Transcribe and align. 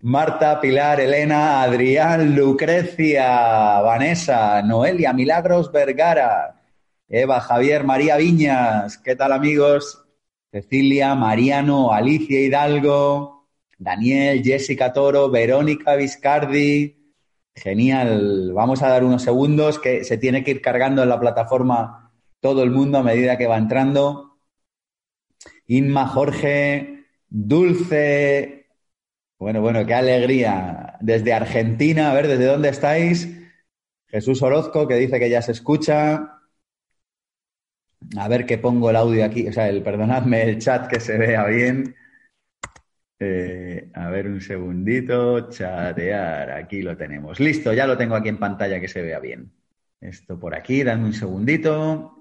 Marta, 0.00 0.60
Pilar, 0.60 1.00
Elena, 1.00 1.62
Adrián, 1.62 2.36
Lucrecia, 2.36 3.80
Vanessa, 3.80 4.62
Noelia, 4.62 5.12
Milagros, 5.12 5.72
Vergara, 5.72 6.62
Eva, 7.08 7.40
Javier, 7.40 7.82
María 7.82 8.16
Viñas, 8.16 8.98
¿qué 8.98 9.16
tal 9.16 9.32
amigos? 9.32 10.04
Cecilia, 10.52 11.16
Mariano, 11.16 11.92
Alicia 11.92 12.40
Hidalgo, 12.40 13.48
Daniel, 13.76 14.42
Jessica 14.44 14.92
Toro, 14.92 15.30
Verónica 15.30 15.96
Viscardi. 15.96 16.96
Genial. 17.54 18.52
Vamos 18.52 18.82
a 18.82 18.88
dar 18.88 19.02
unos 19.02 19.22
segundos 19.22 19.80
que 19.80 20.04
se 20.04 20.16
tiene 20.16 20.44
que 20.44 20.52
ir 20.52 20.62
cargando 20.62 21.02
en 21.02 21.08
la 21.08 21.18
plataforma 21.18 22.12
todo 22.40 22.62
el 22.62 22.70
mundo 22.70 22.98
a 22.98 23.02
medida 23.02 23.36
que 23.36 23.48
va 23.48 23.58
entrando. 23.58 24.38
Inma, 25.66 26.06
Jorge, 26.06 27.04
Dulce. 27.28 28.57
Bueno, 29.38 29.60
bueno, 29.60 29.86
qué 29.86 29.94
alegría. 29.94 30.96
Desde 31.00 31.32
Argentina, 31.32 32.10
a 32.10 32.14
ver, 32.14 32.26
¿desde 32.26 32.46
dónde 32.46 32.70
estáis? 32.70 33.28
Jesús 34.08 34.42
Orozco, 34.42 34.88
que 34.88 34.96
dice 34.96 35.18
que 35.20 35.30
ya 35.30 35.42
se 35.42 35.52
escucha. 35.52 36.40
A 38.16 38.28
ver 38.28 38.46
que 38.46 38.58
pongo 38.58 38.90
el 38.90 38.96
audio 38.96 39.24
aquí, 39.24 39.48
o 39.48 39.52
sea, 39.52 39.68
el, 39.68 39.82
perdonadme 39.82 40.42
el 40.42 40.58
chat 40.58 40.88
que 40.88 41.00
se 41.00 41.16
vea 41.18 41.44
bien. 41.46 41.94
Eh, 43.20 43.90
a 43.94 44.10
ver 44.10 44.26
un 44.28 44.40
segundito, 44.40 45.50
chatear, 45.50 46.50
aquí 46.52 46.82
lo 46.82 46.96
tenemos. 46.96 47.40
Listo, 47.40 47.72
ya 47.72 47.86
lo 47.86 47.96
tengo 47.96 48.14
aquí 48.14 48.28
en 48.28 48.38
pantalla 48.38 48.80
que 48.80 48.88
se 48.88 49.02
vea 49.02 49.18
bien. 49.20 49.52
Esto 50.00 50.38
por 50.38 50.54
aquí, 50.54 50.82
dame 50.84 51.04
un 51.06 51.14
segundito. 51.14 52.17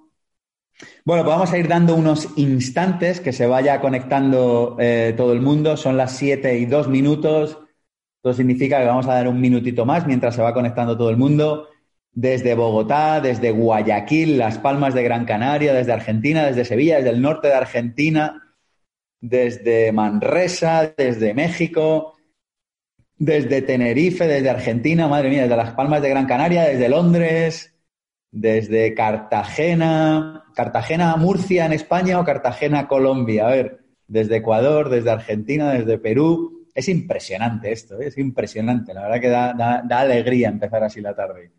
Bueno, 1.05 1.23
pues 1.23 1.35
vamos 1.35 1.51
a 1.51 1.57
ir 1.57 1.67
dando 1.67 1.95
unos 1.95 2.29
instantes 2.38 3.19
que 3.19 3.33
se 3.33 3.47
vaya 3.47 3.81
conectando 3.81 4.75
eh, 4.79 5.13
todo 5.17 5.33
el 5.33 5.41
mundo. 5.41 5.77
Son 5.77 5.97
las 5.97 6.15
7 6.17 6.57
y 6.57 6.65
2 6.65 6.88
minutos. 6.88 7.57
Esto 8.17 8.33
significa 8.33 8.79
que 8.79 8.85
vamos 8.85 9.07
a 9.07 9.13
dar 9.13 9.27
un 9.27 9.39
minutito 9.39 9.85
más 9.85 10.05
mientras 10.05 10.35
se 10.35 10.41
va 10.41 10.53
conectando 10.53 10.97
todo 10.97 11.09
el 11.09 11.17
mundo 11.17 11.67
desde 12.17 12.55
Bogotá, 12.55 13.21
desde 13.21 13.51
Guayaquil, 13.51 14.39
Las 14.39 14.57
Palmas 14.57 14.95
de 14.95 15.03
Gran 15.03 15.25
Canaria, 15.25 15.71
desde 15.71 15.93
Argentina, 15.93 16.47
desde 16.47 16.65
Sevilla, 16.65 16.97
desde 16.97 17.11
el 17.11 17.21
norte 17.21 17.47
de 17.47 17.53
Argentina, 17.53 18.55
desde 19.21 19.91
Manresa, 19.91 20.95
desde 20.97 21.35
México, 21.35 22.17
desde 23.17 23.61
Tenerife, 23.61 24.25
desde 24.25 24.49
Argentina, 24.49 25.07
madre 25.07 25.29
mía, 25.29 25.44
desde 25.44 25.57
Las 25.57 25.73
Palmas 25.73 26.01
de 26.01 26.09
Gran 26.09 26.25
Canaria, 26.25 26.63
desde 26.63 26.89
Londres, 26.89 27.76
desde 28.31 28.93
Cartagena, 28.93 30.45
Cartagena, 30.53 31.15
Murcia 31.15 31.65
en 31.65 31.73
España 31.73 32.19
o 32.19 32.25
Cartagena, 32.25 32.88
Colombia. 32.88 33.47
A 33.47 33.51
ver, 33.51 33.79
desde 34.07 34.38
Ecuador, 34.38 34.89
desde 34.89 35.11
Argentina, 35.11 35.73
desde 35.73 35.97
Perú. 35.97 36.67
Es 36.73 36.88
impresionante 36.89 37.71
esto, 37.71 37.99
¿eh? 37.99 38.07
es 38.07 38.17
impresionante. 38.17 38.93
La 38.93 39.01
verdad 39.03 39.21
que 39.21 39.29
da, 39.29 39.83
da 39.83 39.99
alegría 39.99 40.49
empezar 40.49 40.83
así 40.83 41.01
la 41.01 41.15
tarde 41.15 41.51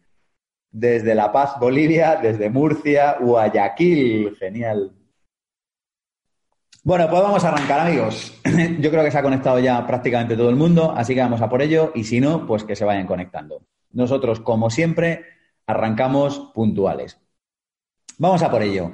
desde 0.70 1.14
La 1.14 1.32
Paz, 1.32 1.54
Bolivia, 1.60 2.16
desde 2.16 2.50
Murcia, 2.50 3.16
Guayaquil. 3.20 4.36
Genial. 4.36 4.92
Bueno, 6.84 7.08
pues 7.10 7.22
vamos 7.22 7.44
a 7.44 7.48
arrancar, 7.48 7.80
amigos. 7.80 8.40
Yo 8.80 8.90
creo 8.90 9.04
que 9.04 9.10
se 9.10 9.18
ha 9.18 9.22
conectado 9.22 9.58
ya 9.58 9.86
prácticamente 9.86 10.36
todo 10.36 10.50
el 10.50 10.56
mundo, 10.56 10.92
así 10.96 11.14
que 11.14 11.20
vamos 11.20 11.42
a 11.42 11.48
por 11.48 11.60
ello 11.60 11.92
y 11.94 12.04
si 12.04 12.20
no, 12.20 12.46
pues 12.46 12.64
que 12.64 12.76
se 12.76 12.84
vayan 12.84 13.06
conectando. 13.06 13.62
Nosotros, 13.92 14.40
como 14.40 14.70
siempre, 14.70 15.24
arrancamos 15.68 16.50
puntuales. 16.54 17.20
Vamos 18.18 18.42
a 18.42 18.50
por 18.50 18.62
ello. 18.62 18.90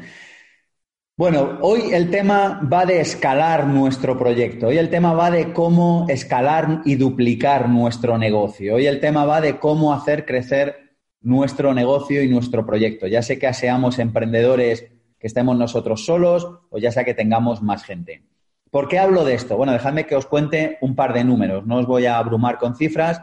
Bueno, 1.17 1.59
hoy 1.63 1.95
el 1.95 2.11
tema 2.11 2.61
va 2.71 2.85
de 2.85 3.01
escalar 3.01 3.69
nuestro 3.69 4.19
proyecto. 4.19 4.67
Hoy 4.67 4.79
el 4.79 4.91
tema 4.91 5.15
va 5.15 5.31
de 5.31 5.53
cómo 5.53 6.07
escalar 6.09 6.83
y 6.85 6.97
duplicar 6.97 7.69
nuestro 7.69 8.19
negocio. 8.19 8.75
Hoy 8.75 8.87
el 8.87 8.99
tema 8.99 9.25
va 9.25 9.41
de 9.41 9.59
cómo 9.61 9.95
hacer 9.95 10.27
crecer 10.27 10.97
nuestro 11.21 11.73
negocio 11.73 12.23
y 12.23 12.29
nuestro 12.29 12.67
proyecto, 12.67 13.07
ya 13.07 13.23
sea 13.23 13.39
que 13.39 13.55
seamos 13.55 13.99
emprendedores 13.99 14.87
que 15.19 15.27
estemos 15.27 15.57
nosotros 15.57 16.05
solos 16.05 16.47
o 16.69 16.79
ya 16.79 16.91
sea 16.91 17.05
que 17.05 17.15
tengamos 17.15 17.63
más 17.63 17.85
gente. 17.85 18.25
¿Por 18.71 18.89
qué 18.89 18.99
hablo 18.99 19.25
de 19.25 19.35
esto? 19.35 19.57
Bueno, 19.57 19.73
dejadme 19.73 20.05
que 20.05 20.17
os 20.17 20.27
cuente 20.27 20.77
un 20.83 20.97
par 20.97 21.15
de 21.15 21.25
números, 21.25 21.65
no 21.65 21.77
os 21.77 21.87
voy 21.87 22.07
a 22.07 22.19
abrumar 22.19 22.59
con 22.59 22.77
cifras, 22.77 23.23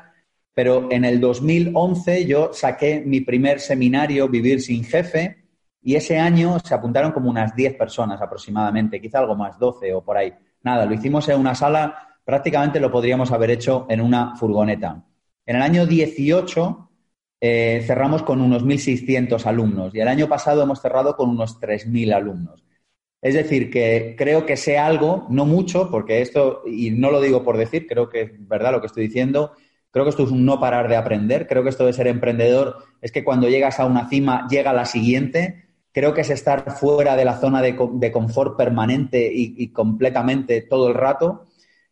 pero 0.54 0.92
en 0.92 1.06
el 1.06 1.20
2011 1.20 2.26
yo 2.26 2.52
saqué 2.54 3.02
mi 3.06 3.22
primer 3.22 3.60
seminario 3.60 4.28
Vivir 4.28 4.62
sin 4.62 4.84
jefe 4.84 5.46
y 5.82 5.96
ese 5.96 6.20
año 6.20 6.60
se 6.60 6.74
apuntaron 6.74 7.12
como 7.12 7.30
unas 7.30 7.56
10 7.56 7.76
personas 7.76 8.22
aproximadamente, 8.22 9.02
quizá 9.02 9.20
algo 9.20 9.36
más, 9.36 9.58
12 9.58 9.94
o 9.94 10.04
por 10.04 10.18
ahí. 10.18 10.34
Nada, 10.64 10.86
lo 10.86 10.94
hicimos 10.94 11.28
en 11.30 11.40
una 11.40 11.56
sala, 11.56 12.18
prácticamente 12.24 12.80
lo 12.80 12.92
podríamos 12.92 13.32
haber 13.32 13.52
hecho 13.52 13.88
en 13.90 14.02
una 14.02 14.36
furgoneta. 14.36 15.04
En 15.46 15.56
el 15.56 15.62
año 15.62 15.86
18 15.88 16.90
eh, 17.42 17.84
cerramos 17.88 18.22
con 18.22 18.42
unos 18.42 18.64
1.600 18.64 19.46
alumnos 19.48 19.96
y 19.96 20.00
el 20.00 20.08
año 20.08 20.28
pasado 20.28 20.62
hemos 20.62 20.82
cerrado 20.82 21.16
con 21.16 21.30
unos 21.30 21.60
3.000 21.60 22.14
alumnos. 22.14 22.64
Es 23.22 23.34
decir, 23.36 23.70
que 23.72 24.16
creo 24.18 24.46
que 24.46 24.58
sé 24.58 24.78
algo, 24.78 25.28
no 25.30 25.46
mucho, 25.46 25.90
porque 25.92 26.22
esto, 26.22 26.64
y 26.66 26.92
no 26.92 27.12
lo 27.12 27.22
digo 27.22 27.44
por 27.44 27.58
decir, 27.58 27.88
creo 27.88 28.10
que 28.10 28.22
es 28.22 28.48
verdad 28.48 28.72
lo 28.72 28.82
que 28.82 28.88
estoy 28.88 29.08
diciendo, 29.08 29.54
creo 29.92 30.06
que 30.06 30.10
esto 30.10 30.24
es 30.24 30.32
un 30.32 30.46
no 30.46 30.60
parar 30.60 30.88
de 30.90 30.96
aprender, 30.96 31.48
creo 31.48 31.64
que 31.64 31.70
esto 31.70 31.86
de 31.86 31.94
ser 31.94 32.08
emprendedor 32.08 32.78
es 33.02 33.12
que 33.12 33.24
cuando 33.24 33.50
llegas 33.50 33.80
a 33.80 33.86
una 33.86 34.10
cima 34.10 34.48
llega 34.50 34.74
la 34.74 34.86
siguiente, 34.86 35.66
creo 35.92 36.14
que 36.14 36.22
es 36.22 36.30
estar 36.30 36.72
fuera 36.72 37.16
de 37.16 37.26
la 37.26 37.38
zona 37.38 37.62
de, 37.62 38.12
confort 38.12 38.58
permanente 38.58 39.32
y, 39.34 39.54
y, 39.58 39.68
completamente 39.70 40.62
todo 40.62 40.88
el 40.88 40.96
rato, 40.96 41.46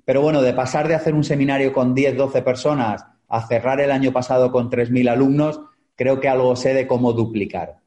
pero 0.06 0.22
bueno, 0.22 0.42
de 0.42 0.54
pasar 0.54 0.88
de 0.88 0.96
hacer 0.96 1.14
un 1.14 1.24
seminario 1.24 1.74
con 1.74 1.94
10, 1.94 2.18
12 2.18 2.42
personas 2.42 3.06
a 3.28 3.48
cerrar 3.48 3.80
el 3.80 3.92
año 3.92 4.12
pasado 4.12 4.52
con 4.52 4.70
3.000 4.70 5.10
alumnos, 5.10 5.62
creo 5.96 6.20
que 6.20 6.30
algo 6.30 6.56
sé 6.56 6.74
de 6.74 6.88
cómo 6.88 7.14
duplicar. 7.14 7.80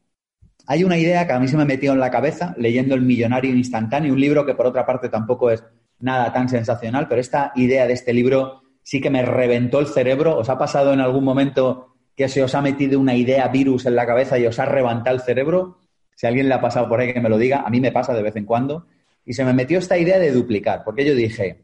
Hay 0.65 0.83
una 0.85 0.97
idea 0.97 1.27
que 1.27 1.33
a 1.33 1.39
mí 1.39 1.47
se 1.47 1.57
me 1.57 1.65
metió 1.65 1.91
en 1.91 1.99
la 1.99 2.11
cabeza 2.11 2.55
leyendo 2.57 2.95
El 2.95 3.01
Millonario 3.01 3.53
Instantáneo, 3.53 4.13
un 4.13 4.21
libro 4.21 4.45
que 4.45 4.55
por 4.55 4.65
otra 4.65 4.85
parte 4.85 5.09
tampoco 5.09 5.51
es 5.51 5.63
nada 5.99 6.31
tan 6.31 6.47
sensacional, 6.47 7.07
pero 7.09 7.19
esta 7.19 7.51
idea 7.55 7.85
de 7.85 7.93
este 7.93 8.13
libro 8.13 8.62
sí 8.83 9.01
que 9.01 9.09
me 9.09 9.23
reventó 9.23 9.79
el 9.79 9.87
cerebro. 9.87 10.37
¿Os 10.37 10.49
ha 10.49 10.57
pasado 10.57 10.93
en 10.93 10.99
algún 10.99 11.23
momento 11.23 11.95
que 12.15 12.29
se 12.29 12.43
os 12.43 12.53
ha 12.53 12.61
metido 12.61 12.99
una 12.99 13.15
idea 13.15 13.47
virus 13.47 13.85
en 13.85 13.95
la 13.95 14.05
cabeza 14.05 14.37
y 14.37 14.45
os 14.45 14.59
ha 14.59 14.65
reventado 14.65 15.15
el 15.15 15.21
cerebro? 15.21 15.79
Si 16.15 16.27
alguien 16.27 16.47
le 16.47 16.53
ha 16.53 16.61
pasado 16.61 16.87
por 16.87 16.99
ahí 16.99 17.13
que 17.13 17.21
me 17.21 17.29
lo 17.29 17.37
diga, 17.37 17.63
a 17.65 17.69
mí 17.69 17.79
me 17.79 17.91
pasa 17.91 18.13
de 18.13 18.21
vez 18.21 18.35
en 18.35 18.45
cuando. 18.45 18.85
Y 19.25 19.33
se 19.33 19.43
me 19.43 19.53
metió 19.53 19.79
esta 19.79 19.97
idea 19.97 20.19
de 20.19 20.31
duplicar, 20.31 20.83
porque 20.83 21.05
yo 21.05 21.15
dije, 21.15 21.63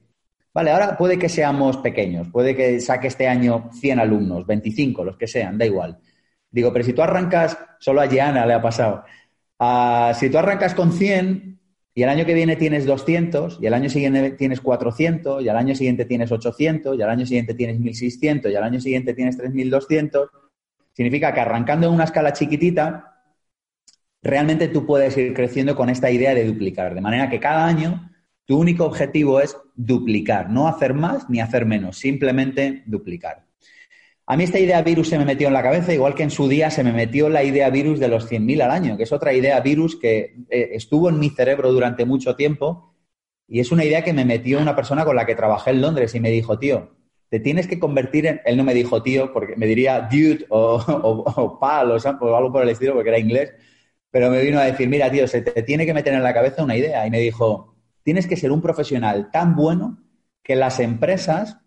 Vale, 0.54 0.72
ahora 0.72 0.98
puede 0.98 1.20
que 1.20 1.30
seamos 1.30 1.78
pequeños, 1.78 2.28
puede 2.30 2.56
que 2.56 2.80
saque 2.80 3.08
este 3.08 3.28
año 3.28 3.70
100 3.74 4.00
alumnos, 4.00 4.48
25, 4.48 5.04
los 5.04 5.16
que 5.16 5.28
sean, 5.28 5.58
da 5.58 5.66
igual. 5.66 6.00
Digo, 6.50 6.74
pero 6.74 6.84
si 6.84 6.94
tú 6.94 7.04
arrancas, 7.04 7.58
solo 7.80 8.02
a 8.02 8.08
Gianna 8.08 8.46
le 8.46 8.54
ha 8.54 8.62
pasado. 8.62 9.04
Ah, 9.60 10.12
si 10.16 10.30
tú 10.30 10.38
arrancas 10.38 10.74
con 10.74 10.92
100 10.92 11.49
y 12.00 12.04
el 12.04 12.08
año 12.08 12.26
que 12.26 12.34
viene 12.34 12.56
tienes 12.56 12.86
200, 12.86 13.60
y 13.62 13.66
el 13.66 13.74
año 13.74 13.90
siguiente 13.90 14.32
tienes 14.32 14.62
400, 14.62 15.44
y 15.44 15.50
al 15.50 15.58
año 15.58 15.76
siguiente 15.76 16.06
tienes 16.06 16.32
800, 16.32 16.98
y 16.98 17.02
al 17.02 17.10
año 17.10 17.26
siguiente 17.26 17.54
tienes 17.54 17.78
1600, 17.78 18.50
y 18.50 18.56
al 18.56 18.64
año 18.64 18.80
siguiente 18.80 19.14
tienes 19.14 19.36
3200, 19.36 20.30
significa 20.94 21.34
que 21.34 21.42
arrancando 21.42 21.88
en 21.88 21.94
una 21.94 22.06
escala 22.06 22.32
chiquitita, 22.32 23.22
realmente 24.24 24.70
tú 24.70 24.86
puedes 24.86 25.18
ir 25.18 25.34
creciendo 25.34 25.76
con 25.76 25.90
esta 25.90 26.10
idea 26.10 26.34
de 26.34 26.46
duplicar. 26.46 26.96
De 26.96 27.02
manera 27.02 27.30
que 27.30 27.42
cada 27.42 27.66
año 27.66 28.10
tu 28.46 28.58
único 28.58 28.86
objetivo 28.86 29.42
es 29.42 29.58
duplicar, 29.76 30.50
no 30.50 30.70
hacer 30.70 30.94
más 30.94 31.30
ni 31.30 31.42
hacer 31.42 31.66
menos, 31.66 31.98
simplemente 31.98 32.82
duplicar. 32.86 33.49
A 34.32 34.38
mí 34.38 34.44
esta 34.44 34.60
idea 34.60 34.84
virus 34.84 35.10
se 35.10 35.18
me 35.18 35.26
metió 35.26 35.48
en 35.48 35.56
la 35.56 35.64
cabeza, 35.64 35.92
igual 35.92 36.14
que 36.14 36.22
en 36.22 36.30
su 36.30 36.48
día 36.48 36.70
se 36.70 36.84
me 36.84 36.94
metió 36.94 37.30
la 37.30 37.44
idea 37.44 37.72
virus 37.72 38.00
de 38.00 38.10
los 38.10 38.30
100.000 38.30 38.62
al 38.62 38.70
año, 38.70 38.96
que 38.96 39.02
es 39.02 39.12
otra 39.12 39.34
idea 39.34 39.60
virus 39.60 39.96
que 39.96 40.36
eh, 40.52 40.70
estuvo 40.74 41.10
en 41.10 41.18
mi 41.18 41.32
cerebro 41.32 41.74
durante 41.74 42.06
mucho 42.06 42.36
tiempo 42.36 42.94
y 43.48 43.60
es 43.60 43.72
una 43.72 43.84
idea 43.84 44.04
que 44.04 44.14
me 44.14 44.26
metió 44.26 44.60
una 44.60 44.76
persona 44.76 45.04
con 45.04 45.16
la 45.16 45.26
que 45.26 45.34
trabajé 45.34 45.72
en 45.72 45.82
Londres 45.82 46.14
y 46.14 46.20
me 46.20 46.30
dijo, 46.30 46.60
tío, 46.60 46.92
te 47.30 47.40
tienes 47.40 47.66
que 47.66 47.80
convertir 47.80 48.28
en... 48.28 48.40
Él 48.46 48.56
no 48.56 48.64
me 48.64 48.76
dijo 48.76 49.02
tío, 49.02 49.34
porque 49.34 49.56
me 49.56 49.66
diría 49.66 50.08
dude 50.12 50.46
o, 50.50 51.58
pal 51.60 51.90
o, 51.90 51.96
o 51.96 52.36
algo 52.36 52.52
por 52.52 52.62
el 52.62 52.70
estilo, 52.70 52.94
porque 52.94 53.10
era 53.10 53.18
inglés, 53.18 53.52
pero 54.12 54.30
me 54.30 54.44
vino 54.44 54.60
a 54.60 54.66
decir, 54.66 54.88
mira, 54.90 55.10
tío, 55.10 55.28
se 55.28 55.42
te 55.42 55.64
tiene 55.64 55.88
que 55.88 55.94
meter 55.96 56.14
en 56.14 56.22
la 56.22 56.36
cabeza 56.36 56.64
una 56.64 56.78
idea. 56.78 57.08
Y 57.08 57.10
me 57.10 57.20
dijo, 57.20 57.74
tienes 58.04 58.28
que 58.28 58.38
ser 58.38 58.52
un 58.52 58.62
profesional 58.62 59.32
tan 59.32 59.56
bueno 59.56 60.04
que 60.44 60.56
las 60.56 60.80
empresas 60.80 61.58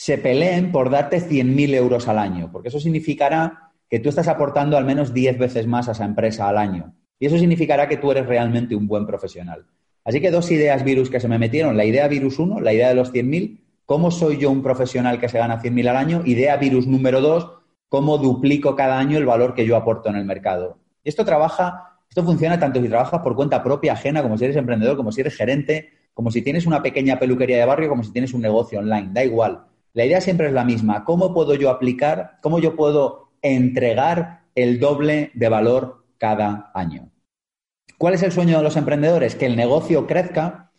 se 0.00 0.16
peleen 0.16 0.72
por 0.72 0.88
darte 0.88 1.20
100.000 1.20 1.74
euros 1.74 2.08
al 2.08 2.16
año, 2.16 2.48
porque 2.50 2.68
eso 2.68 2.80
significará 2.80 3.70
que 3.86 3.98
tú 3.98 4.08
estás 4.08 4.28
aportando 4.28 4.78
al 4.78 4.86
menos 4.86 5.12
10 5.12 5.36
veces 5.36 5.66
más 5.66 5.90
a 5.90 5.92
esa 5.92 6.06
empresa 6.06 6.48
al 6.48 6.56
año. 6.56 6.94
Y 7.18 7.26
eso 7.26 7.36
significará 7.36 7.86
que 7.86 7.98
tú 7.98 8.10
eres 8.10 8.24
realmente 8.24 8.74
un 8.74 8.88
buen 8.88 9.06
profesional. 9.06 9.66
Así 10.02 10.22
que 10.22 10.30
dos 10.30 10.50
ideas 10.50 10.84
virus 10.84 11.10
que 11.10 11.20
se 11.20 11.28
me 11.28 11.38
metieron. 11.38 11.76
La 11.76 11.84
idea 11.84 12.08
virus 12.08 12.38
1, 12.38 12.60
la 12.60 12.72
idea 12.72 12.88
de 12.88 12.94
los 12.94 13.12
100.000, 13.12 13.60
cómo 13.84 14.10
soy 14.10 14.38
yo 14.38 14.50
un 14.50 14.62
profesional 14.62 15.20
que 15.20 15.28
se 15.28 15.36
gana 15.36 15.60
100.000 15.60 15.90
al 15.90 15.96
año. 15.98 16.22
Idea 16.24 16.56
virus 16.56 16.86
número 16.86 17.20
2, 17.20 17.52
cómo 17.90 18.16
duplico 18.16 18.74
cada 18.76 18.98
año 18.98 19.18
el 19.18 19.26
valor 19.26 19.52
que 19.52 19.66
yo 19.66 19.76
aporto 19.76 20.08
en 20.08 20.16
el 20.16 20.24
mercado. 20.24 20.78
Y 21.04 21.10
esto 21.10 21.26
trabaja, 21.26 21.98
esto 22.08 22.24
funciona 22.24 22.58
tanto 22.58 22.80
si 22.80 22.88
trabajas 22.88 23.20
por 23.20 23.36
cuenta 23.36 23.62
propia, 23.62 23.92
ajena, 23.92 24.22
como 24.22 24.38
si 24.38 24.44
eres 24.44 24.56
emprendedor, 24.56 24.96
como 24.96 25.12
si 25.12 25.20
eres 25.20 25.36
gerente, 25.36 25.90
como 26.14 26.30
si 26.30 26.40
tienes 26.40 26.64
una 26.64 26.82
pequeña 26.82 27.18
peluquería 27.18 27.58
de 27.58 27.66
barrio, 27.66 27.90
como 27.90 28.02
si 28.02 28.12
tienes 28.12 28.32
un 28.32 28.40
negocio 28.40 28.78
online. 28.78 29.10
Da 29.12 29.22
igual. 29.22 29.66
La 29.92 30.04
idea 30.04 30.20
siempre 30.20 30.46
es 30.46 30.52
la 30.52 30.64
misma. 30.64 31.04
¿Cómo 31.04 31.34
puedo 31.34 31.54
yo 31.54 31.70
aplicar, 31.70 32.38
cómo 32.42 32.58
yo 32.58 32.76
puedo 32.76 33.32
entregar 33.42 34.44
el 34.54 34.78
doble 34.78 35.30
de 35.34 35.48
valor 35.48 36.04
cada 36.18 36.70
año? 36.74 37.10
¿Cuál 37.98 38.14
es 38.14 38.22
el 38.22 38.32
sueño 38.32 38.58
de 38.58 38.62
los 38.62 38.76
emprendedores? 38.76 39.34
Que 39.34 39.46
el 39.46 39.56
negocio 39.56 40.06
crezca 40.06 40.72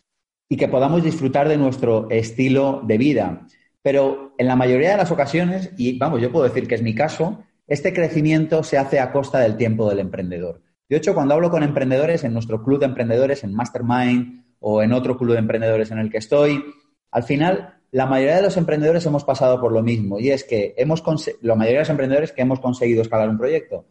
y 0.48 0.56
que 0.56 0.68
podamos 0.68 1.02
disfrutar 1.02 1.48
de 1.48 1.56
nuestro 1.56 2.08
estilo 2.10 2.82
de 2.84 2.98
vida. 2.98 3.46
Pero 3.82 4.34
en 4.38 4.46
la 4.46 4.56
mayoría 4.56 4.90
de 4.90 4.96
las 4.96 5.10
ocasiones, 5.10 5.70
y 5.76 5.98
vamos, 5.98 6.20
yo 6.20 6.32
puedo 6.32 6.48
decir 6.48 6.66
que 6.66 6.74
es 6.74 6.82
mi 6.82 6.94
caso, 6.94 7.44
este 7.66 7.92
crecimiento 7.92 8.62
se 8.62 8.78
hace 8.78 9.00
a 9.00 9.12
costa 9.12 9.38
del 9.38 9.56
tiempo 9.56 9.88
del 9.88 10.00
emprendedor. 10.00 10.62
De 10.88 10.96
hecho, 10.96 11.14
cuando 11.14 11.34
hablo 11.34 11.50
con 11.50 11.62
emprendedores 11.62 12.24
en 12.24 12.32
nuestro 12.32 12.62
club 12.62 12.80
de 12.80 12.86
emprendedores, 12.86 13.44
en 13.44 13.54
Mastermind 13.54 14.44
o 14.60 14.82
en 14.82 14.92
otro 14.92 15.16
club 15.16 15.32
de 15.32 15.38
emprendedores 15.38 15.90
en 15.90 15.98
el 15.98 16.10
que 16.10 16.18
estoy, 16.18 16.62
al 17.10 17.22
final 17.22 17.81
la 17.92 18.06
mayoría 18.06 18.36
de 18.36 18.42
los 18.42 18.56
emprendedores 18.56 19.04
hemos 19.04 19.22
pasado 19.22 19.60
por 19.60 19.70
lo 19.70 19.82
mismo 19.82 20.18
y 20.18 20.30
es 20.30 20.44
que 20.44 20.74
hemos 20.78 21.02
la 21.42 21.54
mayoría 21.54 21.78
de 21.78 21.82
los 21.82 21.90
emprendedores 21.90 22.32
que 22.32 22.40
hemos 22.40 22.58
conseguido 22.58 23.02
escalar 23.02 23.28
un 23.28 23.38
proyecto. 23.38 23.84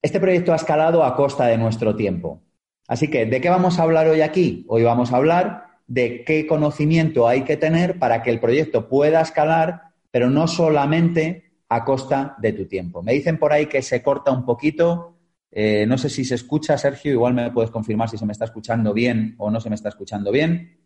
Este 0.00 0.20
proyecto 0.20 0.52
ha 0.52 0.56
escalado 0.56 1.02
a 1.02 1.16
costa 1.16 1.46
de 1.46 1.58
nuestro 1.58 1.96
tiempo. 1.96 2.40
Así 2.86 3.10
que, 3.10 3.26
¿de 3.26 3.40
qué 3.40 3.50
vamos 3.50 3.78
a 3.78 3.82
hablar 3.82 4.06
hoy 4.06 4.20
aquí? 4.20 4.64
Hoy 4.68 4.84
vamos 4.84 5.12
a 5.12 5.16
hablar 5.16 5.80
de 5.88 6.22
qué 6.24 6.46
conocimiento 6.46 7.26
hay 7.26 7.42
que 7.42 7.56
tener 7.56 7.98
para 7.98 8.22
que 8.22 8.30
el 8.30 8.38
proyecto 8.38 8.88
pueda 8.88 9.20
escalar, 9.20 9.82
pero 10.12 10.30
no 10.30 10.46
solamente 10.46 11.50
a 11.68 11.84
costa 11.84 12.36
de 12.38 12.52
tu 12.52 12.66
tiempo. 12.66 13.02
Me 13.02 13.14
dicen 13.14 13.36
por 13.36 13.52
ahí 13.52 13.66
que 13.66 13.82
se 13.82 14.00
corta 14.00 14.30
un 14.30 14.44
poquito. 14.44 15.16
Eh, 15.50 15.86
no 15.88 15.98
sé 15.98 16.08
si 16.08 16.24
se 16.24 16.36
escucha, 16.36 16.78
Sergio, 16.78 17.10
igual 17.10 17.34
me 17.34 17.50
puedes 17.50 17.72
confirmar 17.72 18.08
si 18.08 18.16
se 18.16 18.24
me 18.24 18.32
está 18.32 18.44
escuchando 18.44 18.94
bien 18.94 19.34
o 19.38 19.50
no 19.50 19.60
se 19.60 19.68
me 19.68 19.74
está 19.74 19.88
escuchando 19.88 20.30
bien. 20.30 20.77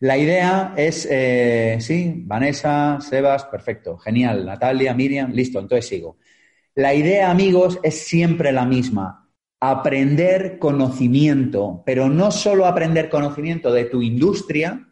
La 0.00 0.16
idea 0.16 0.72
es, 0.78 1.06
eh, 1.10 1.76
sí, 1.80 2.22
Vanessa, 2.24 2.98
Sebas, 3.02 3.44
perfecto, 3.44 3.98
genial, 3.98 4.46
Natalia, 4.46 4.94
Miriam, 4.94 5.30
listo, 5.32 5.58
entonces 5.60 5.86
sigo. 5.86 6.16
La 6.74 6.94
idea, 6.94 7.30
amigos, 7.30 7.78
es 7.82 7.98
siempre 8.06 8.50
la 8.50 8.64
misma, 8.64 9.28
aprender 9.60 10.58
conocimiento, 10.58 11.82
pero 11.84 12.08
no 12.08 12.30
solo 12.30 12.64
aprender 12.64 13.10
conocimiento 13.10 13.70
de 13.72 13.84
tu 13.84 14.00
industria, 14.00 14.88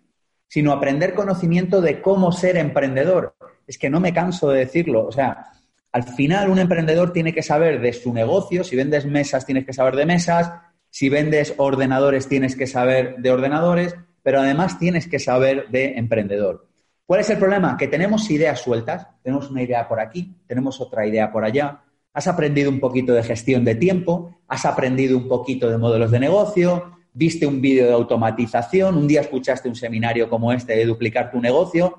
sino 0.47 0.73
aprender 0.73 1.15
conocimiento 1.15 1.81
de 1.81 2.03
cómo 2.03 2.31
ser 2.31 2.59
emprendedor. 2.59 3.35
Es 3.67 3.79
que 3.79 3.89
no 3.89 4.01
me 4.01 4.13
canso 4.13 4.51
de 4.51 4.61
decirlo, 4.61 5.07
o 5.07 5.13
sea, 5.13 5.53
al 5.91 6.03
final 6.03 6.51
un 6.51 6.59
emprendedor 6.59 7.15
tiene 7.15 7.33
que 7.33 7.43
saber 7.43 7.81
de 7.81 7.95
su 7.95 8.13
negocio, 8.13 8.63
si 8.63 8.77
vendes 8.77 9.07
mesas 9.07 9.47
tienes 9.47 9.65
que 9.65 9.73
saber 9.73 9.97
de 9.97 10.05
mesas, 10.05 10.53
si 10.91 11.09
vendes 11.09 11.55
ordenadores 11.57 12.29
tienes 12.29 12.57
que 12.57 12.67
saber 12.67 13.17
de 13.17 13.31
ordenadores, 13.31 13.97
pero 14.29 14.41
además 14.41 14.79
tienes 14.79 15.09
que 15.09 15.19
saber 15.19 15.71
de 15.71 15.97
emprendedor. 15.97 16.69
¿Cuál 17.07 17.21
es 17.21 17.31
el 17.31 17.39
problema? 17.39 17.79
Que 17.79 17.89
tenemos 17.89 18.31
ideas 18.31 18.61
sueltas, 18.61 19.09
tenemos 19.23 19.51
una 19.51 19.63
idea 19.63 19.89
por 19.89 20.01
aquí, 20.01 20.37
tenemos 20.47 20.83
otra 20.83 21.07
idea 21.07 21.33
por 21.33 21.47
allá, 21.47 21.81
has 22.13 22.29
aprendido 22.29 22.69
un 22.69 22.79
poquito 22.79 23.15
de 23.15 23.23
gestión 23.23 23.65
de 23.65 23.75
tiempo, 23.75 24.37
has 24.47 24.67
aprendido 24.67 25.17
un 25.17 25.29
poquito 25.29 25.71
de 25.71 25.79
modelos 25.79 26.11
de 26.11 26.21
negocio, 26.21 26.99
viste 27.15 27.47
un 27.47 27.63
vídeo 27.63 27.87
de 27.87 27.95
automatización, 27.95 28.99
un 28.99 29.09
día 29.09 29.23
escuchaste 29.23 29.67
un 29.67 29.77
seminario 29.77 30.29
como 30.29 30.53
este 30.53 30.77
de 30.77 30.85
duplicar 30.85 31.31
tu 31.31 31.41
negocio, 31.41 31.97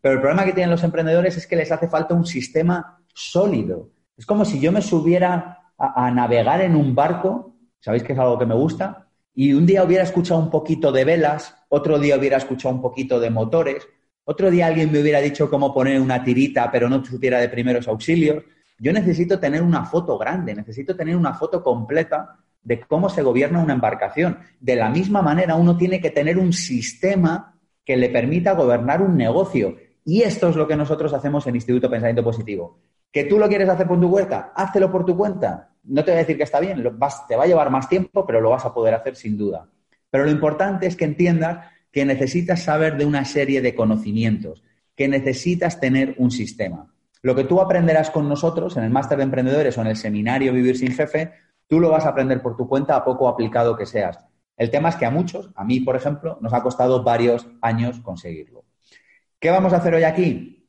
pero 0.00 0.14
el 0.14 0.20
problema 0.22 0.46
que 0.46 0.54
tienen 0.54 0.70
los 0.70 0.82
emprendedores 0.82 1.36
es 1.36 1.46
que 1.46 1.56
les 1.56 1.70
hace 1.70 1.88
falta 1.88 2.14
un 2.14 2.24
sistema 2.24 3.02
sólido. 3.12 3.90
Es 4.16 4.24
como 4.24 4.46
si 4.46 4.60
yo 4.60 4.72
me 4.72 4.80
subiera 4.80 5.72
a, 5.76 6.06
a 6.06 6.10
navegar 6.10 6.62
en 6.62 6.74
un 6.74 6.94
barco, 6.94 7.54
¿sabéis 7.80 8.02
que 8.02 8.14
es 8.14 8.18
algo 8.18 8.38
que 8.38 8.46
me 8.46 8.54
gusta? 8.54 9.06
y 9.38 9.52
un 9.52 9.66
día 9.66 9.84
hubiera 9.84 10.02
escuchado 10.02 10.40
un 10.40 10.48
poquito 10.48 10.90
de 10.90 11.04
velas, 11.04 11.54
otro 11.68 11.98
día 11.98 12.16
hubiera 12.16 12.36
escuchado 12.36 12.74
un 12.74 12.82
poquito 12.82 13.20
de 13.20 13.30
motores, 13.30 13.86
otro 14.24 14.50
día 14.50 14.66
alguien 14.66 14.90
me 14.90 15.00
hubiera 15.00 15.20
dicho 15.20 15.48
cómo 15.48 15.72
poner 15.72 16.00
una 16.00 16.22
tirita 16.24 16.70
pero 16.70 16.88
no 16.88 17.04
supiera 17.04 17.38
de 17.38 17.48
primeros 17.48 17.86
auxilios. 17.88 18.42
Yo 18.78 18.92
necesito 18.92 19.38
tener 19.38 19.62
una 19.62 19.84
foto 19.84 20.18
grande, 20.18 20.54
necesito 20.54 20.96
tener 20.96 21.16
una 21.16 21.32
foto 21.34 21.62
completa 21.62 22.36
de 22.62 22.80
cómo 22.80 23.08
se 23.08 23.22
gobierna 23.22 23.62
una 23.62 23.74
embarcación. 23.74 24.38
De 24.60 24.76
la 24.76 24.90
misma 24.90 25.22
manera, 25.22 25.54
uno 25.54 25.76
tiene 25.76 26.00
que 26.00 26.10
tener 26.10 26.38
un 26.38 26.52
sistema 26.52 27.58
que 27.84 27.96
le 27.96 28.10
permita 28.10 28.52
gobernar 28.52 29.00
un 29.00 29.16
negocio. 29.16 29.76
Y 30.04 30.22
esto 30.22 30.48
es 30.48 30.56
lo 30.56 30.66
que 30.66 30.76
nosotros 30.76 31.14
hacemos 31.14 31.46
en 31.46 31.54
Instituto 31.54 31.88
Pensamiento 31.88 32.24
Positivo. 32.24 32.80
¿Que 33.12 33.24
tú 33.24 33.38
lo 33.38 33.48
quieres 33.48 33.68
hacer 33.68 33.86
por 33.86 34.00
tu 34.00 34.10
cuenta? 34.10 34.52
Háztelo 34.54 34.90
por 34.90 35.06
tu 35.06 35.16
cuenta 35.16 35.70
no 35.86 36.04
te 36.04 36.10
voy 36.10 36.16
a 36.16 36.20
decir 36.20 36.36
que 36.36 36.42
está 36.42 36.60
bien, 36.60 36.82
te 37.28 37.36
va 37.36 37.44
a 37.44 37.46
llevar 37.46 37.70
más 37.70 37.88
tiempo, 37.88 38.26
pero 38.26 38.40
lo 38.40 38.50
vas 38.50 38.64
a 38.64 38.74
poder 38.74 38.94
hacer 38.94 39.16
sin 39.16 39.36
duda. 39.36 39.68
Pero 40.16 40.24
lo 40.24 40.32
importante 40.32 40.86
es 40.86 40.96
que 40.96 41.04
entiendas 41.04 41.66
que 41.92 42.06
necesitas 42.06 42.62
saber 42.62 42.96
de 42.96 43.04
una 43.04 43.26
serie 43.26 43.60
de 43.60 43.74
conocimientos, 43.74 44.62
que 44.94 45.08
necesitas 45.08 45.78
tener 45.78 46.14
un 46.16 46.30
sistema. 46.30 46.90
Lo 47.20 47.34
que 47.34 47.44
tú 47.44 47.60
aprenderás 47.60 48.10
con 48.10 48.26
nosotros 48.26 48.78
en 48.78 48.84
el 48.84 48.88
máster 48.88 49.18
de 49.18 49.24
emprendedores 49.24 49.76
o 49.76 49.82
en 49.82 49.88
el 49.88 49.96
seminario 49.96 50.54
Vivir 50.54 50.78
sin 50.78 50.92
Jefe, 50.92 51.32
tú 51.66 51.80
lo 51.80 51.90
vas 51.90 52.06
a 52.06 52.08
aprender 52.08 52.40
por 52.40 52.56
tu 52.56 52.66
cuenta 52.66 52.96
a 52.96 53.04
poco 53.04 53.28
aplicado 53.28 53.76
que 53.76 53.84
seas. 53.84 54.24
El 54.56 54.70
tema 54.70 54.88
es 54.88 54.96
que 54.96 55.04
a 55.04 55.10
muchos, 55.10 55.50
a 55.54 55.66
mí 55.66 55.80
por 55.80 55.96
ejemplo, 55.96 56.38
nos 56.40 56.54
ha 56.54 56.62
costado 56.62 57.02
varios 57.02 57.46
años 57.60 58.00
conseguirlo. 58.00 58.64
¿Qué 59.38 59.50
vamos 59.50 59.74
a 59.74 59.76
hacer 59.76 59.96
hoy 59.96 60.04
aquí? 60.04 60.66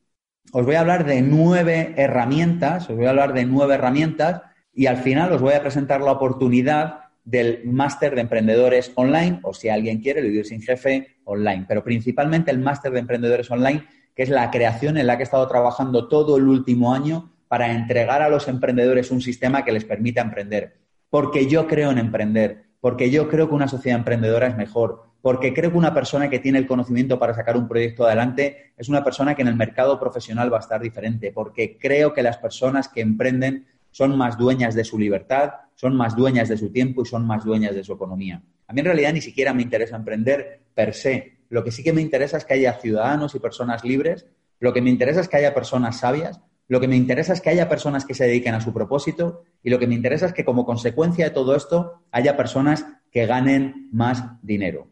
Os 0.52 0.66
voy 0.66 0.74
a 0.74 0.80
hablar 0.80 1.06
de 1.06 1.22
nueve 1.22 1.94
herramientas, 1.96 2.90
os 2.90 2.96
voy 2.96 3.06
a 3.06 3.10
hablar 3.10 3.32
de 3.32 3.46
nueve 3.46 3.76
herramientas 3.76 4.42
y 4.74 4.88
al 4.88 4.98
final 4.98 5.32
os 5.32 5.40
voy 5.40 5.54
a 5.54 5.62
presentar 5.62 6.02
la 6.02 6.12
oportunidad 6.12 7.07
del 7.28 7.60
máster 7.66 8.14
de 8.14 8.22
emprendedores 8.22 8.90
online, 8.94 9.40
o 9.42 9.52
si 9.52 9.68
alguien 9.68 10.00
quiere, 10.00 10.22
vivir 10.22 10.46
sin 10.46 10.62
jefe 10.62 11.18
online, 11.24 11.66
pero 11.68 11.84
principalmente 11.84 12.50
el 12.50 12.58
máster 12.58 12.90
de 12.90 13.00
emprendedores 13.00 13.50
online, 13.50 13.84
que 14.14 14.22
es 14.22 14.30
la 14.30 14.50
creación 14.50 14.96
en 14.96 15.06
la 15.06 15.18
que 15.18 15.24
he 15.24 15.28
estado 15.28 15.46
trabajando 15.46 16.08
todo 16.08 16.38
el 16.38 16.48
último 16.48 16.94
año 16.94 17.30
para 17.46 17.70
entregar 17.70 18.22
a 18.22 18.30
los 18.30 18.48
emprendedores 18.48 19.10
un 19.10 19.20
sistema 19.20 19.62
que 19.62 19.72
les 19.72 19.84
permita 19.84 20.22
emprender. 20.22 20.78
Porque 21.10 21.46
yo 21.46 21.66
creo 21.66 21.90
en 21.90 21.98
emprender, 21.98 22.64
porque 22.80 23.10
yo 23.10 23.28
creo 23.28 23.46
que 23.46 23.54
una 23.54 23.68
sociedad 23.68 23.98
emprendedora 23.98 24.46
es 24.46 24.56
mejor, 24.56 25.02
porque 25.20 25.52
creo 25.52 25.70
que 25.70 25.76
una 25.76 25.92
persona 25.92 26.30
que 26.30 26.38
tiene 26.38 26.56
el 26.56 26.66
conocimiento 26.66 27.18
para 27.18 27.34
sacar 27.34 27.58
un 27.58 27.68
proyecto 27.68 28.06
adelante 28.06 28.72
es 28.78 28.88
una 28.88 29.04
persona 29.04 29.34
que 29.34 29.42
en 29.42 29.48
el 29.48 29.56
mercado 29.56 30.00
profesional 30.00 30.50
va 30.50 30.56
a 30.56 30.60
estar 30.60 30.80
diferente, 30.80 31.30
porque 31.30 31.76
creo 31.78 32.14
que 32.14 32.22
las 32.22 32.38
personas 32.38 32.88
que 32.88 33.02
emprenden 33.02 33.66
son 33.98 34.16
más 34.16 34.38
dueñas 34.38 34.76
de 34.76 34.84
su 34.84 34.96
libertad, 34.96 35.54
son 35.74 35.96
más 35.96 36.14
dueñas 36.14 36.48
de 36.48 36.56
su 36.56 36.70
tiempo 36.70 37.02
y 37.02 37.04
son 37.04 37.26
más 37.26 37.44
dueñas 37.44 37.74
de 37.74 37.82
su 37.82 37.94
economía. 37.94 38.40
A 38.68 38.72
mí 38.72 38.78
en 38.78 38.86
realidad 38.86 39.12
ni 39.12 39.20
siquiera 39.20 39.52
me 39.52 39.62
interesa 39.62 39.96
emprender 39.96 40.60
per 40.72 40.94
se. 40.94 41.38
Lo 41.48 41.64
que 41.64 41.72
sí 41.72 41.82
que 41.82 41.92
me 41.92 42.00
interesa 42.00 42.36
es 42.36 42.44
que 42.44 42.54
haya 42.54 42.74
ciudadanos 42.74 43.34
y 43.34 43.40
personas 43.40 43.82
libres, 43.82 44.24
lo 44.60 44.72
que 44.72 44.80
me 44.80 44.90
interesa 44.90 45.20
es 45.20 45.26
que 45.26 45.38
haya 45.38 45.52
personas 45.52 45.98
sabias, 45.98 46.40
lo 46.68 46.78
que 46.78 46.86
me 46.86 46.94
interesa 46.94 47.32
es 47.32 47.40
que 47.40 47.50
haya 47.50 47.68
personas 47.68 48.04
que 48.04 48.14
se 48.14 48.26
dediquen 48.26 48.54
a 48.54 48.60
su 48.60 48.72
propósito 48.72 49.42
y 49.64 49.70
lo 49.70 49.80
que 49.80 49.88
me 49.88 49.96
interesa 49.96 50.26
es 50.26 50.32
que 50.32 50.44
como 50.44 50.64
consecuencia 50.64 51.24
de 51.24 51.30
todo 51.32 51.56
esto 51.56 52.04
haya 52.12 52.36
personas 52.36 52.86
que 53.10 53.26
ganen 53.26 53.88
más 53.90 54.22
dinero. 54.42 54.86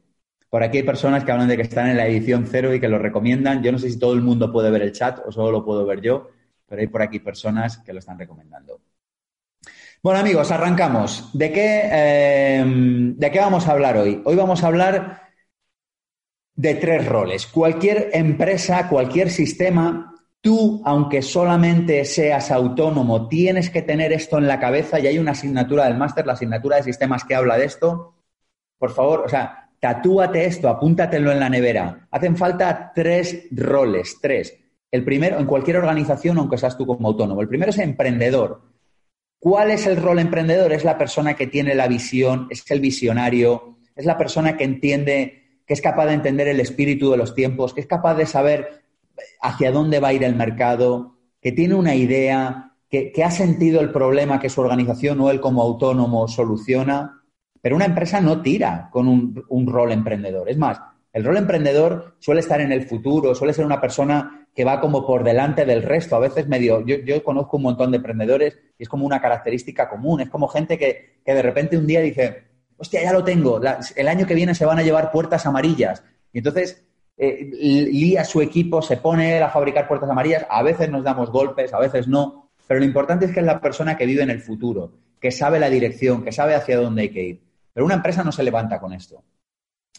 Por 0.51 0.65
aquí 0.65 0.79
hay 0.79 0.83
personas 0.83 1.23
que 1.23 1.31
hablan 1.31 1.47
de 1.47 1.55
que 1.55 1.63
están 1.63 1.91
en 1.91 1.97
la 1.97 2.09
edición 2.09 2.45
cero 2.51 2.75
y 2.75 2.81
que 2.81 2.89
lo 2.89 2.99
recomiendan. 2.99 3.63
Yo 3.63 3.71
no 3.71 3.79
sé 3.79 3.89
si 3.89 4.01
todo 4.01 4.15
el 4.15 4.23
mundo 4.23 4.51
puede 4.51 4.73
ver 4.73 4.83
el 4.83 4.91
chat 4.91 5.21
o 5.25 5.31
solo 5.31 5.53
lo 5.53 5.65
puedo 5.65 5.87
ver 5.87 6.01
yo, 6.01 6.29
pero 6.67 6.81
hay 6.81 6.89
por 6.89 7.03
aquí 7.03 7.21
personas 7.21 7.79
que 7.79 7.93
lo 7.93 8.01
están 8.01 8.19
recomendando. 8.19 8.81
Bueno, 10.07 10.21
amigos, 10.21 10.53
arrancamos. 10.53 11.31
¿De 11.33 11.51
qué, 11.51 11.81
eh, 11.91 12.65
¿De 12.65 13.29
qué 13.29 13.41
vamos 13.41 13.67
a 13.67 13.73
hablar 13.73 13.97
hoy? 13.97 14.23
Hoy 14.25 14.37
vamos 14.37 14.63
a 14.63 14.69
hablar 14.69 15.21
de 16.55 16.77
tres 16.77 17.09
roles. 17.09 17.49
Cualquier 17.49 18.11
empresa, 18.13 18.89
cualquier 18.89 19.31
sistema, 19.31 20.15
tú, 20.41 20.81
aunque 20.85 21.23
solamente 21.23 22.05
seas 22.05 22.53
autónomo, 22.53 23.27
tienes 23.27 23.69
que 23.69 23.83
tener 23.83 24.13
esto 24.13 24.39
en 24.39 24.47
la 24.47 24.61
cabeza 24.61 25.01
y 25.01 25.09
hay 25.09 25.19
una 25.19 25.33
asignatura 25.33 25.87
del 25.87 25.97
máster, 25.97 26.25
la 26.25 26.35
asignatura 26.35 26.77
de 26.77 26.85
sistemas 26.85 27.25
que 27.25 27.35
habla 27.35 27.59
de 27.59 27.65
esto. 27.65 28.15
Por 28.79 28.93
favor, 28.93 29.23
o 29.27 29.29
sea, 29.29 29.71
tatúate 29.81 30.45
esto, 30.45 30.69
apúntatelo 30.69 31.33
en 31.33 31.41
la 31.41 31.51
nevera. 31.51 32.07
Hacen 32.13 32.37
falta 32.37 32.93
tres 32.95 33.49
roles, 33.51 34.19
tres. 34.23 34.57
El 34.89 35.05
primero, 35.05 35.41
en 35.41 35.47
cualquier 35.47 35.79
organización, 35.79 36.39
aunque 36.39 36.59
seas 36.59 36.79
tú 36.79 36.87
como 36.87 37.09
autónomo. 37.09 37.41
El 37.41 37.49
primero 37.49 37.71
es 37.71 37.79
emprendedor. 37.79 38.66
¿Cuál 39.39 39.71
es 39.71 39.87
el 39.87 39.97
rol 39.97 40.19
emprendedor? 40.19 40.73
Es 40.73 40.85
la 40.85 40.99
persona 40.99 41.35
que 41.35 41.47
tiene 41.47 41.75
la 41.75 41.89
visión, 41.89 42.49
es 42.51 42.69
el 42.71 42.81
visionario, 42.81 43.79
es 43.95 44.05
la 44.05 44.19
persona 44.19 44.57
que 44.57 44.65
entiende 44.65 45.43
que 45.67 45.75
es 45.75 45.81
capaz 45.81 46.07
de 46.07 46.15
entender 46.15 46.49
el 46.49 46.61
espíritu 46.61 47.11
de 47.11 47.17
los 47.17 47.35
tiempos, 47.35 47.75
que 47.75 47.81
es 47.81 47.87
capaz 47.87 48.15
de 48.15 48.27
saber 48.27 48.85
hacia 49.43 49.73
dónde 49.73 50.01
va 50.01 50.09
a 50.09 50.13
ir 50.13 50.23
el 50.23 50.37
mercado, 50.37 51.17
que 51.41 51.53
tiene 51.53 51.75
una 51.75 51.95
idea, 51.95 52.73
que, 52.89 53.13
ha 53.25 53.31
sentido 53.31 53.81
el 53.81 53.91
problema 53.91 54.39
que 54.41 54.49
su 54.49 54.61
organización 54.61 55.21
o 55.21 55.31
él 55.31 55.41
como 55.41 55.63
autónomo 55.63 56.29
soluciona. 56.29 57.23
Pero 57.61 57.77
una 57.77 57.87
empresa 57.87 58.21
no 58.21 58.43
tira 58.43 58.89
con 58.93 59.09
un, 59.09 59.67
rol 59.67 59.91
emprendedor. 59.91 60.49
Es 60.49 60.57
más, 60.57 60.81
el 61.13 61.25
rol 61.25 61.37
emprendedor 61.37 62.17
suele 62.21 62.41
estar 62.41 62.61
en 62.61 62.71
el 62.71 62.87
futuro, 62.87 63.35
suele 63.35 63.53
ser 63.53 63.67
una 63.67 63.81
persona 63.81 64.46
que 64.57 64.65
va 64.65 64.81
como 64.81 65.07
por 65.07 65.23
delante 65.23 65.67
del 65.67 65.83
resto. 65.83 66.17
A 66.17 66.21
veces 66.21 66.49
medio, 66.49 66.81
yo, 66.85 66.97
yo 66.97 67.23
conozco 67.23 67.59
un 67.59 67.65
montón 67.65 67.91
de 67.91 67.99
emprendedores 67.99 68.59
y 68.79 68.85
es 68.85 68.89
como 68.89 69.05
una 69.05 69.21
característica 69.21 69.89
común. 69.89 70.23
Es 70.23 70.31
como 70.31 70.49
gente 70.49 70.79
que, 70.79 71.21
que 71.25 71.35
de 71.35 71.43
repente 71.43 71.77
un 71.77 71.87
día 71.87 72.01
dice, 72.01 72.45
hostia, 72.79 73.03
ya 73.03 73.13
lo 73.13 73.23
tengo, 73.23 73.61
el 73.95 74.09
año 74.09 74.27
que 74.27 74.35
viene 74.35 74.55
se 74.55 74.65
van 74.65 74.79
a 74.79 74.83
llevar 74.83 75.13
puertas 75.13 75.45
amarillas. 75.45 76.03
Y 76.33 76.39
entonces 76.39 76.85
eh, 77.19 77.51
lía 77.53 78.25
su 78.25 78.41
equipo, 78.41 78.81
se 78.81 78.97
pone 78.97 79.41
a 79.41 79.51
fabricar 79.51 79.87
puertas 79.87 80.09
amarillas, 80.09 80.47
a 80.49 80.63
veces 80.63 80.91
nos 80.91 81.05
damos 81.05 81.31
golpes, 81.31 81.73
a 81.75 81.79
veces 81.79 82.09
no, 82.09 82.51
pero 82.67 82.81
lo 82.81 82.87
importante 82.87 83.27
es 83.27 83.33
que 83.33 83.41
es 83.41 83.47
la 83.47 83.61
persona 83.61 83.97
que 83.97 84.07
vive 84.07 84.23
en 84.23 84.31
el 84.31 84.41
futuro, 84.41 84.93
que 85.21 85.31
sabe 85.31 85.61
la 85.61 85.71
dirección, 85.71 86.25
que 86.25 86.33
sabe 86.33 86.55
hacia 86.55 86.79
dónde 86.79 87.03
hay 87.03 87.09
que 87.11 87.23
ir. 87.23 87.43
Pero 87.73 87.87
una 87.87 87.95
empresa 87.95 88.25
no 88.25 88.33
se 88.33 88.43
levanta 88.43 88.81
con 88.81 88.93
esto. 88.93 89.23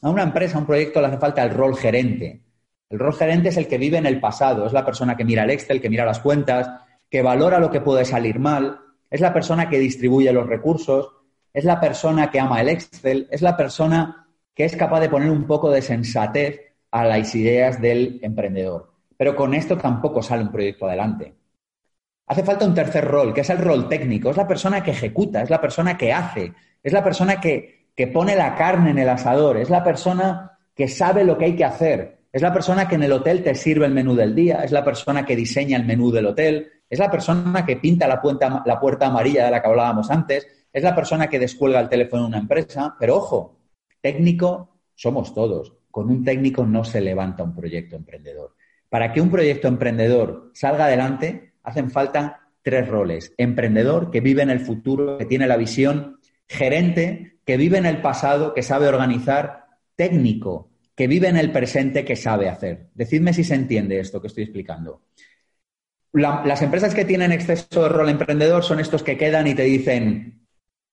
A 0.02 0.10
una 0.10 0.24
empresa, 0.24 0.58
a 0.58 0.62
un 0.62 0.68
proyecto 0.68 1.00
le 1.00 1.08
hace 1.08 1.18
falta 1.18 1.44
el 1.44 1.52
rol 1.52 1.76
gerente. 1.76 2.42
El 2.90 3.00
rol 3.00 3.14
gerente 3.14 3.50
es 3.50 3.58
el 3.58 3.68
que 3.68 3.78
vive 3.78 3.98
en 3.98 4.06
el 4.06 4.20
pasado, 4.20 4.66
es 4.66 4.74
la 4.74 4.86
persona 4.86 5.18
que 5.18 5.26
mira 5.26 5.44
el 5.44 5.50
Excel, 5.50 5.82
que 5.82 5.90
mira 5.90 6.06
las 6.06 6.20
cuentas, 6.20 6.70
que 7.10 7.22
valora 7.22 7.60
lo 7.60 7.70
que 7.70 7.82
puede 7.82 8.06
salir 8.06 8.40
mal, 8.40 8.80
es 9.10 9.22
la 9.22 9.34
persona 9.34 9.70
que 9.70 9.80
distribuye 9.80 10.32
los 10.32 10.48
recursos, 10.48 11.12
es 11.54 11.66
la 11.66 11.80
persona 11.80 12.30
que 12.30 12.40
ama 12.40 12.62
el 12.62 12.70
Excel, 12.70 13.28
es 13.32 13.42
la 13.42 13.58
persona 13.58 14.28
que 14.54 14.66
es 14.66 14.76
capaz 14.76 15.02
de 15.02 15.10
poner 15.10 15.30
un 15.30 15.46
poco 15.46 15.70
de 15.70 15.82
sensatez 15.82 16.62
a 16.92 17.06
las 17.06 17.34
ideas 17.36 17.82
del 17.82 18.20
emprendedor. 18.22 18.94
Pero 19.18 19.36
con 19.36 19.54
esto 19.54 19.78
tampoco 19.78 20.22
sale 20.22 20.44
un 20.44 20.52
proyecto 20.52 20.86
adelante. 20.86 21.36
Hace 22.28 22.44
falta 22.44 22.66
un 22.66 22.74
tercer 22.74 23.06
rol, 23.06 23.34
que 23.34 23.42
es 23.42 23.50
el 23.50 23.60
rol 23.60 23.88
técnico. 23.88 24.30
Es 24.30 24.38
la 24.38 24.48
persona 24.48 24.84
que 24.84 24.92
ejecuta, 24.92 25.42
es 25.42 25.50
la 25.50 25.62
persona 25.62 25.98
que 25.98 26.12
hace, 26.12 26.54
es 26.84 26.94
la 26.94 27.04
persona 27.04 27.40
que, 27.40 27.90
que 27.96 28.08
pone 28.08 28.36
la 28.36 28.56
carne 28.56 28.92
en 28.92 29.00
el 29.00 29.10
asador, 29.10 29.58
es 29.58 29.70
la 29.70 29.84
persona 29.84 30.58
que 30.76 30.88
sabe 30.88 31.24
lo 31.24 31.38
que 31.38 31.46
hay 31.46 31.56
que 31.56 31.66
hacer, 31.66 32.17
es 32.38 32.44
la 32.44 32.54
persona 32.54 32.88
que 32.88 32.94
en 32.94 33.02
el 33.02 33.12
hotel 33.14 33.42
te 33.42 33.56
sirve 33.56 33.88
el 33.88 33.94
menú 33.96 34.14
del 34.14 34.36
día, 34.36 34.64
es 34.64 34.72
la 34.72 34.84
persona 34.84 35.26
que 35.26 35.36
diseña 35.36 35.76
el 35.76 35.88
menú 35.88 36.12
del 36.12 36.28
hotel, 36.28 36.72
es 36.88 37.00
la 37.00 37.10
persona 37.10 37.66
que 37.66 37.78
pinta 37.78 38.08
la 38.08 38.22
puerta, 38.22 38.62
la 38.64 38.80
puerta 38.80 39.08
amarilla 39.08 39.46
de 39.46 39.50
la 39.50 39.60
que 39.60 39.68
hablábamos 39.68 40.12
antes, 40.12 40.48
es 40.72 40.84
la 40.84 40.94
persona 40.94 41.26
que 41.32 41.40
descuelga 41.40 41.80
el 41.80 41.90
teléfono 41.90 42.22
en 42.22 42.28
una 42.28 42.38
empresa, 42.38 42.96
pero 43.00 43.16
ojo, 43.16 43.58
técnico 44.02 44.78
somos 44.94 45.34
todos. 45.34 45.74
Con 45.90 46.12
un 46.12 46.24
técnico 46.24 46.64
no 46.64 46.84
se 46.84 47.02
levanta 47.02 47.42
un 47.42 47.56
proyecto 47.56 47.96
emprendedor. 47.96 48.54
Para 48.88 49.12
que 49.12 49.20
un 49.20 49.32
proyecto 49.32 49.68
emprendedor 49.68 50.52
salga 50.54 50.86
adelante, 50.86 51.54
hacen 51.64 51.90
falta 51.90 52.52
tres 52.62 52.88
roles. 52.88 53.34
Emprendedor, 53.38 54.12
que 54.12 54.22
vive 54.22 54.44
en 54.44 54.52
el 54.52 54.60
futuro, 54.60 55.18
que 55.18 55.26
tiene 55.26 55.48
la 55.48 55.58
visión. 55.58 56.20
Gerente, 56.48 57.40
que 57.44 57.58
vive 57.58 57.80
en 57.80 57.88
el 57.88 58.00
pasado, 58.00 58.54
que 58.54 58.62
sabe 58.62 58.88
organizar. 58.88 59.66
Técnico, 59.96 60.70
que 60.98 61.08
vive 61.08 61.28
en 61.28 61.38
el 61.38 61.52
presente, 61.52 62.04
que 62.04 62.16
sabe 62.16 62.50
hacer. 62.50 62.88
Decidme 62.96 63.32
si 63.32 63.44
se 63.44 63.54
entiende 63.54 64.00
esto 64.00 64.20
que 64.20 64.28
estoy 64.28 64.46
explicando. 64.46 65.04
las 66.12 66.62
empresas 66.64 66.96
que 66.96 67.06
tienen 67.06 67.32
exceso 67.32 67.84
de 67.84 67.90
rol 67.90 68.10
emprendedor 68.10 68.64
son 68.64 68.80
estos 68.80 69.04
que 69.04 69.16
quedan 69.16 69.46
y 69.46 69.54
te 69.54 69.62
dicen, 69.62 70.48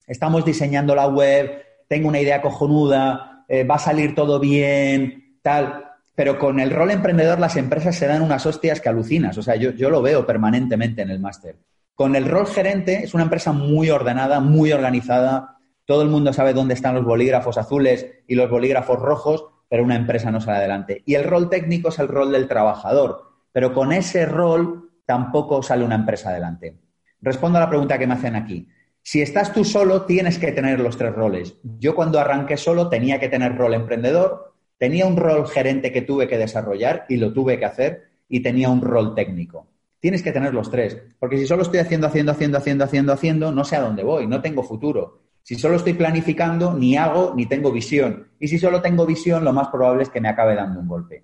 estamos 0.07 0.45
diseñando 0.45 0.95
la 0.95 1.07
web, 1.07 1.63
tengo 1.89 2.09
una 2.09 2.21
idea 2.21 2.43
cojonuda, 2.43 3.47
eh, 3.49 3.65
va 3.65 3.77
a 3.77 3.79
salir 3.79 4.15
todo 4.15 4.39
bien, 4.39 5.39
tal. 5.41 5.87
Pero 6.15 6.39
con 6.39 6.61
el 6.61 6.71
rol 6.71 6.91
emprendedor 6.91 7.41
las 7.41 7.57
empresas 7.57 7.97
se 7.97 8.07
dan 8.07 8.21
unas 8.21 8.45
hostias 8.45 8.83
que 8.83 8.91
alucinas. 8.91 9.39
O 9.39 9.43
sea, 9.43 9.57
yo, 9.57 9.71
yo 9.71 9.89
lo 9.89 10.03
veo 10.03 10.27
permanentemente 10.27 11.01
en 11.01 11.09
el 11.09 11.19
máster. 11.19 11.57
Con 11.95 12.15
el 12.15 12.27
rol 12.27 12.47
gerente 12.47 13.05
es 13.05 13.15
una 13.15 13.23
empresa 13.23 13.53
muy 13.53 13.89
ordenada, 13.89 14.41
muy 14.41 14.71
organizada. 14.71 15.57
Todo 15.87 16.03
el 16.03 16.11
mundo 16.11 16.35
sabe 16.35 16.53
dónde 16.53 16.75
están 16.75 16.95
los 16.95 17.07
bolígrafos 17.07 17.57
azules 17.57 18.07
y 18.29 18.35
los 18.35 18.51
bolígrafos 18.51 18.99
rojos, 18.99 19.47
pero 19.75 19.83
una 19.83 19.97
empresa 19.97 20.31
no 20.31 20.41
sale 20.41 20.59
adelante. 20.59 21.03
Y 21.05 21.15
el 21.17 21.25
rol 21.25 21.51
técnico 21.51 21.89
es 21.89 21.99
el 21.99 22.07
rol 22.07 22.31
del 22.31 22.47
trabajador. 22.47 23.33
Pero 23.51 23.75
con 23.75 23.93
ese 23.93 24.25
rol 24.25 24.93
tampoco 25.05 25.65
sale 25.65 25.85
una 25.85 25.97
empresa 25.97 26.31
adelante. 26.31 26.77
Respondo 27.21 27.59
a 27.59 27.63
la 27.63 27.69
pregunta 27.69 27.99
que 27.99 28.07
me 28.07 28.15
hacen 28.15 28.37
aquí. 28.37 28.69
Si 29.03 29.21
estás 29.21 29.53
tú 29.53 29.65
solo, 29.65 30.03
tienes 30.03 30.39
que 30.39 30.53
tener 30.53 30.79
los 30.79 30.97
tres 30.97 31.13
roles. 31.13 31.57
Yo 31.81 31.97
cuando 31.97 32.21
arranqué 32.21 32.57
solo 32.57 32.89
tenía 32.89 33.19
que 33.19 33.29
tener 33.29 33.57
rol 33.57 33.75
emprendedor, 33.75 34.55
tenía 34.79 35.07
un 35.07 35.17
rol 35.17 35.49
gerente 35.49 35.91
que 35.91 36.03
tuve 36.03 36.29
que 36.29 36.39
desarrollar 36.39 37.05
y 37.09 37.17
lo 37.17 37.33
tuve 37.33 37.59
que 37.59 37.65
hacer, 37.65 38.05
y 38.29 38.45
tenía 38.45 38.69
un 38.69 38.81
rol 38.81 39.17
técnico. 39.17 39.67
Tienes 39.99 40.23
que 40.23 40.31
tener 40.31 40.55
los 40.55 40.71
tres, 40.71 41.03
porque 41.19 41.37
si 41.37 41.49
solo 41.49 41.65
estoy 41.65 41.81
haciendo, 41.81 42.07
haciendo, 42.07 42.31
haciendo, 42.31 42.59
haciendo, 42.59 42.85
haciendo, 42.85 43.13
haciendo, 43.13 43.51
no 43.51 43.65
sé 43.65 43.75
a 43.75 43.81
dónde 43.81 44.05
voy, 44.05 44.29
no 44.29 44.41
tengo 44.41 44.63
futuro. 44.63 45.24
Si 45.45 45.57
solo 45.57 45.77
estoy 45.77 45.93
planificando, 45.93 46.73
ni 46.73 46.97
hago 46.97 47.35
ni 47.37 47.45
tengo 47.45 47.71
visión. 47.71 48.31
Y 48.41 48.49
si 48.49 48.59
solo 48.59 48.81
tengo 48.81 49.05
visión, 49.05 49.45
lo 49.45 49.53
más 49.53 49.69
probable 49.69 50.05
es 50.05 50.09
que 50.09 50.23
me 50.23 50.31
acabe 50.31 50.55
dando 50.55 50.81
un 50.81 50.89
golpe. 50.89 51.23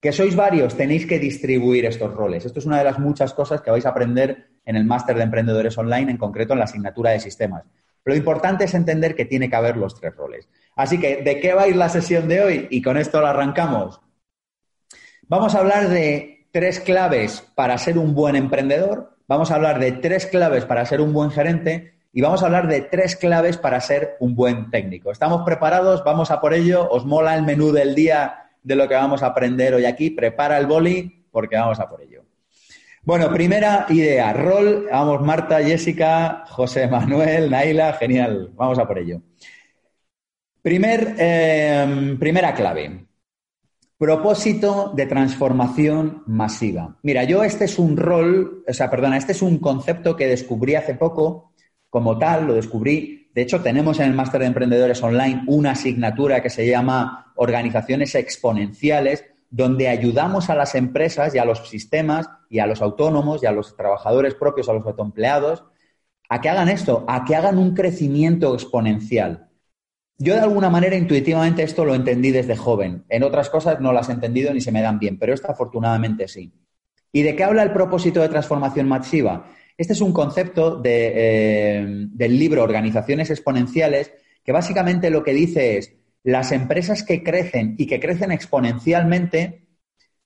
Que 0.00 0.12
sois 0.12 0.36
varios, 0.36 0.76
tenéis 0.76 1.06
que 1.06 1.18
distribuir 1.18 1.84
estos 1.84 2.14
roles. 2.14 2.44
Esto 2.44 2.60
es 2.60 2.66
una 2.66 2.78
de 2.78 2.84
las 2.84 3.00
muchas 3.00 3.34
cosas 3.34 3.60
que 3.60 3.72
vais 3.72 3.84
a 3.84 3.88
aprender 3.88 4.50
en 4.64 4.76
el 4.76 4.84
máster 4.84 5.16
de 5.16 5.24
emprendedores 5.24 5.76
online, 5.76 6.12
en 6.12 6.18
concreto 6.18 6.52
en 6.52 6.60
la 6.60 6.66
asignatura 6.66 7.10
de 7.10 7.18
sistemas. 7.18 7.64
Lo 8.04 8.14
importante 8.14 8.64
es 8.64 8.74
entender 8.74 9.16
que 9.16 9.24
tiene 9.24 9.50
que 9.50 9.56
haber 9.56 9.76
los 9.76 9.98
tres 9.98 10.14
roles. 10.14 10.48
Así 10.76 11.00
que, 11.00 11.22
¿de 11.22 11.40
qué 11.40 11.52
va 11.52 11.62
a 11.62 11.68
ir 11.68 11.74
la 11.74 11.88
sesión 11.88 12.28
de 12.28 12.42
hoy? 12.42 12.68
Y 12.70 12.80
con 12.80 12.96
esto 12.96 13.20
la 13.20 13.30
arrancamos. 13.30 14.00
Vamos 15.26 15.56
a 15.56 15.58
hablar 15.58 15.88
de 15.88 16.46
tres 16.52 16.78
claves 16.78 17.42
para 17.56 17.76
ser 17.76 17.98
un 17.98 18.14
buen 18.14 18.36
emprendedor, 18.36 19.16
vamos 19.26 19.50
a 19.50 19.56
hablar 19.56 19.80
de 19.80 19.90
tres 19.90 20.26
claves 20.26 20.64
para 20.64 20.86
ser 20.86 21.00
un 21.00 21.12
buen 21.12 21.32
gerente 21.32 22.01
y 22.12 22.20
vamos 22.20 22.42
a 22.42 22.46
hablar 22.46 22.68
de 22.68 22.82
tres 22.82 23.16
claves 23.16 23.56
para 23.56 23.80
ser 23.80 24.16
un 24.20 24.34
buen 24.34 24.70
técnico. 24.70 25.10
¿Estamos 25.10 25.42
preparados? 25.44 26.04
Vamos 26.04 26.30
a 26.30 26.40
por 26.40 26.52
ello. 26.52 26.88
¿Os 26.90 27.06
mola 27.06 27.34
el 27.34 27.42
menú 27.42 27.72
del 27.72 27.94
día 27.94 28.50
de 28.62 28.76
lo 28.76 28.86
que 28.86 28.94
vamos 28.94 29.22
a 29.22 29.28
aprender 29.28 29.72
hoy 29.74 29.86
aquí? 29.86 30.10
Prepara 30.10 30.58
el 30.58 30.66
boli 30.66 31.26
porque 31.30 31.56
vamos 31.56 31.80
a 31.80 31.88
por 31.88 32.02
ello. 32.02 32.22
Bueno, 33.04 33.32
primera 33.32 33.86
idea, 33.88 34.32
rol, 34.32 34.86
vamos, 34.88 35.22
Marta, 35.22 35.60
Jessica, 35.60 36.44
José 36.48 36.86
Manuel, 36.86 37.50
Naila, 37.50 37.94
genial, 37.94 38.52
vamos 38.54 38.78
a 38.78 38.86
por 38.86 38.98
ello. 38.98 39.22
Primer, 40.62 41.16
em, 41.18 42.16
primera 42.16 42.54
clave, 42.54 43.06
propósito 43.98 44.92
de 44.94 45.06
transformación 45.06 46.22
masiva. 46.26 46.96
Mira, 47.02 47.24
yo 47.24 47.42
este 47.42 47.64
es 47.64 47.80
un 47.80 47.96
rol, 47.96 48.62
o 48.68 48.72
sea, 48.72 48.88
perdona, 48.88 49.16
este 49.16 49.32
es 49.32 49.42
un 49.42 49.58
concepto 49.58 50.14
que 50.14 50.28
descubrí 50.28 50.76
hace 50.76 50.94
poco, 50.94 51.52
como 51.92 52.16
tal, 52.16 52.46
lo 52.46 52.54
descubrí. 52.54 53.28
De 53.34 53.42
hecho, 53.42 53.60
tenemos 53.60 54.00
en 54.00 54.06
el 54.06 54.14
Máster 54.14 54.40
de 54.40 54.46
Emprendedores 54.46 55.02
Online 55.02 55.42
una 55.46 55.72
asignatura 55.72 56.40
que 56.40 56.48
se 56.48 56.66
llama 56.66 57.34
Organizaciones 57.34 58.14
Exponenciales, 58.14 59.26
donde 59.50 59.88
ayudamos 59.88 60.48
a 60.48 60.54
las 60.54 60.74
empresas 60.74 61.34
y 61.34 61.38
a 61.38 61.44
los 61.44 61.68
sistemas 61.68 62.30
y 62.48 62.60
a 62.60 62.66
los 62.66 62.80
autónomos 62.80 63.42
y 63.42 63.46
a 63.46 63.52
los 63.52 63.76
trabajadores 63.76 64.34
propios, 64.34 64.70
a 64.70 64.72
los 64.72 64.86
autoempleados, 64.86 65.64
a 66.30 66.40
que 66.40 66.48
hagan 66.48 66.70
esto, 66.70 67.04
a 67.06 67.26
que 67.26 67.36
hagan 67.36 67.58
un 67.58 67.74
crecimiento 67.74 68.54
exponencial. 68.54 69.50
Yo 70.16 70.32
de 70.32 70.40
alguna 70.40 70.70
manera 70.70 70.96
intuitivamente 70.96 71.62
esto 71.62 71.84
lo 71.84 71.94
entendí 71.94 72.30
desde 72.30 72.56
joven. 72.56 73.04
En 73.10 73.22
otras 73.22 73.50
cosas 73.50 73.80
no 73.80 73.92
las 73.92 74.08
he 74.08 74.12
entendido 74.12 74.54
ni 74.54 74.62
se 74.62 74.72
me 74.72 74.80
dan 74.80 74.98
bien, 74.98 75.18
pero 75.18 75.34
esta 75.34 75.52
afortunadamente 75.52 76.26
sí. 76.26 76.54
¿Y 77.12 77.20
de 77.20 77.36
qué 77.36 77.44
habla 77.44 77.62
el 77.62 77.74
propósito 77.74 78.22
de 78.22 78.30
transformación 78.30 78.88
masiva? 78.88 79.44
Este 79.82 79.94
es 79.94 80.00
un 80.00 80.12
concepto 80.12 80.80
eh, 80.84 81.84
del 81.84 82.38
libro 82.38 82.62
Organizaciones 82.62 83.30
Exponenciales 83.30 84.12
que 84.44 84.52
básicamente 84.52 85.10
lo 85.10 85.24
que 85.24 85.34
dice 85.34 85.76
es, 85.76 85.92
las 86.22 86.52
empresas 86.52 87.02
que 87.02 87.24
crecen 87.24 87.74
y 87.76 87.88
que 87.88 87.98
crecen 87.98 88.30
exponencialmente, 88.30 89.66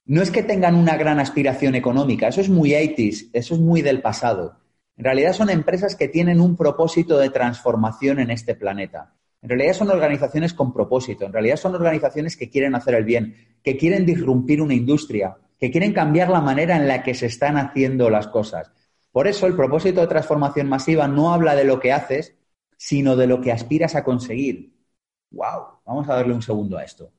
no 0.04 0.20
es 0.20 0.30
que 0.30 0.42
tengan 0.42 0.74
una 0.74 0.98
gran 0.98 1.20
aspiración 1.20 1.74
económica, 1.74 2.28
eso 2.28 2.42
es 2.42 2.50
muy 2.50 2.74
80 2.74 3.30
eso 3.32 3.54
es 3.54 3.60
muy 3.60 3.80
del 3.80 4.02
pasado. 4.02 4.58
En 4.94 5.04
realidad 5.04 5.32
son 5.32 5.48
empresas 5.48 5.96
que 5.96 6.08
tienen 6.08 6.42
un 6.42 6.54
propósito 6.54 7.16
de 7.16 7.30
transformación 7.30 8.18
en 8.18 8.30
este 8.30 8.56
planeta. 8.56 9.14
En 9.40 9.48
realidad 9.48 9.72
son 9.72 9.88
organizaciones 9.88 10.52
con 10.52 10.74
propósito, 10.74 11.24
en 11.24 11.32
realidad 11.32 11.56
son 11.56 11.74
organizaciones 11.74 12.36
que 12.36 12.50
quieren 12.50 12.74
hacer 12.74 12.94
el 12.94 13.04
bien, 13.04 13.34
que 13.62 13.78
quieren 13.78 14.04
disrumpir 14.04 14.60
una 14.60 14.74
industria, 14.74 15.38
que 15.58 15.70
quieren 15.70 15.94
cambiar 15.94 16.28
la 16.28 16.42
manera 16.42 16.76
en 16.76 16.86
la 16.86 17.02
que 17.02 17.14
se 17.14 17.24
están 17.24 17.56
haciendo 17.56 18.10
las 18.10 18.28
cosas. 18.28 18.70
Por 19.16 19.26
eso 19.26 19.46
el 19.46 19.56
propósito 19.56 20.02
de 20.02 20.08
transformación 20.08 20.68
masiva 20.68 21.08
no 21.08 21.32
habla 21.32 21.54
de 21.54 21.64
lo 21.64 21.80
que 21.80 21.90
haces, 21.90 22.36
sino 22.76 23.16
de 23.16 23.26
lo 23.26 23.40
que 23.40 23.50
aspiras 23.50 23.94
a 23.94 24.04
conseguir. 24.04 24.74
¡Wow! 25.30 25.80
Vamos 25.86 26.06
a 26.10 26.16
darle 26.16 26.34
un 26.34 26.42
segundo 26.42 26.76
a 26.76 26.84
esto. 26.84 27.10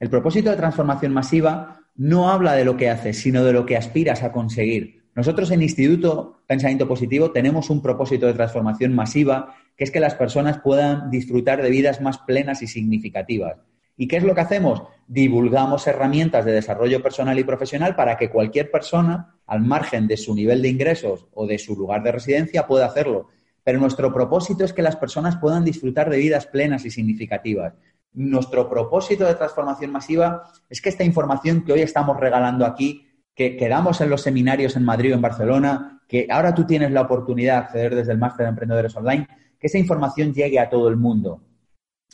El 0.00 0.10
propósito 0.10 0.50
de 0.50 0.56
transformación 0.56 1.12
masiva 1.14 1.84
no 1.94 2.30
habla 2.30 2.54
de 2.54 2.64
lo 2.64 2.76
que 2.76 2.90
haces, 2.90 3.20
sino 3.20 3.44
de 3.44 3.52
lo 3.52 3.64
que 3.64 3.76
aspiras 3.76 4.24
a 4.24 4.32
conseguir. 4.32 5.04
Nosotros 5.14 5.52
en 5.52 5.62
Instituto 5.62 6.42
Pensamiento 6.48 6.88
Positivo 6.88 7.30
tenemos 7.30 7.70
un 7.70 7.80
propósito 7.80 8.26
de 8.26 8.34
transformación 8.34 8.92
masiva, 8.92 9.54
que 9.76 9.84
es 9.84 9.92
que 9.92 10.00
las 10.00 10.16
personas 10.16 10.58
puedan 10.58 11.12
disfrutar 11.12 11.62
de 11.62 11.70
vidas 11.70 12.00
más 12.00 12.18
plenas 12.18 12.60
y 12.60 12.66
significativas. 12.66 13.69
¿Y 14.00 14.08
qué 14.08 14.16
es 14.16 14.22
lo 14.22 14.34
que 14.34 14.40
hacemos? 14.40 14.82
Divulgamos 15.08 15.86
herramientas 15.86 16.46
de 16.46 16.52
desarrollo 16.52 17.02
personal 17.02 17.38
y 17.38 17.44
profesional 17.44 17.94
para 17.94 18.16
que 18.16 18.30
cualquier 18.30 18.70
persona, 18.70 19.34
al 19.46 19.60
margen 19.60 20.08
de 20.08 20.16
su 20.16 20.34
nivel 20.34 20.62
de 20.62 20.70
ingresos 20.70 21.26
o 21.34 21.46
de 21.46 21.58
su 21.58 21.76
lugar 21.76 22.02
de 22.02 22.12
residencia, 22.12 22.66
pueda 22.66 22.86
hacerlo. 22.86 23.28
Pero 23.62 23.78
nuestro 23.78 24.10
propósito 24.10 24.64
es 24.64 24.72
que 24.72 24.80
las 24.80 24.96
personas 24.96 25.36
puedan 25.36 25.66
disfrutar 25.66 26.08
de 26.08 26.16
vidas 26.16 26.46
plenas 26.46 26.86
y 26.86 26.90
significativas. 26.90 27.74
Nuestro 28.14 28.70
propósito 28.70 29.26
de 29.26 29.34
transformación 29.34 29.92
masiva 29.92 30.44
es 30.70 30.80
que 30.80 30.88
esta 30.88 31.04
información 31.04 31.62
que 31.62 31.74
hoy 31.74 31.82
estamos 31.82 32.18
regalando 32.18 32.64
aquí, 32.64 33.06
que, 33.34 33.58
quedamos 33.58 34.00
en 34.00 34.08
los 34.08 34.22
seminarios 34.22 34.76
en 34.76 34.84
Madrid 34.86 35.12
o 35.12 35.16
en 35.16 35.20
Barcelona, 35.20 36.00
que 36.08 36.26
ahora 36.30 36.54
tú 36.54 36.64
tienes 36.64 36.90
la 36.90 37.02
oportunidad 37.02 37.56
de 37.56 37.64
acceder 37.66 37.94
desde 37.96 38.12
el 38.12 38.18
máster 38.18 38.46
de 38.46 38.50
emprendedores 38.50 38.96
online, 38.96 39.28
que 39.58 39.66
esa 39.66 39.76
información 39.76 40.32
llegue 40.32 40.58
a 40.58 40.70
todo 40.70 40.88
el 40.88 40.96
mundo. 40.96 41.42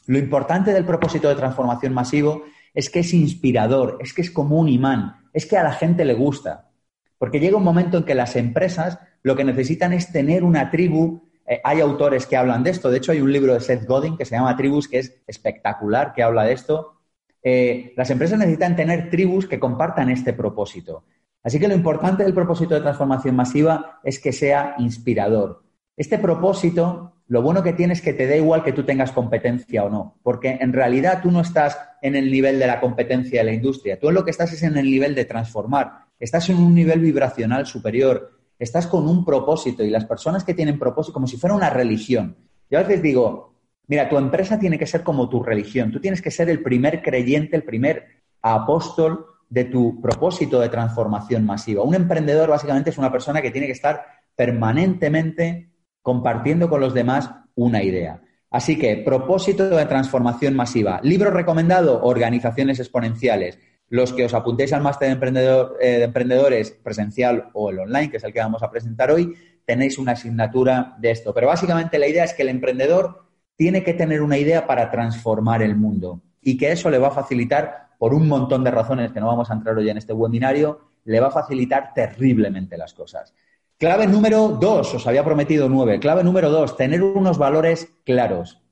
Lo 0.07 0.19
importante 0.19 0.73
del 0.73 0.85
propósito 0.85 1.29
de 1.29 1.35
transformación 1.35 1.93
masivo 1.95 2.45
es 2.75 2.91
que 2.91 3.01
es 3.01 3.13
inspirador, 3.15 3.99
es 4.01 4.13
que 4.13 4.23
es 4.23 4.31
como 4.31 4.59
un 4.59 4.69
imán, 4.69 5.29
es 5.33 5.47
que 5.47 5.57
a 5.57 5.63
la 5.63 5.73
gente 5.73 6.05
le 6.05 6.15
gusta. 6.15 6.71
Porque 7.19 7.41
llega 7.41 7.57
un 7.57 7.65
momento 7.65 7.99
en 7.99 8.05
que 8.05 8.15
las 8.15 8.37
empresas 8.37 8.99
lo 9.23 9.35
que 9.35 9.45
necesitan 9.45 9.93
es 9.93 10.13
tener 10.13 10.45
una 10.45 10.71
tribu 10.71 11.27
eh, 11.47 11.61
hay 11.63 11.81
autores 11.81 12.27
que 12.27 12.37
hablan 12.37 12.63
de 12.63 12.71
esto. 12.71 12.91
De 12.91 12.99
hecho, 12.99 13.13
hay 13.13 13.21
un 13.21 13.33
libro 13.33 13.55
de 13.55 13.61
Seth 13.61 13.87
Godin 13.87 14.17
que 14.17 14.25
se 14.25 14.35
llama 14.35 14.57
Tribus, 14.57 14.89
que 14.89 14.99
es 14.99 15.23
espectacular, 15.27 16.13
que 16.13 16.23
habla 16.23 16.45
de 16.45 16.53
esto. 16.53 16.99
Eh, 17.43 17.93
las 17.97 18.11
empresas 18.11 18.39
necesitan 18.39 18.75
tener 18.75 19.09
tribus 19.09 19.47
que 19.47 19.61
compartan 19.61 20.11
este 20.11 20.33
propósito. 20.33 21.05
Así 21.43 21.61
que 21.61 21.69
lo 21.69 21.75
importante 21.75 22.25
del 22.25 22.35
propósito 22.35 22.75
de 22.75 22.81
transformación 22.81 23.37
masiva 23.37 24.01
es 24.03 24.19
que 24.19 24.33
sea 24.33 24.75
inspirador. 24.79 25.63
Este 25.97 26.19
propósito, 26.19 27.13
lo 27.29 27.43
bueno 27.43 27.63
que 27.63 27.73
tiene 27.73 27.93
es 27.93 28.01
que 28.01 28.13
te 28.13 28.27
da 28.27 28.37
igual 28.37 28.63
que 28.63 28.73
tú 28.73 28.85
tengas 28.85 29.11
competencia 29.11 29.85
o 29.85 29.91
no, 29.91 30.19
porque 30.23 30.59
en 30.61 30.73
realidad 30.73 31.21
tú 31.23 31.31
no 31.31 31.41
estás 31.41 31.79
en 32.01 32.15
el 32.15 32.31
nivel 32.31 32.59
de 32.59 32.67
la 32.67 32.81
competencia 32.81 33.41
de 33.41 33.45
la 33.45 33.53
industria, 33.53 33.99
tú 33.99 34.09
en 34.09 34.15
lo 34.15 34.25
que 34.25 34.31
estás 34.31 34.53
es 34.53 34.63
en 34.63 34.77
el 34.77 34.87
nivel 34.87 35.15
de 35.15 35.25
transformar, 35.25 36.07
estás 36.21 36.49
en 36.51 36.59
un 36.59 36.75
nivel 36.75 37.01
vibracional 37.01 37.67
superior, 37.67 38.39
estás 38.59 38.87
con 38.87 39.09
un 39.09 39.25
propósito 39.25 39.83
y 39.83 39.91
las 39.91 40.05
personas 40.05 40.45
que 40.45 40.55
tienen 40.55 40.79
propósito, 40.79 41.13
como 41.13 41.27
si 41.27 41.37
fuera 41.37 41.57
una 41.57 41.71
religión. 41.71 42.37
Yo 42.71 42.79
a 42.79 42.83
veces 42.83 43.03
digo, 43.03 43.55
mira, 43.89 44.09
tu 44.09 44.17
empresa 44.19 44.59
tiene 44.59 44.79
que 44.79 44.87
ser 44.87 45.03
como 45.03 45.29
tu 45.29 45.43
religión, 45.43 45.91
tú 45.91 46.01
tienes 46.01 46.23
que 46.23 46.31
ser 46.31 46.49
el 46.49 46.63
primer 46.63 47.03
creyente, 47.03 47.57
el 47.57 47.65
primer 47.65 48.05
apóstol 48.41 49.27
de 49.49 49.65
tu 49.65 50.01
propósito 50.01 50.61
de 50.61 50.69
transformación 50.69 51.45
masiva. 51.45 51.83
Un 51.83 51.95
emprendedor 51.95 52.49
básicamente 52.49 52.91
es 52.91 52.99
una 52.99 53.13
persona 53.13 53.43
que 53.43 53.51
tiene 53.51 53.67
que 53.67 53.73
estar 53.73 54.05
permanentemente 54.35 55.71
compartiendo 56.07 56.71
con 56.71 56.81
los 56.81 56.95
demás 56.95 57.33
una 57.57 57.83
idea. 57.83 58.23
Así 58.49 58.79
que, 58.79 58.97
propósito 58.99 59.69
de 59.69 59.87
transformación 59.87 60.55
masiva. 60.55 61.01
Libro 61.03 61.33
recomendado, 61.33 62.01
organizaciones 62.05 62.79
exponenciales 62.79 63.59
los 63.89 64.13
que 64.13 64.25
os 64.25 64.33
apuntéis 64.33 64.73
al 64.73 64.83
máster 64.83 65.09
de, 65.09 65.15
emprendedor, 65.15 65.77
eh, 65.81 65.99
de 65.99 66.05
emprendedores 66.05 66.71
presencial 66.71 67.51
o 67.55 67.71
el 67.71 67.81
online, 67.81 68.09
que 68.09 68.19
es 68.19 68.25
el 68.25 68.33
que 68.33 68.39
vamos 68.39 68.63
a 68.63 68.71
presentar 68.71 69.11
hoy, 69.11 69.35
tenéis 69.65 69.99
una 69.99 70.13
asignatura 70.13 70.95
de 71.01 71.11
esto. 71.11 71.35
Pero 71.35 71.49
básicamente 71.49 71.99
la 71.99 72.07
idea 72.07 72.23
es 72.23 72.35
que 72.35 72.43
el 72.43 72.51
emprendedor 72.51 73.25
tiene 73.57 73.83
que 73.83 73.95
tener 73.95 74.23
una 74.23 74.39
idea 74.39 74.65
para 74.65 74.93
transformar 74.93 75.61
el 75.61 75.75
mundo 75.75 76.23
y 76.41 76.57
que 76.57 76.71
eso 76.71 76.89
le 76.89 76.99
va 76.99 77.09
a 77.09 77.19
facilitar, 77.23 77.89
por 77.99 78.15
un 78.15 78.29
montón 78.29 78.63
de 78.63 78.71
razones 78.71 79.11
que 79.11 79.19
no 79.19 79.27
vamos 79.27 79.51
a 79.51 79.55
entrar 79.55 79.77
hoy 79.77 79.91
en 79.91 79.99
este 79.99 80.13
webinario, 80.13 80.83
le 81.05 81.19
va 81.19 81.29
a 81.29 81.33
facilitar 81.33 81.93
terriblemente 81.95 82.77
las 82.77 82.95
cosas. 82.95 83.35
Clave 83.79 84.07
número 84.07 84.49
dos, 84.49 84.95
os 84.95 85.07
había 85.07 85.23
prometido 85.23 85.69
nueve. 85.69 86.01
Clave 86.01 86.25
número 86.25 86.49
dos, 86.49 86.79
tener 86.79 87.03
unos 87.03 87.37
valores 87.37 87.93
claros. 88.07 88.63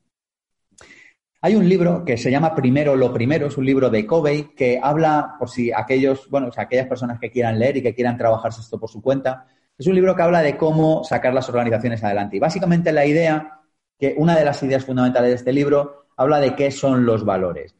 Hay 1.41 1.55
un 1.55 1.69
libro 1.69 2.03
que 2.03 2.17
se 2.17 2.31
llama 2.31 2.55
Primero 2.55 2.95
lo 2.95 3.13
Primero, 3.13 3.45
es 3.45 3.55
un 3.55 3.67
libro 3.67 3.91
de 3.91 4.07
Covey 4.07 4.55
que 4.55 4.79
habla, 4.81 5.35
por 5.37 5.47
si 5.47 5.71
aquellos, 5.71 6.27
bueno, 6.31 6.47
o 6.47 6.59
aquellas 6.59 6.87
personas 6.87 7.19
que 7.19 7.29
quieran 7.29 7.59
leer 7.59 7.77
y 7.77 7.83
que 7.83 7.93
quieran 7.93 8.17
trabajarse 8.17 8.61
esto 8.61 8.79
por 8.79 8.89
su 8.89 8.99
cuenta, 8.99 9.45
es 9.77 9.85
un 9.85 9.93
libro 9.93 10.15
que 10.15 10.23
habla 10.23 10.41
de 10.41 10.57
cómo 10.57 11.03
sacar 11.03 11.35
las 11.35 11.47
organizaciones 11.49 12.03
adelante. 12.03 12.37
Y 12.37 12.39
básicamente 12.39 12.91
la 12.91 13.05
idea, 13.05 13.61
que 13.99 14.15
una 14.17 14.35
de 14.35 14.43
las 14.43 14.63
ideas 14.63 14.85
fundamentales 14.85 15.29
de 15.29 15.35
este 15.35 15.53
libro, 15.53 16.07
habla 16.17 16.39
de 16.39 16.55
qué 16.55 16.71
son 16.71 17.05
los 17.05 17.23
valores. 17.23 17.75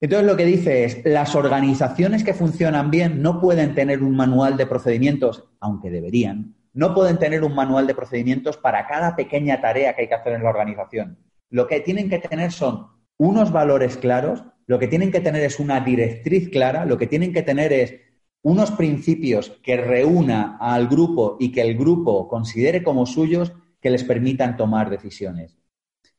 Entonces 0.00 0.26
lo 0.26 0.36
que 0.36 0.46
dice 0.46 0.84
es, 0.84 1.04
las 1.04 1.34
organizaciones 1.34 2.24
que 2.24 2.34
funcionan 2.34 2.90
bien 2.90 3.20
no 3.22 3.40
pueden 3.40 3.74
tener 3.74 4.02
un 4.02 4.16
manual 4.16 4.56
de 4.56 4.66
procedimientos, 4.66 5.44
aunque 5.60 5.90
deberían, 5.90 6.54
no 6.72 6.94
pueden 6.94 7.18
tener 7.18 7.44
un 7.44 7.54
manual 7.54 7.86
de 7.86 7.94
procedimientos 7.94 8.56
para 8.56 8.86
cada 8.86 9.14
pequeña 9.16 9.60
tarea 9.60 9.94
que 9.94 10.02
hay 10.02 10.08
que 10.08 10.14
hacer 10.14 10.32
en 10.32 10.42
la 10.42 10.50
organización 10.50 11.18
lo 11.50 11.66
que 11.66 11.80
tienen 11.80 12.08
que 12.08 12.18
tener 12.18 12.52
son 12.52 12.86
unos 13.18 13.52
valores 13.52 13.96
claros, 13.96 14.44
lo 14.66 14.78
que 14.78 14.86
tienen 14.86 15.10
que 15.10 15.20
tener 15.20 15.42
es 15.42 15.58
una 15.58 15.80
directriz 15.80 16.48
clara, 16.48 16.86
lo 16.86 16.96
que 16.96 17.08
tienen 17.08 17.32
que 17.32 17.42
tener 17.42 17.72
es 17.72 17.94
unos 18.42 18.70
principios 18.70 19.58
que 19.62 19.76
reúna 19.76 20.56
al 20.58 20.88
grupo 20.88 21.36
y 21.38 21.52
que 21.52 21.60
el 21.60 21.76
grupo 21.76 22.28
considere 22.28 22.82
como 22.82 23.04
suyos 23.04 23.52
que 23.80 23.90
les 23.90 24.04
permitan 24.04 24.56
tomar 24.56 24.88
decisiones. 24.88 25.58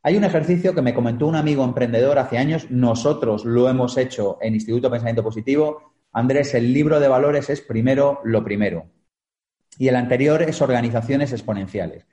Hay 0.03 0.17
un 0.17 0.23
ejercicio 0.23 0.73
que 0.73 0.81
me 0.81 0.93
comentó 0.95 1.27
un 1.27 1.35
amigo 1.35 1.63
emprendedor 1.63 2.17
hace 2.17 2.37
años, 2.37 2.71
nosotros 2.71 3.45
lo 3.45 3.69
hemos 3.69 3.97
hecho 3.97 4.39
en 4.41 4.55
Instituto 4.55 4.89
Pensamiento 4.89 5.23
Positivo. 5.23 5.93
Andrés, 6.11 6.53
el 6.55 6.73
libro 6.73 6.99
de 6.99 7.07
valores 7.07 7.49
es 7.49 7.61
primero 7.61 8.19
lo 8.23 8.43
primero 8.43 8.87
y 9.77 9.87
el 9.87 9.95
anterior 9.95 10.41
es 10.43 10.61
organizaciones 10.61 11.31
exponenciales. 11.31 12.05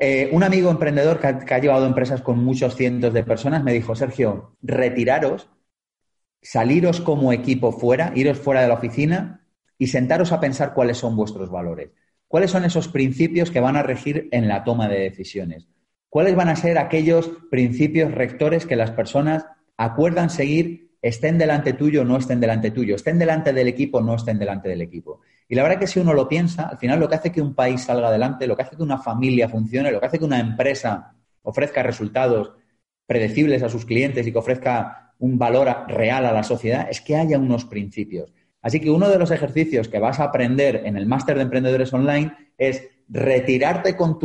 Eh, 0.00 0.28
un 0.32 0.42
amigo 0.42 0.70
emprendedor 0.70 1.20
que 1.20 1.54
ha, 1.54 1.58
llevado 1.58 1.86
empresas 1.86 2.22
con 2.22 2.42
muchos 2.42 2.74
cientos 2.76 3.12
de 3.12 3.22
personas 3.24 3.62
me 3.62 3.72
dijo, 3.72 3.94
Sergio, 3.94 4.56
retiraros, 4.62 5.48
saliros 6.42 7.00
como 7.00 7.32
equipo 7.32 7.72
fuera, 7.72 8.12
iros 8.14 8.38
fuera 8.38 8.62
de 8.62 8.68
la 8.68 8.74
oficina 8.74 9.46
y 9.78 9.88
sentaros 9.88 10.32
a 10.32 10.40
pensar 10.40 10.74
cuáles 10.74 10.98
son 10.98 11.16
vuestros 11.16 11.50
valores. 11.50 11.90
¿Cuáles 12.28 12.50
son 12.50 12.64
esos 12.64 12.88
principios 12.88 13.50
que 13.50 13.60
van 13.60 13.76
a 13.76 13.82
regir 13.82 14.28
en 14.32 14.48
la 14.48 14.64
toma 14.64 14.88
de 14.88 14.98
decisiones? 14.98 15.68
¿Cuáles 16.16 16.34
van 16.34 16.48
a 16.48 16.56
ser 16.56 16.78
aquellos 16.78 17.30
principios 17.50 18.10
rectores 18.10 18.64
que 18.64 18.74
las 18.74 18.90
personas 18.90 19.44
acuerdan 19.76 20.30
seguir, 20.30 20.92
estén 21.02 21.36
delante 21.36 21.74
tuyo 21.74 22.00
o 22.00 22.04
no 22.06 22.16
estén 22.16 22.40
delante 22.40 22.70
tuyo, 22.70 22.96
estén 22.96 23.18
delante 23.18 23.52
del 23.52 23.68
equipo 23.68 23.98
o 23.98 24.00
no 24.00 24.14
estén 24.14 24.38
delante 24.38 24.66
del 24.66 24.80
equipo? 24.80 25.20
Y 25.46 25.54
la 25.54 25.62
verdad 25.62 25.78
que 25.78 25.86
si 25.86 26.00
uno 26.00 26.14
lo 26.14 26.26
piensa, 26.26 26.70
al 26.70 26.78
final 26.78 27.00
lo 27.00 27.10
que 27.10 27.16
hace 27.16 27.30
que 27.30 27.42
un 27.42 27.54
país 27.54 27.82
salga 27.82 28.08
adelante, 28.08 28.46
lo 28.46 28.56
que 28.56 28.62
hace 28.62 28.76
que 28.76 28.82
una 28.82 28.96
familia 28.96 29.50
funcione, 29.50 29.92
lo 29.92 30.00
que 30.00 30.06
hace 30.06 30.18
que 30.18 30.24
una 30.24 30.40
empresa 30.40 31.12
ofrezca 31.42 31.82
resultados 31.82 32.50
predecibles 33.04 33.62
a 33.62 33.68
sus 33.68 33.84
clientes 33.84 34.26
y 34.26 34.32
que 34.32 34.38
ofrezca 34.38 35.12
un 35.18 35.38
valor 35.38 35.68
real 35.86 36.24
a 36.24 36.32
la 36.32 36.44
sociedad, 36.44 36.88
es 36.90 37.02
que 37.02 37.16
haya 37.16 37.38
unos 37.38 37.66
principios. 37.66 38.32
Así 38.62 38.80
que 38.80 38.90
uno 38.90 39.10
de 39.10 39.18
los 39.18 39.30
ejercicios 39.32 39.88
que 39.88 39.98
vas 39.98 40.18
a 40.18 40.24
aprender 40.24 40.80
en 40.86 40.96
el 40.96 41.04
máster 41.04 41.36
de 41.36 41.42
emprendedores 41.42 41.92
online 41.92 42.34
es 42.56 42.88
retirarte 43.06 43.96
con, 43.96 44.18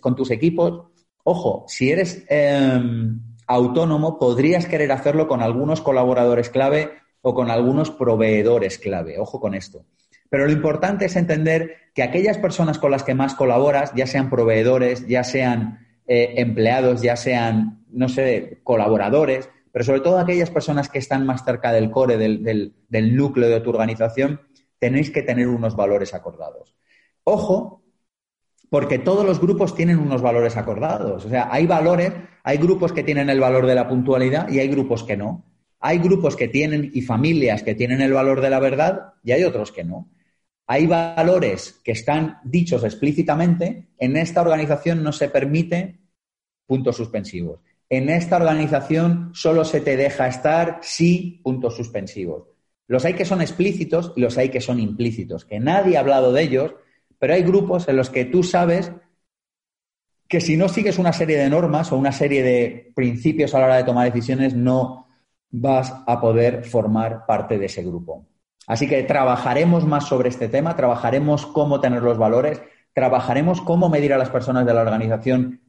con 0.00 0.16
tus 0.16 0.30
equipos. 0.30 0.93
Ojo, 1.24 1.64
si 1.68 1.90
eres 1.90 2.24
em, 2.28 3.18
autónomo, 3.46 4.18
podrías 4.18 4.66
querer 4.66 4.92
hacerlo 4.92 5.26
con 5.26 5.40
algunos 5.42 5.80
colaboradores 5.80 6.50
clave 6.50 6.90
o 7.22 7.34
con 7.34 7.50
algunos 7.50 7.90
proveedores 7.90 8.78
clave. 8.78 9.18
Ojo 9.18 9.40
con 9.40 9.54
esto. 9.54 9.86
Pero 10.28 10.44
lo 10.46 10.52
importante 10.52 11.06
es 11.06 11.16
entender 11.16 11.76
que 11.94 12.02
aquellas 12.02 12.36
personas 12.36 12.78
con 12.78 12.90
las 12.90 13.04
que 13.04 13.14
más 13.14 13.34
colaboras, 13.34 13.92
ya 13.94 14.06
sean 14.06 14.28
proveedores, 14.28 15.06
ya 15.06 15.24
sean 15.24 15.78
eh, 16.06 16.34
empleados, 16.36 17.00
ya 17.00 17.16
sean, 17.16 17.84
no 17.90 18.10
sé, 18.10 18.60
colaboradores, 18.62 19.48
pero 19.72 19.84
sobre 19.84 20.00
todo 20.00 20.18
aquellas 20.18 20.50
personas 20.50 20.90
que 20.90 20.98
están 20.98 21.24
más 21.24 21.44
cerca 21.44 21.72
del 21.72 21.90
core, 21.90 22.18
del, 22.18 22.74
del 22.88 23.16
núcleo 23.16 23.48
de 23.48 23.60
tu 23.60 23.70
organización, 23.70 24.42
tenéis 24.78 25.10
que 25.10 25.22
tener 25.22 25.48
unos 25.48 25.74
valores 25.74 26.12
acordados. 26.12 26.76
Ojo, 27.24 27.83
porque 28.74 28.98
todos 28.98 29.24
los 29.24 29.40
grupos 29.40 29.76
tienen 29.76 30.00
unos 30.00 30.20
valores 30.20 30.56
acordados. 30.56 31.24
O 31.24 31.28
sea, 31.28 31.46
hay 31.48 31.64
valores, 31.64 32.10
hay 32.42 32.58
grupos 32.58 32.92
que 32.92 33.04
tienen 33.04 33.30
el 33.30 33.38
valor 33.38 33.66
de 33.68 33.76
la 33.76 33.88
puntualidad 33.88 34.48
y 34.48 34.58
hay 34.58 34.66
grupos 34.66 35.04
que 35.04 35.16
no. 35.16 35.44
Hay 35.78 35.98
grupos 35.98 36.34
que 36.34 36.48
tienen 36.48 36.90
y 36.92 37.02
familias 37.02 37.62
que 37.62 37.76
tienen 37.76 38.00
el 38.00 38.12
valor 38.12 38.40
de 38.40 38.50
la 38.50 38.58
verdad 38.58 39.12
y 39.22 39.30
hay 39.30 39.44
otros 39.44 39.70
que 39.70 39.84
no. 39.84 40.10
Hay 40.66 40.88
valores 40.88 41.80
que 41.84 41.92
están 41.92 42.38
dichos 42.42 42.82
explícitamente. 42.82 43.90
En 43.96 44.16
esta 44.16 44.42
organización 44.42 45.04
no 45.04 45.12
se 45.12 45.28
permite 45.28 46.00
puntos 46.66 46.96
suspensivos. 46.96 47.60
En 47.88 48.08
esta 48.08 48.38
organización 48.38 49.30
solo 49.34 49.64
se 49.64 49.82
te 49.82 49.96
deja 49.96 50.26
estar 50.26 50.80
si 50.82 51.40
puntos 51.44 51.76
suspensivos. 51.76 52.48
Los 52.88 53.04
hay 53.04 53.14
que 53.14 53.24
son 53.24 53.40
explícitos 53.40 54.12
y 54.16 54.20
los 54.20 54.36
hay 54.36 54.48
que 54.48 54.60
son 54.60 54.80
implícitos, 54.80 55.44
que 55.44 55.60
nadie 55.60 55.96
ha 55.96 56.00
hablado 56.00 56.32
de 56.32 56.42
ellos, 56.42 56.74
pero 57.18 57.34
hay 57.34 57.42
grupos 57.42 57.88
en 57.88 57.96
los 57.96 58.10
que 58.10 58.24
tú 58.24 58.42
sabes 58.42 58.92
que 60.28 60.40
si 60.40 60.56
no 60.56 60.68
sigues 60.68 60.98
una 60.98 61.12
serie 61.12 61.38
de 61.38 61.50
normas 61.50 61.92
o 61.92 61.96
una 61.96 62.12
serie 62.12 62.42
de 62.42 62.92
principios 62.94 63.54
a 63.54 63.58
la 63.58 63.66
hora 63.66 63.76
de 63.76 63.84
tomar 63.84 64.10
decisiones, 64.10 64.54
no 64.54 65.06
vas 65.50 65.94
a 66.06 66.20
poder 66.20 66.64
formar 66.64 67.26
parte 67.26 67.58
de 67.58 67.66
ese 67.66 67.82
grupo. 67.82 68.26
Así 68.66 68.88
que 68.88 69.02
trabajaremos 69.02 69.84
más 69.84 70.08
sobre 70.08 70.30
este 70.30 70.48
tema, 70.48 70.74
trabajaremos 70.74 71.46
cómo 71.46 71.80
tener 71.80 72.02
los 72.02 72.18
valores, 72.18 72.62
trabajaremos 72.94 73.60
cómo 73.60 73.88
medir 73.88 74.14
a 74.14 74.18
las 74.18 74.30
personas 74.30 74.64
de 74.64 74.74
la 74.74 74.80
organización 74.80 75.60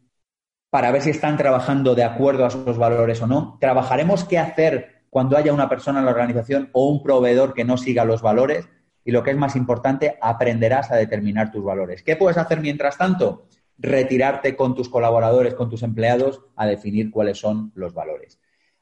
para 0.69 0.91
ver 0.91 1.01
si 1.01 1.10
están 1.10 1.38
trabajando 1.38 1.93
de 1.95 2.03
acuerdo 2.03 2.45
a 2.45 2.49
sus 2.49 2.77
valores 2.77 3.21
o 3.21 3.27
no. 3.27 3.58
Trabajaremos 3.60 4.23
qué 4.23 4.39
hacer 4.39 5.03
cuando 5.10 5.38
haya 5.38 5.53
una 5.53 5.69
persona 5.69 5.99
en 5.99 6.05
la 6.05 6.12
organización 6.12 6.69
o 6.73 6.89
un 6.89 7.03
proveedor 7.03 7.53
que 7.53 7.63
no 7.65 7.77
siga 7.77 8.05
los 8.05 8.21
valores 8.21 8.67
y 9.05 9.11
lo 9.11 9.23
que 9.23 9.31
es 9.31 9.37
más 9.37 9.55
importante, 9.55 10.17
aprenderás 10.19 10.91
a 10.91 10.95
determinar 10.95 11.51
tus 11.51 11.63
valores. 11.63 12.01
¿Qué 12.01 12.15
puedes 12.15 12.37
hacer 12.37 12.59
mientras 12.59 12.97
tanto? 12.97 13.47
Retirarte 13.77 14.55
con 14.55 14.73
tus 14.73 14.89
colaboradores, 14.89 15.53
con 15.53 15.69
tus 15.69 15.83
empleados, 15.83 16.41
a 16.55 16.65
definir 16.65 17.11
cuáles 17.11 17.37
son 17.37 17.71
los 17.75 17.93
valores. 17.93 18.39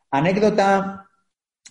Anécdota, 0.09 1.09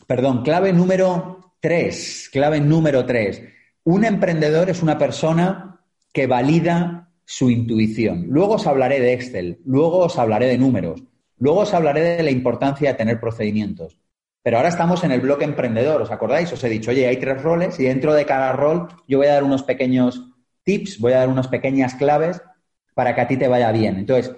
perdón, 0.07 0.43
clave 0.43 0.73
número 0.73 1.55
tres, 1.61 2.29
clave 2.31 2.61
número 2.61 3.07
tres. 3.07 3.43
Un 3.85 4.05
emprendedor 4.05 4.69
es 4.69 4.83
una 4.83 4.99
persona 4.99 5.81
que 6.13 6.27
valida 6.27 7.09
su 7.25 7.49
intuición. 7.49 8.27
Luego 8.29 8.55
os 8.55 8.67
hablaré 8.67 9.01
de 9.01 9.15
Excel, 9.15 9.61
luego 9.65 10.01
os 10.01 10.19
hablaré 10.19 10.47
de 10.47 10.59
números, 10.59 11.03
luego 11.39 11.61
os 11.61 11.73
hablaré 11.73 12.17
de 12.19 12.23
la 12.23 12.31
importancia 12.31 12.91
de 12.91 12.99
tener 12.99 13.19
procedimientos. 13.19 13.97
Pero 14.43 14.57
ahora 14.57 14.71
estamos 14.71 15.05
en 15.05 15.13
el 15.13 15.21
bloque 15.21 15.45
emprendedor, 15.45 16.03
¿os 16.03 16.11
acordáis? 16.11 16.53
Os 16.53 16.63
he 16.65 16.69
dicho, 16.69 16.91
oye, 16.91 17.07
hay 17.07 17.19
tres 17.19 17.43
roles 17.43 17.79
y 17.79 17.85
dentro 17.85 18.13
de 18.13 18.27
cada 18.27 18.53
rol 18.53 18.89
yo 19.07 19.19
voy 19.19 19.29
a 19.29 19.35
dar 19.35 19.45
unos 19.45 19.63
pequeños 19.63 20.29
tips, 20.65 20.99
voy 20.99 21.13
a 21.13 21.19
dar 21.19 21.29
unas 21.29 21.49
pequeñas 21.49 21.95
claves 21.95 22.43
para 22.95 23.15
que 23.15 23.21
a 23.21 23.29
ti 23.29 23.37
te 23.37 23.49
vaya 23.49 23.71
bien. 23.71 23.99
Entonces, 23.99 24.35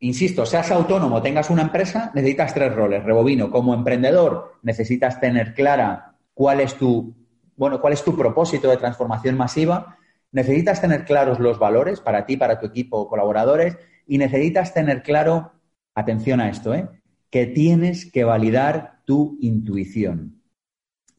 insisto, 0.00 0.46
seas 0.46 0.70
autónomo, 0.70 1.20
tengas 1.20 1.50
una 1.50 1.62
empresa, 1.62 2.10
necesitas 2.14 2.54
tres 2.54 2.74
roles. 2.74 3.04
Rebobino, 3.04 3.50
como 3.50 3.74
emprendedor, 3.74 4.54
necesitas 4.62 5.20
tener 5.20 5.54
clara 5.54 6.14
cuál 6.32 6.60
es 6.60 6.74
tu, 6.74 7.14
bueno, 7.56 7.80
cuál 7.80 7.92
es 7.92 8.02
tu 8.02 8.16
propósito 8.16 8.70
de 8.70 8.78
transformación 8.78 9.36
masiva, 9.36 9.98
necesitas 10.32 10.80
tener 10.80 11.04
claros 11.04 11.38
los 11.38 11.58
valores 11.58 12.00
para 12.00 12.24
ti, 12.24 12.36
para 12.36 12.58
tu 12.58 12.66
equipo 12.66 13.08
colaboradores, 13.08 13.76
y 14.06 14.16
necesitas 14.16 14.72
tener 14.72 15.02
claro, 15.02 15.52
atención 15.94 16.40
a 16.40 16.48
esto, 16.48 16.74
¿eh? 16.74 16.88
que 17.30 17.46
tienes 17.46 18.10
que 18.10 18.24
validar 18.24 18.97
tu 19.08 19.38
intuición. 19.40 20.42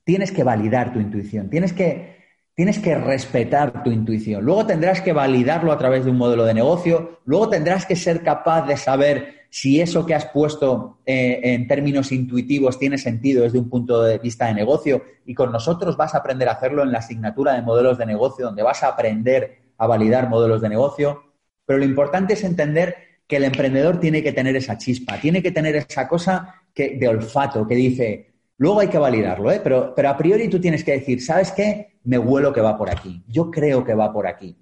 Tienes 0.04 0.32
que 0.32 0.43
validar 0.43 0.93
tu 0.93 0.99
intuición, 0.99 1.49
tienes 1.49 1.73
que, 1.73 2.17
tienes 2.54 2.78
que 2.78 2.93
respetar 2.93 3.82
tu 3.82 3.89
intuición. 3.89 4.45
Luego 4.45 4.67
tendrás 4.67 5.02
que 5.02 5.12
validarlo 5.12 5.71
a 5.71 5.78
través 5.80 6.06
de 6.06 6.12
un 6.12 6.17
modelo 6.17 6.45
de 6.45 6.54
negocio, 6.54 7.19
luego 7.25 7.49
tendrás 7.49 7.88
que 7.88 7.95
ser 7.95 8.21
capaz 8.21 8.67
de 8.67 8.78
saber 8.78 9.47
si 9.49 9.82
eso 9.82 10.06
que 10.06 10.13
has 10.13 10.25
puesto 10.25 10.99
eh, 11.04 11.39
en 11.41 11.67
términos 11.67 12.12
intuitivos 12.12 12.78
tiene 12.78 12.99
sentido 12.99 13.41
desde 13.41 13.58
un 13.58 13.71
punto 13.71 14.04
de 14.04 14.19
vista 14.19 14.45
de 14.45 14.54
negocio 14.54 15.02
y 15.25 15.34
con 15.34 15.52
nosotros 15.52 15.97
vas 15.97 16.13
a 16.13 16.19
aprender 16.19 16.47
a 16.47 16.52
hacerlo 16.52 16.84
en 16.84 16.91
la 16.91 16.99
asignatura 16.99 17.54
de 17.54 17.63
modelos 17.63 17.97
de 17.97 18.06
negocio, 18.06 18.45
donde 18.45 18.62
vas 18.62 18.84
a 18.84 18.89
aprender 18.89 19.63
a 19.80 19.88
validar 19.88 20.30
modelos 20.30 20.62
de 20.62 20.69
negocio. 20.69 21.23
Pero 21.65 21.80
lo 21.80 21.86
importante 21.86 22.34
es 22.34 22.43
entender 22.43 22.95
que 23.25 23.38
el 23.38 23.45
emprendedor 23.45 23.99
tiene 23.99 24.21
que 24.21 24.32
tener 24.32 24.56
esa 24.56 24.78
chispa, 24.78 25.19
tiene 25.19 25.41
que 25.41 25.52
tener 25.52 25.75
esa 25.75 26.08
cosa 26.08 26.59
que, 26.73 26.97
de 26.97 27.08
olfato 27.08 27.67
que 27.67 27.75
dice, 27.75 28.34
luego 28.58 28.79
hay 28.79 28.88
que 28.88 28.97
validarlo, 28.97 29.51
¿eh? 29.51 29.62
pero, 29.63 29.93
pero 29.95 30.10
a 30.10 30.17
priori 30.17 30.47
tú 30.47 30.60
tienes 30.60 30.84
que 30.84 30.93
decir, 30.93 31.21
¿sabes 31.21 31.51
qué? 31.51 31.99
Me 32.03 32.17
huelo 32.17 32.53
que 32.53 32.62
va 32.62 32.77
por 32.77 32.89
aquí, 32.89 33.23
yo 33.27 33.51
creo 33.51 33.84
que 33.84 33.93
va 33.93 34.12
por 34.12 34.27
aquí. 34.27 34.58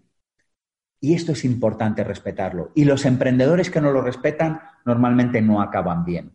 Y 0.99 1.13
esto 1.13 1.33
es 1.33 1.45
importante 1.45 2.03
respetarlo. 2.03 2.71
Y 2.73 2.85
los 2.85 3.05
emprendedores 3.05 3.69
que 3.69 3.81
no 3.81 3.91
lo 3.91 4.01
respetan 4.01 4.59
normalmente 4.85 5.41
no 5.41 5.61
acaban 5.61 6.03
bien. 6.03 6.31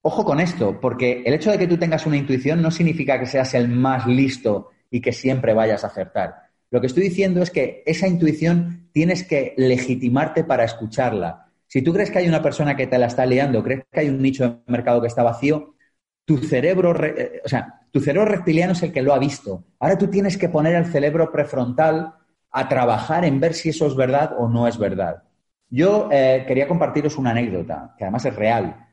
Ojo 0.00 0.24
con 0.24 0.40
esto, 0.40 0.80
porque 0.80 1.22
el 1.24 1.34
hecho 1.34 1.50
de 1.50 1.58
que 1.58 1.68
tú 1.68 1.76
tengas 1.76 2.06
una 2.06 2.16
intuición 2.16 2.60
no 2.60 2.70
significa 2.70 3.20
que 3.20 3.26
seas 3.26 3.54
el 3.54 3.68
más 3.68 4.06
listo 4.06 4.70
y 4.90 5.00
que 5.00 5.12
siempre 5.12 5.54
vayas 5.54 5.84
a 5.84 5.88
acertar. 5.88 6.50
Lo 6.70 6.80
que 6.80 6.86
estoy 6.86 7.04
diciendo 7.04 7.42
es 7.42 7.50
que 7.50 7.82
esa 7.86 8.08
intuición 8.08 8.88
tienes 8.92 9.24
que 9.24 9.54
legitimarte 9.56 10.42
para 10.42 10.64
escucharla, 10.64 11.51
si 11.72 11.80
tú 11.80 11.90
crees 11.94 12.10
que 12.10 12.18
hay 12.18 12.28
una 12.28 12.42
persona 12.42 12.76
que 12.76 12.86
te 12.86 12.98
la 12.98 13.06
está 13.06 13.24
liando, 13.24 13.62
crees 13.62 13.84
que 13.90 14.00
hay 14.00 14.10
un 14.10 14.20
nicho 14.20 14.46
de 14.46 14.58
mercado 14.70 15.00
que 15.00 15.06
está 15.06 15.22
vacío, 15.22 15.74
tu 16.26 16.36
cerebro, 16.36 16.94
eh, 17.02 17.40
o 17.42 17.48
sea, 17.48 17.86
tu 17.90 17.98
cerebro 17.98 18.28
reptiliano 18.28 18.72
es 18.74 18.82
el 18.82 18.92
que 18.92 19.00
lo 19.00 19.14
ha 19.14 19.18
visto. 19.18 19.64
Ahora 19.78 19.96
tú 19.96 20.08
tienes 20.08 20.36
que 20.36 20.50
poner 20.50 20.74
el 20.74 20.84
cerebro 20.84 21.32
prefrontal 21.32 22.12
a 22.50 22.68
trabajar 22.68 23.24
en 23.24 23.40
ver 23.40 23.54
si 23.54 23.70
eso 23.70 23.86
es 23.86 23.96
verdad 23.96 24.34
o 24.38 24.50
no 24.50 24.68
es 24.68 24.76
verdad. 24.76 25.22
Yo 25.70 26.10
eh, 26.12 26.44
quería 26.46 26.68
compartiros 26.68 27.16
una 27.16 27.30
anécdota, 27.30 27.94
que 27.96 28.04
además 28.04 28.26
es 28.26 28.36
real. 28.36 28.88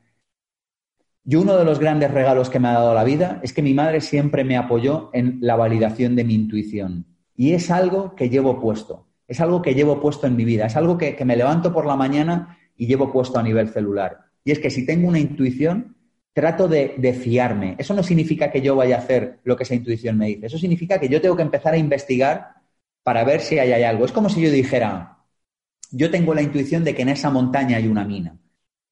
Yo 1.22 1.42
uno 1.42 1.58
de 1.58 1.66
los 1.66 1.80
grandes 1.80 2.10
regalos 2.10 2.48
que 2.48 2.60
me 2.60 2.68
ha 2.68 2.72
dado 2.72 2.94
la 2.94 3.04
vida 3.04 3.40
es 3.42 3.52
que 3.52 3.60
mi 3.60 3.74
madre 3.74 4.00
siempre 4.00 4.42
me 4.42 4.56
apoyó 4.56 5.10
en 5.12 5.36
la 5.42 5.54
validación 5.54 6.16
de 6.16 6.24
mi 6.24 6.32
intuición. 6.32 7.04
Y 7.36 7.52
es 7.52 7.70
algo 7.70 8.14
que 8.14 8.30
llevo 8.30 8.58
puesto, 8.58 9.06
es 9.28 9.38
algo 9.42 9.60
que 9.60 9.74
llevo 9.74 10.00
puesto 10.00 10.26
en 10.26 10.34
mi 10.34 10.46
vida, 10.46 10.64
es 10.64 10.76
algo 10.76 10.96
que 10.96 11.22
me 11.26 11.36
levanto 11.36 11.74
por 11.74 11.84
la 11.84 11.94
mañana 11.94 12.56
y 12.80 12.86
llevo 12.86 13.12
puesto 13.12 13.38
a 13.38 13.42
nivel 13.42 13.68
celular. 13.68 14.20
Y 14.42 14.52
es 14.52 14.58
que 14.58 14.70
si 14.70 14.86
tengo 14.86 15.06
una 15.06 15.18
intuición, 15.18 15.96
trato 16.32 16.66
de, 16.66 17.12
fiarme. 17.12 17.76
Eso 17.76 17.92
no 17.92 18.02
significa 18.02 18.50
que 18.50 18.62
yo 18.62 18.74
vaya 18.74 18.96
a 18.96 19.00
hacer 19.00 19.40
lo 19.44 19.54
que 19.54 19.64
esa 19.64 19.74
intuición 19.74 20.16
me 20.16 20.28
dice. 20.28 20.46
Eso 20.46 20.56
significa 20.56 20.98
que 20.98 21.10
yo 21.10 21.20
tengo 21.20 21.36
que 21.36 21.42
empezar 21.42 21.74
a 21.74 21.76
investigar 21.76 22.54
para 23.02 23.22
ver 23.22 23.42
si 23.42 23.58
hay, 23.58 23.72
hay 23.72 23.82
algo. 23.82 24.06
Es 24.06 24.12
como 24.12 24.30
si 24.30 24.40
yo 24.40 24.50
dijera, 24.50 25.18
yo 25.90 26.10
tengo 26.10 26.32
la 26.32 26.40
intuición 26.40 26.82
de 26.82 26.94
que 26.94 27.02
en 27.02 27.10
esa 27.10 27.28
montaña 27.28 27.76
hay 27.76 27.86
una 27.86 28.06
mina. 28.06 28.38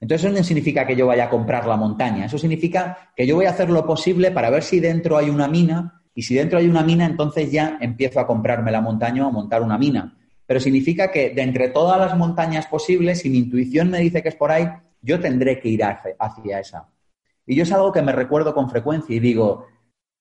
Entonces 0.00 0.26
eso 0.26 0.36
no 0.36 0.44
significa 0.44 0.86
que 0.86 0.94
yo 0.94 1.06
vaya 1.06 1.24
a 1.24 1.30
comprar 1.30 1.66
la 1.66 1.78
montaña. 1.78 2.26
Eso 2.26 2.36
significa 2.36 3.10
que 3.16 3.26
yo 3.26 3.36
voy 3.36 3.46
a 3.46 3.50
hacer 3.50 3.70
lo 3.70 3.86
posible 3.86 4.32
para 4.32 4.50
ver 4.50 4.64
si 4.64 4.80
dentro 4.80 5.16
hay 5.16 5.30
una 5.30 5.48
mina 5.48 6.02
y 6.14 6.24
si 6.24 6.34
dentro 6.34 6.58
hay 6.58 6.68
una 6.68 6.82
mina, 6.82 7.06
entonces 7.06 7.50
ya 7.50 7.78
empiezo 7.80 8.20
a 8.20 8.26
comprarme 8.26 8.70
la 8.70 8.82
montaña 8.82 9.24
o 9.24 9.28
a 9.30 9.32
montar 9.32 9.62
una 9.62 9.78
mina 9.78 10.17
pero 10.48 10.60
significa 10.60 11.12
que 11.12 11.28
de 11.28 11.42
entre 11.42 11.68
todas 11.68 12.00
las 12.00 12.16
montañas 12.16 12.66
posibles, 12.66 13.20
si 13.20 13.28
mi 13.28 13.36
intuición 13.36 13.90
me 13.90 13.98
dice 13.98 14.22
que 14.22 14.30
es 14.30 14.34
por 14.34 14.50
ahí, 14.50 14.66
yo 15.02 15.20
tendré 15.20 15.60
que 15.60 15.68
ir 15.68 15.82
hacia 15.84 16.58
esa. 16.58 16.88
Y 17.44 17.54
yo 17.54 17.64
es 17.64 17.72
algo 17.72 17.92
que 17.92 18.00
me 18.00 18.12
recuerdo 18.12 18.54
con 18.54 18.70
frecuencia 18.70 19.14
y 19.14 19.20
digo, 19.20 19.66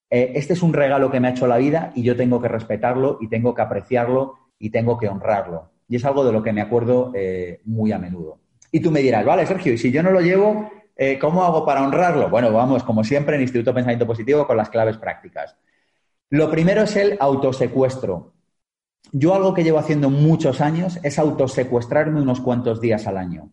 eh, 0.10 0.34
este 0.36 0.52
es 0.52 0.62
un 0.62 0.74
regalo 0.74 1.10
que 1.10 1.22
me 1.22 1.30
ha 1.30 1.32
hecho 1.32 1.48
la 1.48 1.56
vida 1.56 1.94
y 1.96 2.04
yo 2.04 2.18
tengo 2.18 2.42
que 2.42 2.50
respetarlo 2.50 3.20
y 3.22 3.30
tengo 3.30 3.56
que 3.56 3.62
apreciarlo 3.62 4.36
y 4.60 4.70
tengo 4.70 4.98
que 4.98 5.08
honrarlo. 5.08 5.72
Y 5.88 5.96
es 5.96 6.04
algo 6.04 6.26
de 6.26 6.34
lo 6.34 6.44
que 6.44 6.52
me 6.52 6.60
acuerdo 6.60 7.14
eh, 7.16 7.62
muy 7.64 7.94
a 7.94 7.98
menudo. 7.98 8.42
Y 8.70 8.82
tú 8.82 8.92
me 8.92 9.00
dirás, 9.00 9.24
vale, 9.24 9.46
Sergio, 9.46 9.72
y 9.72 9.78
si 9.78 9.94
yo 9.94 10.04
no 10.04 10.12
lo 10.12 10.20
llevo, 10.20 10.70
eh, 10.98 11.18
¿cómo 11.18 11.46
hago 11.46 11.66
para 11.66 11.82
honrarlo? 11.84 12.30
Bueno, 12.30 12.52
vamos, 12.52 12.84
como 12.84 13.06
siempre, 13.06 13.38
en 13.38 13.44
Instituto 13.44 13.74
Pensamiento 13.74 14.06
Positivo 14.06 14.46
con 14.46 14.58
las 14.58 14.70
claves 14.70 14.98
prácticas. 14.98 15.56
Lo 16.30 16.52
primero 16.52 16.82
es 16.82 16.98
el 16.98 17.16
autosecuestro 17.18 18.34
yo 19.12 19.34
algo 19.34 19.54
que 19.54 19.64
llevo 19.64 19.80
haciendo 19.80 20.10
muchos 20.10 20.62
años 20.62 21.00
es 21.04 21.20
autosecuestrarme 21.20 22.22
unos 22.22 22.42
cuantos 22.42 22.82
días 22.82 23.08
al 23.08 23.18
año. 23.18 23.52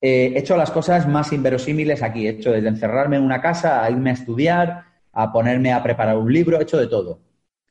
he 0.00 0.38
hecho 0.38 0.56
las 0.56 0.70
cosas 0.70 1.08
más 1.08 1.32
inverosímiles 1.32 2.02
aquí. 2.02 2.26
He 2.26 2.30
hecho 2.30 2.52
desde 2.52 2.68
encerrarme 2.68 3.16
en 3.16 3.22
una 3.22 3.40
casa, 3.40 3.82
a 3.82 3.90
irme 3.90 4.10
a 4.10 4.14
estudiar, 4.14 4.84
a 5.12 5.32
ponerme 5.32 5.72
a 5.72 5.82
preparar 5.82 6.18
un 6.18 6.32
libro, 6.32 6.58
he 6.58 6.62
hecho 6.62 6.78
de 6.78 6.86
todo. 6.86 7.20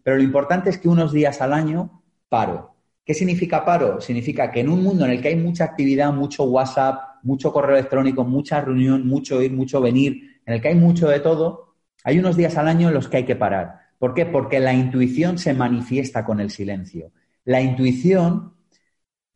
Pero 0.04 0.18
lo 0.18 0.24
importante 0.24 0.70
es 0.70 0.78
que 0.78 0.90
unos 0.90 1.12
días 1.12 1.42
al 1.42 1.54
año 1.54 2.04
paro. 2.30 2.76
¿Qué 3.06 3.14
significa 3.14 3.64
paro? 3.64 4.02
Significa 4.02 4.50
que 4.52 4.62
en 4.62 4.70
un 4.70 4.82
mundo 4.84 5.06
en 5.06 5.12
el 5.12 5.22
que 5.22 5.28
hay 5.28 5.36
mucha 5.36 5.64
actividad, 5.64 6.12
mucho 6.12 6.44
WhatsApp, 6.46 7.24
mucho 7.24 7.54
correo 7.54 7.76
electrónico, 7.76 8.24
mucha 8.24 8.62
reunión, 8.62 9.08
mucho 9.08 9.42
ir, 9.42 9.52
mucho 9.52 9.80
venir, 9.80 10.42
en 10.46 10.54
el 10.56 10.62
que 10.62 10.70
hay 10.70 10.76
mucho 10.76 11.08
de 11.08 11.20
todo, 11.20 11.76
hay 12.04 12.20
unos 12.20 12.36
días 12.36 12.58
al 12.58 12.68
año 12.68 12.88
en 12.88 12.94
los 12.94 13.08
que 13.08 13.18
hay 13.18 13.26
que 13.26 13.36
parar. 13.36 13.85
¿Por 14.06 14.14
qué? 14.14 14.28
Porque 14.28 14.60
la 14.60 14.72
intuición 14.72 15.40
se 15.40 15.56
manifiesta 15.56 16.24
con 16.24 16.40
el 16.40 16.52
silencio. 16.52 17.12
La 17.44 17.60
intuición 17.60 18.54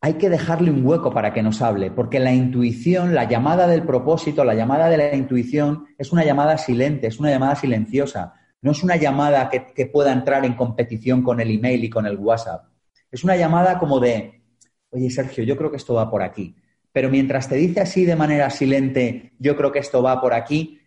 hay 0.00 0.12
que 0.12 0.30
dejarle 0.30 0.70
un 0.70 0.86
hueco 0.86 1.12
para 1.12 1.34
que 1.34 1.42
nos 1.42 1.60
hable, 1.60 1.90
porque 1.90 2.20
la 2.20 2.32
intuición, 2.32 3.12
la 3.12 3.24
llamada 3.24 3.66
del 3.66 3.82
propósito, 3.82 4.44
la 4.44 4.54
llamada 4.54 4.88
de 4.88 4.96
la 4.96 5.16
intuición 5.16 5.86
es 5.98 6.12
una 6.12 6.24
llamada 6.24 6.56
silente, 6.56 7.08
es 7.08 7.18
una 7.18 7.30
llamada 7.30 7.56
silenciosa, 7.56 8.34
no 8.62 8.70
es 8.70 8.84
una 8.84 8.94
llamada 8.94 9.50
que, 9.50 9.86
pueda 9.86 10.12
entrar 10.12 10.44
en 10.44 10.54
competición 10.54 11.24
con 11.24 11.40
el 11.40 11.50
email 11.50 11.82
y 11.82 11.90
con 11.90 12.06
el 12.06 12.16
WhatsApp. 12.16 12.66
Es 13.10 13.24
una 13.24 13.34
llamada 13.34 13.76
como 13.76 13.98
de, 13.98 14.40
oye 14.90 15.10
Sergio, 15.10 15.42
yo 15.42 15.56
creo 15.56 15.72
que 15.72 15.78
esto 15.78 15.94
va 15.94 16.08
por 16.08 16.22
aquí. 16.22 16.54
Pero 16.92 17.10
mientras 17.10 17.48
te 17.48 17.56
dice 17.56 17.80
así 17.80 18.04
de 18.04 18.14
manera 18.14 18.48
silente, 18.50 19.32
yo 19.40 19.56
creo 19.56 19.72
que 19.72 19.80
esto 19.80 20.00
va 20.00 20.20
por 20.20 20.32
aquí, 20.32 20.79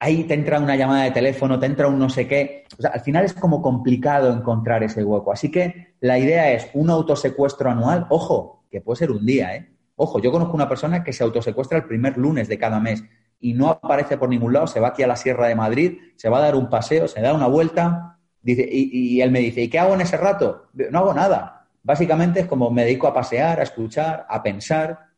ahí 0.00 0.24
te 0.24 0.34
entra 0.34 0.58
una 0.58 0.76
llamada 0.76 1.04
de 1.04 1.10
teléfono, 1.10 1.60
te 1.60 1.66
entra 1.66 1.86
un 1.86 1.98
no 1.98 2.08
sé 2.08 2.26
qué. 2.26 2.64
O 2.76 2.82
sea, 2.82 2.90
al 2.90 3.00
final 3.00 3.24
es 3.24 3.34
como 3.34 3.62
complicado 3.62 4.32
encontrar 4.32 4.82
ese 4.82 5.04
hueco. 5.04 5.30
Así 5.30 5.50
que 5.50 5.94
la 6.00 6.18
idea 6.18 6.50
es 6.52 6.68
un 6.72 6.90
autosecuestro 6.90 7.70
anual. 7.70 8.06
Ojo, 8.08 8.64
que 8.70 8.80
puede 8.80 8.96
ser 8.96 9.10
un 9.10 9.24
día, 9.24 9.54
¿eh? 9.54 9.70
Ojo, 9.96 10.18
yo 10.18 10.32
conozco 10.32 10.54
una 10.54 10.68
persona 10.68 11.04
que 11.04 11.12
se 11.12 11.22
autosecuestra 11.22 11.76
el 11.76 11.84
primer 11.84 12.16
lunes 12.16 12.48
de 12.48 12.58
cada 12.58 12.80
mes 12.80 13.04
y 13.38 13.52
no 13.52 13.68
aparece 13.68 14.16
por 14.16 14.30
ningún 14.30 14.54
lado, 14.54 14.66
se 14.66 14.80
va 14.80 14.88
aquí 14.88 15.02
a 15.02 15.06
la 15.06 15.16
Sierra 15.16 15.46
de 15.46 15.54
Madrid, 15.54 15.98
se 16.16 16.30
va 16.30 16.38
a 16.38 16.42
dar 16.42 16.54
un 16.54 16.70
paseo, 16.70 17.06
se 17.06 17.20
da 17.20 17.34
una 17.34 17.46
vuelta, 17.46 18.18
dice, 18.40 18.66
y, 18.70 19.16
y 19.16 19.20
él 19.20 19.30
me 19.30 19.40
dice, 19.40 19.62
¿y 19.62 19.68
qué 19.68 19.78
hago 19.78 19.94
en 19.94 20.00
ese 20.00 20.16
rato? 20.16 20.68
No 20.90 21.00
hago 21.00 21.12
nada. 21.12 21.66
Básicamente 21.82 22.40
es 22.40 22.46
como 22.46 22.70
me 22.70 22.84
dedico 22.84 23.06
a 23.06 23.14
pasear, 23.14 23.60
a 23.60 23.62
escuchar, 23.62 24.26
a 24.28 24.42
pensar, 24.42 25.09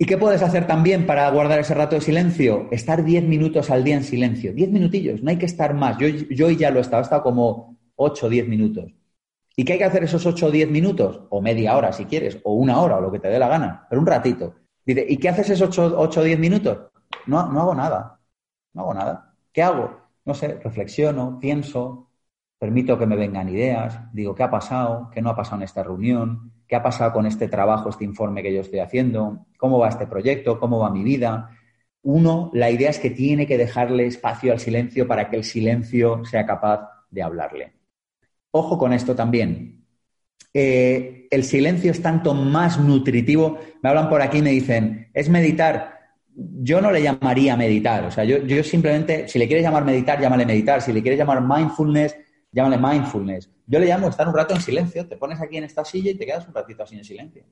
¿Y 0.00 0.06
qué 0.06 0.16
puedes 0.16 0.42
hacer 0.42 0.66
también 0.68 1.06
para 1.06 1.28
guardar 1.30 1.58
ese 1.58 1.74
rato 1.74 1.96
de 1.96 2.00
silencio? 2.00 2.68
Estar 2.70 3.04
10 3.04 3.24
minutos 3.24 3.68
al 3.68 3.82
día 3.82 3.96
en 3.96 4.04
silencio. 4.04 4.52
10 4.52 4.70
minutillos, 4.70 5.22
no 5.24 5.30
hay 5.30 5.38
que 5.38 5.46
estar 5.46 5.74
más. 5.74 5.98
Yo, 5.98 6.06
yo 6.06 6.50
ya 6.50 6.70
lo 6.70 6.78
he 6.78 6.82
estado, 6.82 7.02
he 7.02 7.04
estado 7.04 7.22
como 7.24 7.76
8 7.96 8.26
o 8.26 8.28
10 8.28 8.46
minutos. 8.46 8.94
¿Y 9.56 9.64
qué 9.64 9.72
hay 9.72 9.78
que 9.80 9.84
hacer 9.84 10.04
esos 10.04 10.24
8 10.24 10.46
o 10.46 10.50
10 10.52 10.70
minutos? 10.70 11.22
O 11.30 11.42
media 11.42 11.76
hora 11.76 11.92
si 11.92 12.04
quieres, 12.04 12.38
o 12.44 12.54
una 12.54 12.80
hora, 12.80 12.98
o 12.98 13.00
lo 13.00 13.10
que 13.10 13.18
te 13.18 13.26
dé 13.26 13.40
la 13.40 13.48
gana, 13.48 13.86
pero 13.90 14.00
un 14.00 14.06
ratito. 14.06 14.54
Dice, 14.86 15.04
¿y 15.08 15.16
qué 15.16 15.30
haces 15.30 15.50
esos 15.50 15.76
8, 15.76 16.20
o 16.20 16.22
10 16.22 16.38
minutos? 16.38 16.78
No, 17.26 17.50
no 17.50 17.60
hago 17.62 17.74
nada. 17.74 18.20
No 18.74 18.82
hago 18.82 18.94
nada. 18.94 19.34
¿Qué 19.52 19.64
hago? 19.64 20.00
No 20.24 20.32
sé, 20.32 20.60
reflexiono, 20.62 21.38
pienso, 21.40 22.08
permito 22.56 22.96
que 22.98 23.06
me 23.06 23.16
vengan 23.16 23.48
ideas, 23.48 23.98
digo, 24.12 24.32
¿qué 24.34 24.44
ha 24.44 24.50
pasado? 24.50 25.10
¿Qué 25.12 25.20
no 25.20 25.30
ha 25.30 25.36
pasado 25.36 25.56
en 25.56 25.62
esta 25.64 25.82
reunión? 25.82 26.52
Qué 26.68 26.76
ha 26.76 26.82
pasado 26.82 27.12
con 27.12 27.26
este 27.26 27.48
trabajo, 27.48 27.88
este 27.88 28.04
informe 28.04 28.42
que 28.42 28.52
yo 28.52 28.60
estoy 28.60 28.80
haciendo, 28.80 29.46
cómo 29.56 29.78
va 29.78 29.88
este 29.88 30.06
proyecto, 30.06 30.60
cómo 30.60 30.78
va 30.80 30.90
mi 30.90 31.02
vida. 31.02 31.50
Uno, 32.02 32.50
la 32.52 32.70
idea 32.70 32.90
es 32.90 32.98
que 32.98 33.10
tiene 33.10 33.46
que 33.46 33.58
dejarle 33.58 34.06
espacio 34.06 34.52
al 34.52 34.60
silencio 34.60 35.08
para 35.08 35.30
que 35.30 35.36
el 35.36 35.44
silencio 35.44 36.24
sea 36.24 36.44
capaz 36.46 36.88
de 37.10 37.22
hablarle. 37.22 37.72
Ojo 38.50 38.76
con 38.76 38.92
esto 38.92 39.14
también. 39.16 39.84
Eh, 40.52 41.26
el 41.30 41.44
silencio 41.44 41.90
es 41.90 42.02
tanto 42.02 42.34
más 42.34 42.78
nutritivo. 42.78 43.58
Me 43.82 43.88
hablan 43.88 44.08
por 44.08 44.20
aquí 44.20 44.38
y 44.38 44.42
me 44.42 44.50
dicen, 44.50 45.10
es 45.14 45.28
meditar. 45.28 45.98
Yo 46.34 46.80
no 46.80 46.90
le 46.90 47.02
llamaría 47.02 47.56
meditar. 47.56 48.04
O 48.04 48.10
sea, 48.10 48.24
yo, 48.24 48.38
yo 48.38 48.62
simplemente, 48.62 49.26
si 49.26 49.38
le 49.38 49.46
quieres 49.46 49.64
llamar 49.64 49.84
meditar, 49.84 50.20
llámale 50.20 50.46
meditar. 50.46 50.82
Si 50.82 50.92
le 50.92 51.02
quieres 51.02 51.18
llamar 51.18 51.42
mindfulness, 51.42 52.14
llámale 52.52 52.78
mindfulness. 52.78 53.50
Yo 53.66 53.78
le 53.78 53.86
llamo 53.86 54.08
estar 54.08 54.26
un 54.28 54.34
rato 54.34 54.54
en 54.54 54.60
silencio, 54.60 55.06
te 55.06 55.16
pones 55.16 55.40
aquí 55.40 55.56
en 55.56 55.64
esta 55.64 55.84
silla 55.84 56.10
y 56.10 56.14
te 56.14 56.26
quedas 56.26 56.46
un 56.48 56.54
ratito 56.54 56.82
así 56.82 56.96
en 56.96 57.04
silencio. 57.04 57.44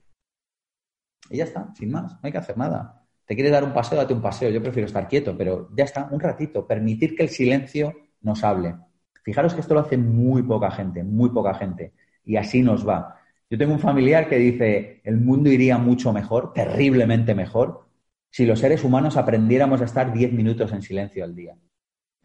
Y 1.30 1.38
ya 1.38 1.44
está, 1.44 1.72
sin 1.74 1.90
más, 1.90 2.12
no 2.12 2.20
hay 2.22 2.32
que 2.32 2.38
hacer 2.38 2.56
nada. 2.56 3.04
Te 3.24 3.34
quieres 3.34 3.52
dar 3.52 3.64
un 3.64 3.72
paseo, 3.72 3.98
date 3.98 4.14
un 4.14 4.22
paseo. 4.22 4.50
Yo 4.50 4.62
prefiero 4.62 4.86
estar 4.86 5.08
quieto, 5.08 5.36
pero 5.36 5.68
ya 5.76 5.84
está, 5.84 6.08
un 6.10 6.20
ratito, 6.20 6.66
permitir 6.66 7.16
que 7.16 7.24
el 7.24 7.28
silencio 7.28 7.92
nos 8.20 8.44
hable. 8.44 8.76
Fijaros 9.24 9.54
que 9.54 9.60
esto 9.60 9.74
lo 9.74 9.80
hace 9.80 9.96
muy 9.98 10.44
poca 10.44 10.70
gente, 10.70 11.02
muy 11.02 11.30
poca 11.30 11.54
gente. 11.54 11.92
Y 12.24 12.36
así 12.36 12.62
nos 12.62 12.86
va. 12.88 13.16
Yo 13.50 13.58
tengo 13.58 13.72
un 13.72 13.80
familiar 13.80 14.28
que 14.28 14.38
dice, 14.38 15.00
el 15.04 15.18
mundo 15.18 15.50
iría 15.50 15.78
mucho 15.78 16.12
mejor, 16.12 16.52
terriblemente 16.52 17.34
mejor, 17.34 17.88
si 18.30 18.46
los 18.46 18.60
seres 18.60 18.84
humanos 18.84 19.16
aprendiéramos 19.16 19.80
a 19.80 19.84
estar 19.84 20.12
diez 20.12 20.32
minutos 20.32 20.72
en 20.72 20.82
silencio 20.82 21.24
al 21.24 21.34
día. 21.34 21.56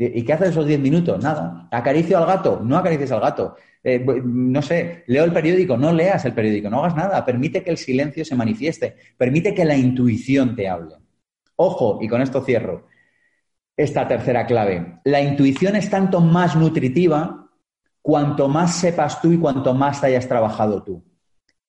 ¿Y 0.08 0.24
qué 0.24 0.34
haces 0.34 0.50
esos 0.50 0.66
10 0.66 0.80
minutos? 0.80 1.24
Nada. 1.24 1.68
¿Acaricio 1.72 2.18
al 2.18 2.26
gato? 2.26 2.60
No 2.64 2.78
acaricies 2.78 3.12
al 3.12 3.22
gato. 3.22 3.56
Eh, 3.84 4.04
no 4.24 4.62
sé, 4.62 5.04
leo 5.08 5.24
el 5.24 5.34
periódico, 5.34 5.78
no 5.78 5.94
leas 5.94 6.26
el 6.26 6.34
periódico, 6.34 6.70
no 6.70 6.80
hagas 6.80 6.96
nada. 6.96 7.24
Permite 7.24 7.64
que 7.64 7.70
el 7.70 7.78
silencio 7.78 8.26
se 8.26 8.36
manifieste. 8.36 8.96
Permite 9.18 9.54
que 9.54 9.66
la 9.66 9.76
intuición 9.76 10.56
te 10.56 10.68
hable. 10.68 10.96
Ojo, 11.56 12.00
y 12.02 12.08
con 12.08 12.22
esto 12.22 12.42
cierro. 12.42 12.88
Esta 13.78 14.08
tercera 14.08 14.46
clave. 14.46 15.00
La 15.04 15.22
intuición 15.22 15.76
es 15.76 15.90
tanto 15.90 16.20
más 16.20 16.56
nutritiva 16.56 17.50
cuanto 18.02 18.48
más 18.48 18.76
sepas 18.76 19.22
tú 19.22 19.32
y 19.32 19.38
cuanto 19.38 19.74
más 19.74 20.04
hayas 20.04 20.28
trabajado 20.28 20.84
tú. 20.84 21.04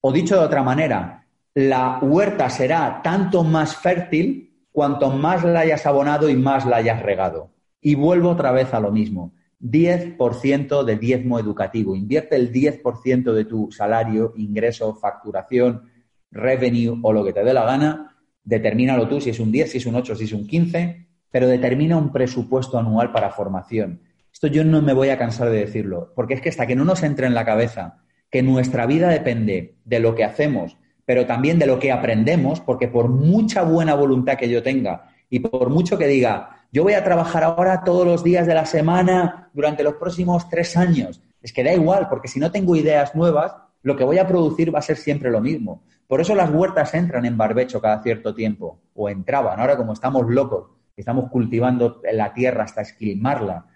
O 0.01 0.11
dicho 0.11 0.37
de 0.37 0.45
otra 0.45 0.62
manera, 0.62 1.27
la 1.55 1.99
huerta 2.01 2.49
será 2.49 3.01
tanto 3.03 3.45
más 3.45 3.77
fértil 3.77 4.66
cuanto 4.73 5.11
más 5.11 5.45
la 5.45 5.61
hayas 5.61 5.85
abonado 5.87 6.29
y 6.29 6.37
más 6.37 6.64
la 6.64 6.79
hayas 6.79 7.03
regado. 7.03 7.52
Y 7.83 7.95
vuelvo 7.97 8.31
otra 8.31 8.53
vez 8.53 8.73
a 8.73 8.81
lo 8.81 8.90
mismo. 8.90 9.35
10% 9.61 10.85
de 10.85 10.97
diezmo 10.97 11.38
educativo. 11.38 11.95
Invierte 11.95 12.37
el 12.37 12.51
10% 12.51 13.33
de 13.33 13.45
tu 13.45 13.71
salario, 13.71 14.33
ingreso, 14.37 14.95
facturación, 14.95 15.83
revenue 16.31 16.99
o 17.03 17.12
lo 17.12 17.25
que 17.25 17.35
te 17.35 17.45
dé 17.45 17.53
la 17.53 17.64
gana. 17.64 18.16
Determínalo 18.42 19.07
tú 19.09 19.21
si 19.21 19.31
es 19.31 19.38
un 19.38 19.53
10, 19.53 19.71
si 19.71 19.79
es 19.79 19.87
un 19.87 19.95
8, 19.95 20.16
si 20.16 20.25
es 20.25 20.33
un 20.33 20.47
15, 20.47 21.07
pero 21.31 21.47
determina 21.47 21.97
un 21.97 22.11
presupuesto 22.11 22.79
anual 22.79 23.12
para 23.12 23.31
formación. 23.31 24.01
Esto 24.33 24.47
yo 24.47 24.64
no 24.64 24.81
me 24.81 24.95
voy 24.95 25.11
a 25.11 25.18
cansar 25.18 25.51
de 25.51 25.59
decirlo, 25.59 26.12
porque 26.16 26.35
es 26.35 26.40
que 26.40 26.49
hasta 26.49 26.66
que 26.66 26.75
no 26.75 26.85
nos 26.85 27.03
entre 27.03 27.27
en 27.27 27.35
la 27.35 27.45
cabeza 27.45 27.99
que 28.31 28.42
nuestra 28.42 28.87
vida 28.87 29.11
depende 29.11 29.77
de 29.85 30.01
lo 30.01 30.14
que 30.14 30.25
hacemos, 30.25 30.79
pero 31.05 31.27
también 31.27 31.59
de 31.59 31.66
lo 31.66 31.79
que 31.79 31.92
aprendemos, 31.92 32.61
porque 32.61 32.88
por 32.88 33.09
mucha 33.09 33.62
buena 33.62 33.95
voluntad 33.95 34.38
que 34.38 34.49
yo 34.49 34.62
tenga 34.62 35.11
y 35.29 35.40
por 35.40 35.68
mucho 35.68 35.99
que 35.99 36.07
diga, 36.07 36.62
yo 36.73 36.83
voy 36.83 36.95
a 36.95 37.05
trabajar 37.05 37.45
ahora 37.45 37.85
todos 37.85 38.07
los 38.07 38.25
días 38.25 38.47
de 38.47 38.55
la 38.55 38.65
semana 38.65 39.51
durante 39.53 39.83
los 39.83 39.95
próximos 39.95 40.49
tres 40.49 40.75
años. 40.77 41.23
Es 41.43 41.53
que 41.53 41.63
da 41.63 41.73
igual, 41.73 42.09
porque 42.09 42.29
si 42.29 42.41
no 42.41 42.51
tengo 42.51 42.75
ideas 42.75 43.15
nuevas, 43.15 43.55
lo 43.83 43.95
que 43.95 44.05
voy 44.05 44.19
a 44.19 44.27
producir 44.27 44.75
va 44.75 44.79
a 44.79 44.83
ser 44.83 44.97
siempre 44.97 45.31
lo 45.31 45.43
mismo. 45.43 45.83
Por 46.07 46.23
eso 46.23 46.35
las 46.35 46.51
huertas 46.51 46.95
entran 46.95 47.27
en 47.27 47.37
barbecho 47.37 47.81
cada 47.81 48.03
cierto 48.03 48.35
tiempo, 48.35 48.81
o 48.95 49.11
entraban. 49.11 49.61
Ahora, 49.61 49.77
como 49.77 49.93
estamos 49.93 50.27
locos, 50.29 50.71
estamos 50.97 51.31
cultivando 51.31 52.01
la 52.11 52.33
tierra 52.33 52.65
hasta 52.65 52.81
esquilmarla, 52.81 53.67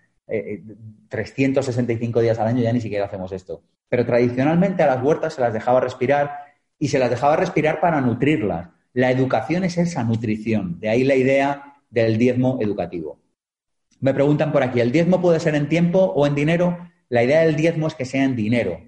365 1.08 2.18
eh, 2.18 2.22
días 2.22 2.38
al 2.38 2.48
año 2.48 2.62
ya 2.62 2.72
ni 2.72 2.80
siquiera 2.80 3.04
hacemos 3.04 3.30
esto. 3.32 3.62
Pero 3.90 4.06
tradicionalmente 4.06 4.82
a 4.82 4.86
las 4.86 5.02
huertas 5.02 5.34
se 5.34 5.42
las 5.42 5.52
dejaba 5.52 5.80
respirar 5.80 6.32
y 6.78 6.88
se 6.88 6.98
las 6.98 7.10
dejaba 7.10 7.36
respirar 7.36 7.78
para 7.78 8.00
nutrirlas. 8.00 8.70
La 8.94 9.10
educación 9.10 9.64
es 9.64 9.76
esa 9.76 10.02
nutrición. 10.02 10.80
De 10.80 10.88
ahí 10.88 11.04
la 11.04 11.14
idea 11.14 11.75
del 12.02 12.18
diezmo 12.18 12.58
educativo. 12.60 13.20
Me 14.00 14.12
preguntan 14.12 14.52
por 14.52 14.62
aquí, 14.62 14.80
¿el 14.80 14.92
diezmo 14.92 15.20
puede 15.20 15.40
ser 15.40 15.54
en 15.54 15.68
tiempo 15.68 15.98
o 15.98 16.26
en 16.26 16.34
dinero? 16.34 16.78
La 17.08 17.22
idea 17.22 17.40
del 17.40 17.56
diezmo 17.56 17.86
es 17.86 17.94
que 17.94 18.04
sea 18.04 18.24
en 18.24 18.36
dinero. 18.36 18.80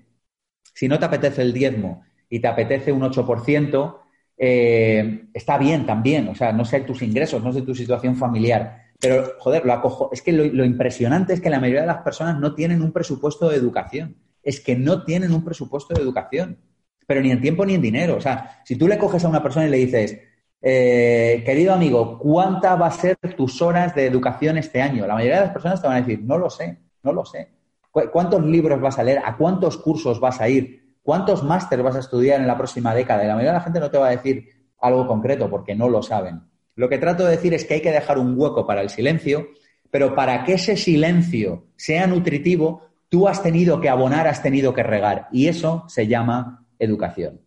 Si 0.74 0.88
no 0.88 0.98
te 0.98 1.06
apetece 1.06 1.42
el 1.42 1.52
diezmo 1.52 2.02
y 2.28 2.40
te 2.40 2.48
apetece 2.48 2.92
un 2.92 3.02
8%, 3.02 3.98
eh, 4.36 5.24
está 5.32 5.56
bien 5.56 5.86
también. 5.86 6.28
O 6.28 6.34
sea, 6.34 6.52
no 6.52 6.64
sé 6.64 6.80
tus 6.80 7.00
ingresos, 7.00 7.42
no 7.42 7.52
sé 7.52 7.62
tu 7.62 7.74
situación 7.74 8.14
familiar. 8.16 8.88
Pero, 9.00 9.32
joder, 9.38 9.64
lo 9.64 9.72
acojo. 9.72 10.10
Es 10.12 10.20
que 10.20 10.32
lo, 10.32 10.44
lo 10.44 10.64
impresionante 10.64 11.32
es 11.32 11.40
que 11.40 11.50
la 11.50 11.60
mayoría 11.60 11.82
de 11.82 11.86
las 11.86 12.02
personas 12.02 12.38
no 12.38 12.54
tienen 12.54 12.82
un 12.82 12.92
presupuesto 12.92 13.48
de 13.48 13.56
educación. 13.56 14.16
Es 14.42 14.60
que 14.60 14.76
no 14.76 15.04
tienen 15.04 15.32
un 15.32 15.44
presupuesto 15.44 15.94
de 15.94 16.02
educación. 16.02 16.58
Pero 17.06 17.22
ni 17.22 17.30
en 17.30 17.40
tiempo 17.40 17.64
ni 17.64 17.74
en 17.74 17.80
dinero. 17.80 18.16
O 18.16 18.20
sea, 18.20 18.60
si 18.64 18.76
tú 18.76 18.86
le 18.86 18.98
coges 18.98 19.24
a 19.24 19.28
una 19.28 19.42
persona 19.42 19.66
y 19.66 19.70
le 19.70 19.78
dices, 19.78 20.18
eh, 20.60 21.42
querido 21.46 21.72
amigo, 21.72 22.18
¿cuánta 22.18 22.74
va 22.74 22.86
a 22.86 22.90
ser 22.90 23.16
tus 23.36 23.62
horas 23.62 23.94
de 23.94 24.06
educación 24.06 24.58
este 24.58 24.82
año? 24.82 25.06
La 25.06 25.14
mayoría 25.14 25.36
de 25.36 25.42
las 25.42 25.52
personas 25.52 25.80
te 25.80 25.88
van 25.88 25.98
a 25.98 26.00
decir, 26.00 26.20
no 26.22 26.38
lo 26.38 26.50
sé, 26.50 26.78
no 27.02 27.12
lo 27.12 27.24
sé. 27.24 27.48
¿Cuántos 27.90 28.44
libros 28.44 28.80
vas 28.80 28.98
a 28.98 29.02
leer? 29.02 29.20
¿A 29.24 29.36
cuántos 29.36 29.76
cursos 29.76 30.20
vas 30.20 30.40
a 30.40 30.48
ir? 30.48 30.96
¿Cuántos 31.02 31.42
máster 31.42 31.82
vas 31.82 31.96
a 31.96 32.00
estudiar 32.00 32.40
en 32.40 32.46
la 32.46 32.56
próxima 32.56 32.94
década? 32.94 33.24
Y 33.24 33.26
la 33.26 33.34
mayoría 33.34 33.52
de 33.52 33.58
la 33.58 33.64
gente 33.64 33.80
no 33.80 33.90
te 33.90 33.98
va 33.98 34.08
a 34.08 34.10
decir 34.10 34.46
algo 34.80 35.06
concreto 35.06 35.48
porque 35.48 35.74
no 35.74 35.88
lo 35.88 36.02
saben. 36.02 36.42
Lo 36.74 36.88
que 36.88 36.98
trato 36.98 37.24
de 37.24 37.32
decir 37.32 37.54
es 37.54 37.64
que 37.64 37.74
hay 37.74 37.80
que 37.80 37.90
dejar 37.90 38.18
un 38.18 38.34
hueco 38.38 38.66
para 38.66 38.82
el 38.82 38.90
silencio, 38.90 39.48
pero 39.90 40.14
para 40.14 40.44
que 40.44 40.54
ese 40.54 40.76
silencio 40.76 41.64
sea 41.76 42.06
nutritivo, 42.06 42.82
tú 43.08 43.26
has 43.26 43.42
tenido 43.42 43.80
que 43.80 43.88
abonar, 43.88 44.28
has 44.28 44.42
tenido 44.42 44.74
que 44.74 44.82
regar. 44.82 45.28
Y 45.32 45.48
eso 45.48 45.84
se 45.88 46.06
llama 46.06 46.66
educación. 46.78 47.40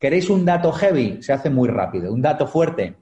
¿Queréis 0.00 0.30
un 0.30 0.46
dato 0.46 0.72
heavy? 0.72 1.22
Se 1.22 1.34
hace 1.34 1.50
muy 1.50 1.68
rápido. 1.68 2.10
Un 2.12 2.22
dato 2.22 2.46
fuerte. 2.46 2.96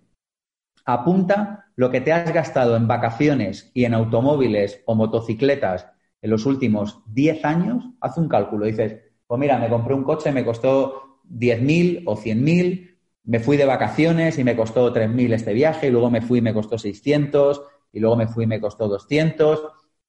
Apunta 0.84 1.66
lo 1.76 1.92
que 1.92 2.00
te 2.00 2.12
has 2.12 2.32
gastado 2.32 2.76
en 2.76 2.88
vacaciones 2.88 3.70
y 3.72 3.84
en 3.84 3.94
automóviles 3.94 4.82
o 4.84 4.96
motocicletas 4.96 5.87
en 6.20 6.30
los 6.30 6.44
últimos 6.44 7.00
10 7.06 7.44
años. 7.44 7.84
Haz 8.00 8.18
un 8.18 8.28
cálculo. 8.28 8.66
Dices, 8.66 8.96
pues 9.28 9.38
mira, 9.38 9.58
me 9.58 9.68
compré 9.68 9.94
un 9.94 10.02
coche, 10.02 10.32
me 10.32 10.44
costó 10.44 11.20
10.000 11.22 12.02
o 12.04 12.16
100.000. 12.16 12.98
Me 13.22 13.38
fui 13.38 13.56
de 13.56 13.64
vacaciones 13.64 14.37
y 14.40 14.42
me 14.42 14.56
costó 14.56 14.92
3.000 14.92 15.32
este 15.34 15.52
viaje. 15.52 15.87
Y 15.87 15.90
luego 15.92 16.11
me 16.11 16.20
fui 16.20 16.40
y 16.40 16.42
me 16.42 16.52
costó 16.52 16.78
600. 16.78 17.62
Y 17.92 18.00
luego 18.00 18.16
me 18.16 18.26
fui 18.26 18.42
y 18.42 18.48
me 18.48 18.61
costó 18.61 18.88
200. 18.88 19.62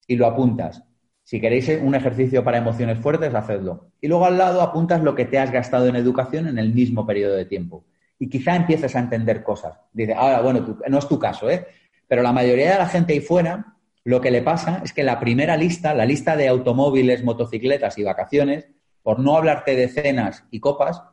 Y 0.08 0.16
lo 0.16 0.26
apuntas. 0.26 0.84
Si 1.30 1.40
queréis 1.40 1.70
un 1.80 1.94
ejercicio 1.94 2.44
para 2.44 2.58
emociones 2.58 2.98
fuertes, 2.98 3.36
hacedlo. 3.36 3.92
Y 4.02 4.08
luego 4.08 4.26
al 4.26 4.40
lado 4.40 4.64
apuntas 4.64 5.04
lo 5.04 5.14
que 5.14 5.26
te 5.26 5.38
has 5.38 5.52
gastado 5.52 5.86
en 5.86 5.96
educación 5.96 6.48
en 6.48 6.58
el 6.58 6.74
mismo 6.74 7.06
periodo 7.06 7.36
de 7.36 7.46
tiempo. 7.46 7.86
Y 8.18 8.30
quizá 8.30 8.56
empieces 8.56 8.96
a 8.96 9.00
entender 9.00 9.44
cosas. 9.44 9.78
Dice, 9.94 10.16
ahora, 10.16 10.42
bueno, 10.42 10.80
no 10.88 10.98
es 10.98 11.08
tu 11.08 11.20
caso, 11.20 11.48
¿eh? 11.48 11.68
Pero 12.08 12.24
la 12.24 12.34
mayoría 12.34 12.72
de 12.72 12.80
la 12.80 12.88
gente 12.88 13.14
ahí 13.14 13.20
fuera, 13.20 13.76
lo 14.04 14.20
que 14.22 14.32
le 14.32 14.42
pasa 14.42 14.82
es 14.84 14.92
que 14.92 15.04
la 15.04 15.20
primera 15.20 15.56
lista, 15.56 15.94
la 15.94 16.08
lista 16.08 16.36
de 16.36 16.48
automóviles, 16.48 17.24
motocicletas 17.24 18.00
y 18.00 18.04
vacaciones, 18.04 18.68
por 19.04 19.20
no 19.20 19.38
hablarte 19.38 19.76
de 19.76 19.88
cenas 19.88 20.46
y 20.50 20.60
copas, 20.60 21.04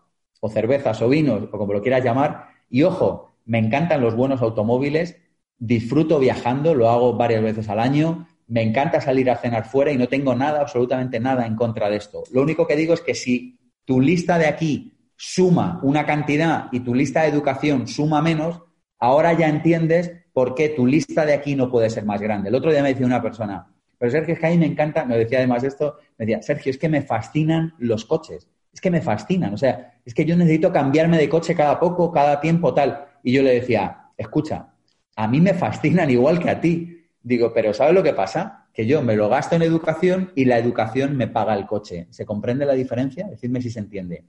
o 0.41 0.49
cervezas 0.49 1.03
o 1.03 1.11
vinos, 1.11 1.43
o 1.43 1.59
como 1.59 1.75
lo 1.75 1.83
quieras 1.83 2.03
llamar. 2.03 2.47
Y 2.71 2.85
ojo, 2.85 3.37
me 3.45 3.59
encantan 3.59 4.01
los 4.01 4.17
buenos 4.17 4.41
automóviles, 4.41 5.19
disfruto 5.59 6.19
viajando, 6.19 6.75
lo 6.75 6.89
hago 6.89 7.19
varias 7.19 7.43
veces 7.43 7.69
al 7.69 7.81
año, 7.81 8.27
me 8.49 8.63
encanta 8.63 9.01
salir 9.01 9.31
a 9.31 9.37
cenar 9.37 9.67
fuera 9.67 9.91
y 9.91 9.97
no 9.97 10.09
tengo 10.09 10.35
nada, 10.35 10.61
absolutamente 10.61 11.21
nada 11.21 11.47
en 11.47 11.57
contra 11.57 11.91
de 11.91 11.97
esto. 11.97 12.25
Lo 12.33 12.43
único 12.43 12.67
que 12.67 12.77
digo 12.77 12.95
es 12.95 13.01
que 13.01 13.15
si 13.15 13.59
tu 13.85 14.01
lista 14.01 14.39
de 14.39 14.47
aquí 14.47 14.93
suma 15.17 15.81
una 15.83 16.07
cantidad 16.07 16.69
y 16.73 16.81
tu 16.81 16.95
lista 16.95 17.23
de 17.23 17.29
educación 17.29 17.87
suma 17.89 18.23
menos, 18.23 18.63
ahora 18.99 19.33
ya 19.33 19.49
entiendes 19.49 20.13
por 20.33 20.55
qué 20.55 20.69
tu 20.69 20.87
lista 20.87 21.25
de 21.25 21.33
aquí 21.33 21.57
no 21.57 21.71
puede 21.71 21.91
ser 21.91 22.05
más 22.05 22.21
grande. 22.21 22.51
El 22.51 22.55
otro 22.55 22.71
día 22.71 22.83
me 22.83 22.91
decía 22.91 23.07
una 23.07 23.23
persona, 23.23 23.67
pero 23.99 24.11
Sergio, 24.11 24.35
es 24.35 24.41
que 24.41 24.47
a 24.47 24.51
mí 24.51 24.59
me 24.59 24.67
encanta, 24.67 25.05
me 25.05 25.17
decía 25.17 25.39
además 25.39 25.65
esto, 25.65 25.97
me 26.19 26.27
decía, 26.27 26.43
Sergio, 26.43 26.71
es 26.71 26.79
que 26.79 26.89
me 26.89 27.03
fascinan 27.03 27.75
los 27.79 28.05
coches, 28.05 28.47
es 28.73 28.81
que 28.81 28.91
me 28.91 29.01
fascinan, 29.01 29.55
o 29.55 29.57
sea, 29.57 29.95
es 30.05 30.13
que 30.13 30.25
yo 30.25 30.37
necesito 30.37 30.71
cambiarme 30.71 31.17
de 31.17 31.29
coche 31.29 31.55
cada 31.55 31.81
poco, 31.81 32.13
cada 32.13 32.41
tiempo, 32.41 32.75
tal. 32.75 33.07
Y 33.23 33.33
yo 33.33 33.43
le 33.43 33.55
decía, 33.55 34.11
escucha, 34.17 34.75
a 35.17 35.27
mí 35.27 35.41
me 35.41 35.55
fascinan 35.55 36.11
igual 36.11 36.39
que 36.39 36.51
a 36.51 36.61
ti. 36.61 36.96
Digo, 37.27 37.53
pero 37.53 37.75
¿sabes 37.75 37.93
lo 37.93 38.05
que 38.05 38.13
pasa? 38.13 38.69
Que 38.73 38.87
yo 38.87 39.03
me 39.03 39.17
lo 39.17 39.29
gasto 39.29 39.57
en 39.57 39.63
educación 39.63 40.31
y 40.37 40.45
la 40.45 40.59
educación 40.59 41.17
me 41.17 41.27
paga 41.27 41.55
el 41.55 41.67
coche. 41.67 42.07
¿Se 42.11 42.25
comprende 42.25 42.65
la 42.65 42.75
diferencia? 42.75 43.27
Decidme 43.27 43.61
si 43.61 43.69
se 43.69 43.81
entiende. 43.81 44.23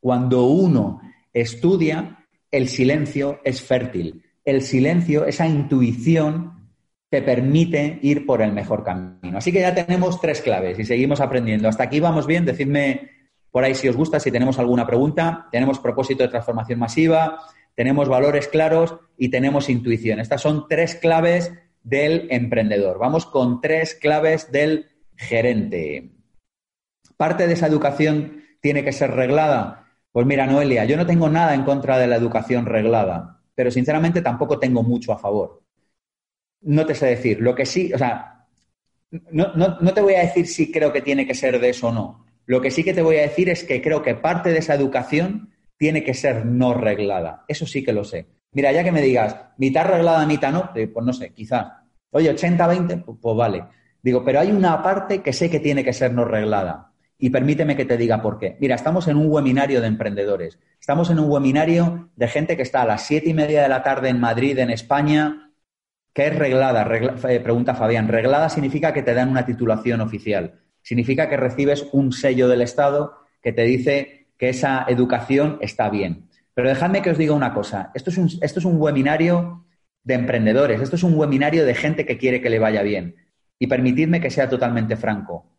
Cuando 0.00 0.46
uno 0.46 1.00
estudia, 1.32 2.26
el 2.50 2.66
silencio 2.66 3.38
es 3.44 3.62
fértil. 3.62 4.24
El 4.44 4.62
silencio, 4.62 5.24
esa 5.24 5.46
intuición, 5.46 6.72
te 7.08 7.22
permite 7.22 8.00
ir 8.02 8.26
por 8.26 8.42
el 8.42 8.50
mejor 8.50 8.82
camino. 8.82 9.38
Así 9.38 9.52
que 9.52 9.60
ya 9.60 9.72
tenemos 9.72 10.20
tres 10.20 10.40
claves 10.40 10.80
y 10.80 10.84
seguimos 10.84 11.20
aprendiendo. 11.20 11.68
Hasta 11.68 11.84
aquí 11.84 12.00
vamos 12.00 12.26
bien. 12.26 12.44
Decidme 12.44 13.08
por 13.52 13.62
ahí 13.62 13.76
si 13.76 13.88
os 13.88 13.96
gusta, 13.96 14.18
si 14.18 14.32
tenemos 14.32 14.58
alguna 14.58 14.84
pregunta. 14.84 15.46
Tenemos 15.52 15.78
propósito 15.78 16.24
de 16.24 16.30
transformación 16.30 16.80
masiva, 16.80 17.38
tenemos 17.76 18.08
valores 18.08 18.48
claros 18.48 18.96
y 19.16 19.28
tenemos 19.28 19.68
intuición. 19.68 20.18
Estas 20.18 20.40
son 20.40 20.66
tres 20.68 20.96
claves 20.96 21.52
del 21.82 22.28
emprendedor. 22.30 22.98
Vamos 22.98 23.26
con 23.26 23.60
tres 23.60 23.94
claves 23.94 24.52
del 24.52 24.86
gerente. 25.16 26.10
Parte 27.16 27.46
de 27.46 27.54
esa 27.54 27.66
educación 27.66 28.42
tiene 28.60 28.84
que 28.84 28.92
ser 28.92 29.10
reglada. 29.12 29.86
Pues 30.12 30.26
mira, 30.26 30.46
Noelia, 30.46 30.84
yo 30.84 30.96
no 30.96 31.06
tengo 31.06 31.28
nada 31.28 31.54
en 31.54 31.64
contra 31.64 31.98
de 31.98 32.06
la 32.06 32.16
educación 32.16 32.66
reglada, 32.66 33.42
pero 33.54 33.70
sinceramente 33.70 34.22
tampoco 34.22 34.58
tengo 34.58 34.82
mucho 34.82 35.12
a 35.12 35.18
favor. 35.18 35.62
No 36.62 36.84
te 36.84 36.94
sé 36.94 37.06
decir, 37.06 37.40
lo 37.40 37.54
que 37.54 37.64
sí, 37.64 37.92
o 37.92 37.98
sea, 37.98 38.46
no, 39.10 39.54
no, 39.54 39.94
te 39.94 40.00
voy 40.00 40.14
a 40.14 40.20
decir 40.20 40.46
si 40.46 40.70
creo 40.70 40.92
que 40.92 41.02
tiene 41.02 41.26
que 41.26 41.34
ser 41.34 41.60
de 41.60 41.70
eso 41.70 41.88
o 41.88 41.92
no. 41.92 42.26
Lo 42.46 42.60
que 42.60 42.70
sí 42.70 42.84
que 42.84 42.94
te 42.94 43.02
voy 43.02 43.16
a 43.16 43.22
decir 43.22 43.48
es 43.48 43.64
que 43.64 43.80
creo 43.80 44.02
que 44.02 44.14
parte 44.14 44.50
de 44.50 44.58
esa 44.58 44.74
educación 44.74 45.50
tiene 45.76 46.04
que 46.04 46.14
ser 46.14 46.44
no 46.46 46.74
reglada. 46.74 47.44
Eso 47.48 47.66
sí 47.66 47.84
que 47.84 47.92
lo 47.92 48.04
sé. 48.04 48.26
Mira, 48.52 48.72
ya 48.72 48.82
que 48.82 48.92
me 48.92 49.02
digas, 49.02 49.36
mitad 49.58 49.86
reglada, 49.86 50.26
mitad 50.26 50.52
no, 50.52 50.70
eh, 50.74 50.88
pues 50.88 51.06
no 51.06 51.12
sé, 51.12 51.32
quizás. 51.32 51.66
Oye, 52.10 52.30
80-20, 52.30 52.96
pues, 53.04 53.18
pues 53.20 53.36
vale. 53.36 53.64
Digo, 54.02 54.24
pero 54.24 54.40
hay 54.40 54.50
una 54.50 54.82
parte 54.82 55.22
que 55.22 55.32
sé 55.32 55.50
que 55.50 55.60
tiene 55.60 55.84
que 55.84 55.92
ser 55.92 56.12
no 56.12 56.24
reglada. 56.24 56.92
Y 57.18 57.30
permíteme 57.30 57.76
que 57.76 57.84
te 57.84 57.96
diga 57.98 58.22
por 58.22 58.38
qué. 58.38 58.56
Mira, 58.60 58.74
estamos 58.74 59.06
en 59.06 59.16
un 59.16 59.26
webinario 59.30 59.80
de 59.80 59.86
emprendedores. 59.86 60.58
Estamos 60.80 61.10
en 61.10 61.18
un 61.20 61.30
webinario 61.30 62.10
de 62.16 62.28
gente 62.28 62.56
que 62.56 62.62
está 62.62 62.82
a 62.82 62.86
las 62.86 63.02
siete 63.06 63.28
y 63.30 63.34
media 63.34 63.62
de 63.62 63.68
la 63.68 63.82
tarde 63.82 64.08
en 64.08 64.18
Madrid, 64.18 64.58
en 64.58 64.70
España. 64.70 65.52
¿Qué 66.14 66.28
es 66.28 66.36
reglada? 66.36 66.88
Eh, 67.28 67.40
pregunta 67.40 67.74
Fabián. 67.74 68.08
Reglada 68.08 68.48
significa 68.48 68.92
que 68.94 69.02
te 69.02 69.14
dan 69.14 69.28
una 69.28 69.44
titulación 69.46 70.00
oficial. 70.00 70.60
Significa 70.82 71.28
que 71.28 71.36
recibes 71.36 71.86
un 71.92 72.12
sello 72.12 72.48
del 72.48 72.62
Estado 72.62 73.18
que 73.42 73.52
te 73.52 73.62
dice 73.64 74.28
que 74.38 74.48
esa 74.48 74.86
educación 74.88 75.58
está 75.60 75.90
bien. 75.90 76.29
Pero 76.60 76.68
dejadme 76.68 77.00
que 77.00 77.10
os 77.10 77.16
diga 77.16 77.32
una 77.32 77.54
cosa. 77.54 77.90
Esto 77.94 78.10
es 78.10 78.18
un, 78.18 78.28
esto 78.42 78.58
es 78.58 78.64
un 78.66 78.76
webinario 78.76 79.64
de 80.04 80.12
emprendedores. 80.14 80.80
Esto 80.80 80.96
es 80.96 81.02
un 81.02 81.14
webinario 81.14 81.64
de 81.64 81.74
gente 81.74 82.04
que 82.04 82.18
quiere 82.18 82.42
que 82.42 82.50
le 82.50 82.58
vaya 82.58 82.82
bien. 82.82 83.16
Y 83.58 83.66
permitidme 83.66 84.20
que 84.20 84.30
sea 84.30 84.48
totalmente 84.48 84.96
franco 84.96 85.50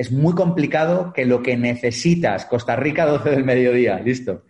es 0.00 0.10
muy 0.10 0.34
complicado 0.34 1.12
que 1.12 1.26
lo 1.26 1.42
que 1.42 1.58
necesitas, 1.58 2.46
Costa 2.46 2.74
Rica 2.74 3.04
12 3.18 3.28
del 3.32 3.44
mediodía, 3.44 4.00
listo. 4.00 4.44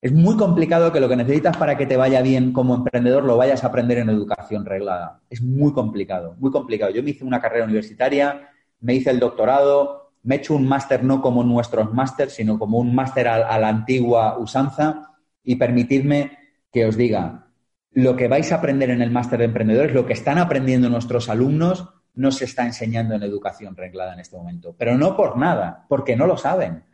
Es 0.00 0.12
muy 0.12 0.36
complicado 0.36 0.90
que 0.90 0.98
lo 0.98 1.08
que 1.08 1.14
necesitas 1.14 1.56
para 1.56 1.78
que 1.78 1.86
te 1.86 1.96
vaya 1.96 2.20
bien 2.20 2.52
como 2.52 2.74
emprendedor 2.74 3.22
lo 3.22 3.36
vayas 3.36 3.62
a 3.62 3.68
aprender 3.68 3.98
en 3.98 4.10
educación 4.10 4.66
reglada. 4.66 5.20
Es 5.30 5.40
muy 5.40 5.72
complicado, 5.72 6.34
muy 6.40 6.50
complicado. 6.50 6.90
Yo 6.90 7.00
me 7.04 7.10
hice 7.10 7.24
una 7.24 7.40
carrera 7.40 7.64
universitaria, 7.64 8.50
me 8.80 8.94
hice 8.94 9.10
el 9.10 9.20
doctorado, 9.20 10.14
me 10.24 10.34
he 10.34 10.38
hecho 10.38 10.56
un 10.56 10.66
máster 10.66 11.04
no 11.04 11.22
como 11.22 11.44
nuestros 11.44 11.94
másters, 11.94 12.32
sino 12.32 12.58
como 12.58 12.78
un 12.78 12.92
máster 12.92 13.28
a, 13.28 13.56
la 13.60 13.68
antigua 13.68 14.36
usanza 14.36 15.11
y 15.44 15.56
permitidme 15.56 16.38
que 16.72 16.86
os 16.86 16.96
diga, 16.96 17.48
lo 17.92 18.16
que 18.16 18.28
vais 18.28 18.50
a 18.52 18.56
aprender 18.56 18.90
en 18.90 19.02
el 19.02 19.10
máster 19.10 19.38
de 19.38 19.46
emprendedores, 19.46 19.94
lo 19.94 20.06
que 20.06 20.14
están 20.14 20.38
aprendiendo 20.38 20.88
nuestros 20.88 21.28
alumnos, 21.28 21.88
no 22.14 22.30
se 22.30 22.44
está 22.44 22.64
enseñando 22.64 23.14
en 23.14 23.22
educación 23.22 23.76
reglada 23.76 24.14
en 24.14 24.20
este 24.20 24.36
momento. 24.36 24.74
Pero 24.78 24.96
no 24.96 25.16
por 25.16 25.36
nada, 25.36 25.86
porque 25.88 26.16
no 26.16 26.26
lo 26.26 26.36
saben. 26.36 26.84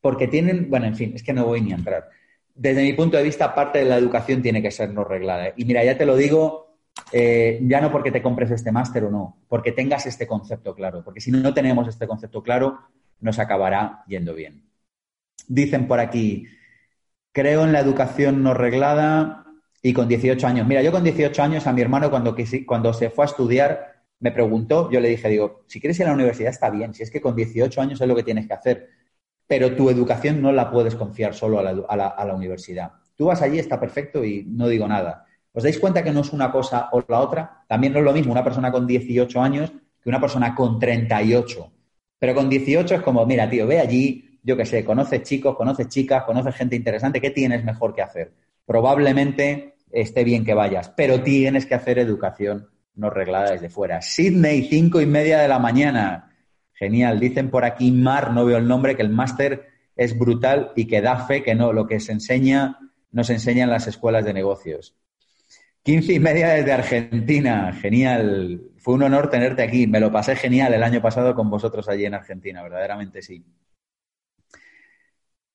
Porque 0.00 0.28
tienen, 0.28 0.70
bueno, 0.70 0.86
en 0.86 0.96
fin, 0.96 1.12
es 1.14 1.22
que 1.22 1.32
no 1.32 1.44
voy 1.46 1.60
ni 1.60 1.72
a 1.72 1.76
entrar. 1.76 2.08
Desde 2.54 2.82
mi 2.82 2.92
punto 2.92 3.16
de 3.16 3.22
vista, 3.22 3.54
parte 3.54 3.80
de 3.80 3.84
la 3.84 3.96
educación 3.96 4.42
tiene 4.42 4.62
que 4.62 4.70
ser 4.70 4.92
no 4.92 5.04
reglada. 5.04 5.52
Y 5.56 5.64
mira, 5.64 5.84
ya 5.84 5.96
te 5.96 6.06
lo 6.06 6.16
digo, 6.16 6.76
eh, 7.12 7.60
ya 7.62 7.80
no 7.80 7.90
porque 7.90 8.10
te 8.10 8.22
compres 8.22 8.50
este 8.50 8.72
máster 8.72 9.04
o 9.04 9.10
no, 9.10 9.38
porque 9.48 9.72
tengas 9.72 10.06
este 10.06 10.26
concepto 10.26 10.74
claro. 10.74 11.02
Porque 11.04 11.20
si 11.20 11.30
no 11.30 11.54
tenemos 11.54 11.86
este 11.88 12.06
concepto 12.06 12.42
claro, 12.42 12.78
nos 13.20 13.38
acabará 13.38 14.04
yendo 14.06 14.34
bien. 14.34 14.64
Dicen 15.46 15.86
por 15.86 16.00
aquí, 16.00 16.46
creo 17.32 17.64
en 17.64 17.72
la 17.72 17.80
educación 17.80 18.42
no 18.42 18.54
reglada 18.54 19.44
y 19.82 19.92
con 19.92 20.08
18 20.08 20.46
años. 20.46 20.66
Mira, 20.66 20.82
yo 20.82 20.92
con 20.92 21.04
18 21.04 21.42
años 21.42 21.66
a 21.66 21.72
mi 21.72 21.80
hermano 21.80 22.10
cuando, 22.10 22.34
cuando 22.66 22.92
se 22.92 23.10
fue 23.10 23.24
a 23.24 23.28
estudiar 23.28 23.98
me 24.20 24.32
preguntó, 24.32 24.90
yo 24.90 25.00
le 25.00 25.08
dije, 25.08 25.28
digo, 25.28 25.64
si 25.66 25.80
quieres 25.80 25.98
ir 26.00 26.06
a 26.06 26.08
la 26.08 26.14
universidad 26.14 26.50
está 26.50 26.70
bien, 26.70 26.92
si 26.92 27.02
es 27.02 27.10
que 27.10 27.20
con 27.20 27.36
18 27.36 27.80
años 27.80 28.00
es 28.00 28.08
lo 28.08 28.16
que 28.16 28.22
tienes 28.22 28.46
que 28.46 28.54
hacer, 28.54 28.88
pero 29.46 29.74
tu 29.76 29.90
educación 29.90 30.42
no 30.42 30.52
la 30.52 30.70
puedes 30.70 30.94
confiar 30.94 31.34
solo 31.34 31.58
a 31.60 31.96
la, 31.96 32.34
universidad. 32.34 32.92
Tú 33.14 33.26
vas 33.26 33.42
allí, 33.42 33.58
está 33.58 33.80
perfecto 33.80 34.24
y 34.24 34.44
no 34.44 34.68
digo 34.68 34.86
nada. 34.86 35.24
¿Os 35.52 35.62
dais 35.62 35.78
cuenta 35.78 36.04
que 36.04 36.12
no 36.12 36.20
es 36.20 36.32
una 36.32 36.52
cosa 36.52 36.88
o 36.92 37.02
la 37.08 37.20
otra? 37.20 37.64
También 37.66 37.92
no 37.92 38.00
es 38.00 38.04
lo 38.04 38.12
mismo 38.12 38.32
una 38.32 38.44
persona 38.44 38.70
con 38.70 38.86
18 38.86 39.40
años 39.40 39.72
que 40.02 40.08
una 40.08 40.20
persona 40.20 40.54
con 40.54 40.78
38. 40.78 41.72
Pero 42.18 42.34
con 42.34 42.48
18 42.48 42.96
es 42.96 43.00
como, 43.00 43.24
mira, 43.24 43.48
tío, 43.48 43.66
ve 43.66 43.80
allí, 43.80 44.27
yo 44.42 44.56
qué 44.56 44.64
sé, 44.64 44.84
conoces 44.84 45.22
chicos, 45.22 45.56
conoces 45.56 45.88
chicas, 45.88 46.24
conoces 46.24 46.54
gente 46.54 46.76
interesante, 46.76 47.20
¿qué 47.20 47.30
tienes 47.30 47.64
mejor 47.64 47.94
que 47.94 48.02
hacer? 48.02 48.32
Probablemente 48.64 49.76
esté 49.90 50.24
bien 50.24 50.44
que 50.44 50.54
vayas, 50.54 50.90
pero 50.90 51.22
tienes 51.22 51.66
que 51.66 51.74
hacer 51.74 51.98
educación 51.98 52.68
no 52.98 53.10
reglada 53.10 53.52
desde 53.52 53.70
fuera. 53.70 54.02
Sydney, 54.02 54.64
cinco 54.64 55.00
y 55.00 55.06
media 55.06 55.38
de 55.38 55.48
la 55.48 55.58
mañana. 55.58 56.32
Genial. 56.74 57.18
Dicen 57.18 57.48
por 57.48 57.64
aquí, 57.64 57.90
Mar, 57.90 58.32
no 58.32 58.44
veo 58.44 58.58
el 58.58 58.68
nombre, 58.68 58.96
que 58.96 59.02
el 59.02 59.10
máster 59.10 59.66
es 59.96 60.18
brutal 60.18 60.72
y 60.76 60.86
que 60.86 61.00
da 61.00 61.26
fe 61.26 61.42
que 61.42 61.54
no, 61.54 61.72
lo 61.72 61.86
que 61.86 62.00
se 62.00 62.12
enseña, 62.12 62.78
nos 63.10 63.30
enseñan 63.30 63.70
las 63.70 63.86
escuelas 63.86 64.24
de 64.24 64.34
negocios. 64.34 64.96
Quince 65.82 66.12
y 66.12 66.20
media 66.20 66.48
desde 66.48 66.72
Argentina. 66.72 67.72
Genial. 67.72 68.62
Fue 68.76 68.94
un 68.94 69.04
honor 69.04 69.30
tenerte 69.30 69.62
aquí. 69.62 69.86
Me 69.86 70.00
lo 70.00 70.12
pasé 70.12 70.36
genial 70.36 70.74
el 70.74 70.82
año 70.82 71.00
pasado 71.00 71.34
con 71.34 71.48
vosotros 71.48 71.88
allí 71.88 72.04
en 72.04 72.14
Argentina, 72.14 72.62
verdaderamente 72.62 73.22
sí. 73.22 73.44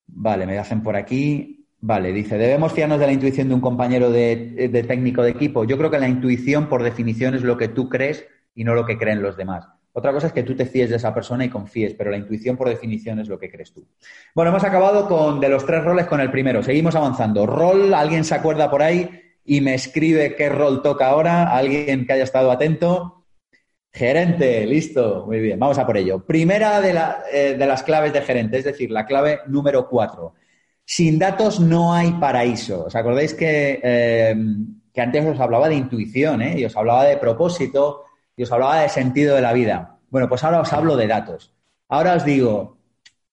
Vale, 0.07 0.45
me 0.45 0.57
hacen 0.57 0.81
por 0.83 0.95
aquí. 0.95 1.67
Vale, 1.85 2.13
dice, 2.13 2.37
¿debemos 2.37 2.71
fiarnos 2.71 2.99
de 2.99 3.07
la 3.07 3.11
intuición 3.11 3.49
de 3.49 3.55
un 3.55 3.61
compañero 3.61 4.09
de, 4.09 4.85
técnico 4.87 5.21
de 5.21 5.31
equipo? 5.31 5.65
Yo 5.65 5.77
creo 5.77 5.91
que 5.91 5.99
la 5.99 6.07
intuición, 6.07 6.69
por 6.69 6.81
definición, 6.81 7.35
es 7.35 7.43
lo 7.43 7.57
que 7.57 7.67
tú 7.67 7.89
crees 7.89 8.25
y 8.55 8.63
no 8.63 8.73
lo 8.73 8.85
que 8.85 8.97
creen 8.97 9.21
los 9.21 9.35
demás. 9.35 9.67
Otra 9.91 10.13
cosa 10.13 10.27
es 10.27 10.33
que 10.33 10.43
tú 10.43 10.55
te 10.55 10.65
fíes 10.65 10.89
de 10.89 10.95
esa 10.95 11.13
persona 11.13 11.43
y 11.43 11.49
confíes, 11.49 11.93
pero 11.93 12.09
la 12.09 12.17
intuición, 12.17 12.55
por 12.55 12.69
definición, 12.69 13.19
es 13.19 13.27
lo 13.27 13.37
que 13.37 13.51
crees 13.51 13.73
tú. 13.73 13.85
Bueno, 14.33 14.51
hemos 14.51 14.63
acabado 14.63 15.07
con 15.09 15.41
de 15.41 15.49
los 15.49 15.65
tres 15.65 15.83
roles 15.83 16.07
con 16.07 16.21
el 16.21 16.31
primero. 16.31 16.63
Seguimos 16.63 16.95
avanzando. 16.95 17.45
Rol, 17.45 17.93
¿alguien 17.93 18.23
se 18.23 18.35
acuerda 18.35 18.71
por 18.71 18.81
ahí 18.81 19.09
y 19.43 19.59
me 19.59 19.73
escribe 19.73 20.35
qué 20.35 20.47
rol 20.47 20.81
toca 20.81 21.07
ahora? 21.07 21.55
¿Alguien 21.55 22.07
que 22.07 22.13
haya 22.13 22.23
estado 22.23 22.49
atento? 22.49 23.22
Gerente, 23.93 24.65
listo, 24.65 25.23
muy 25.27 25.39
bien, 25.39 25.59
vamos 25.59 25.77
a 25.77 25.85
por 25.85 25.97
ello. 25.97 26.25
Primera 26.25 26.81
de, 26.81 26.99
eh, 27.31 27.55
de 27.57 27.65
las 27.67 27.83
claves 27.83 28.11
de 28.11 28.21
gerente, 28.21 28.57
es 28.57 28.65
decir, 28.65 28.89
la 28.91 29.05
clave 29.05 29.39
número 29.47 29.87
cuatro 29.87 30.33
sin 30.85 31.17
datos 31.19 31.59
no 31.59 31.93
hay 31.93 32.11
paraíso. 32.13 32.85
¿Os 32.85 32.95
acordáis 32.95 33.33
que, 33.33 33.79
eh, 33.83 34.35
que 34.93 35.01
antes 35.01 35.25
os 35.25 35.39
hablaba 35.39 35.69
de 35.69 35.75
intuición 35.75 36.41
¿eh? 36.41 36.59
y 36.59 36.65
os 36.65 36.75
hablaba 36.75 37.05
de 37.05 37.17
propósito 37.17 38.03
y 38.35 38.43
os 38.43 38.51
hablaba 38.51 38.81
de 38.81 38.89
sentido 38.89 39.35
de 39.35 39.41
la 39.41 39.53
vida? 39.53 39.99
Bueno, 40.09 40.29
pues 40.29 40.43
ahora 40.43 40.61
os 40.61 40.73
hablo 40.73 40.95
de 40.97 41.07
datos. 41.07 41.53
Ahora 41.89 42.15
os 42.15 42.25
digo, 42.25 42.77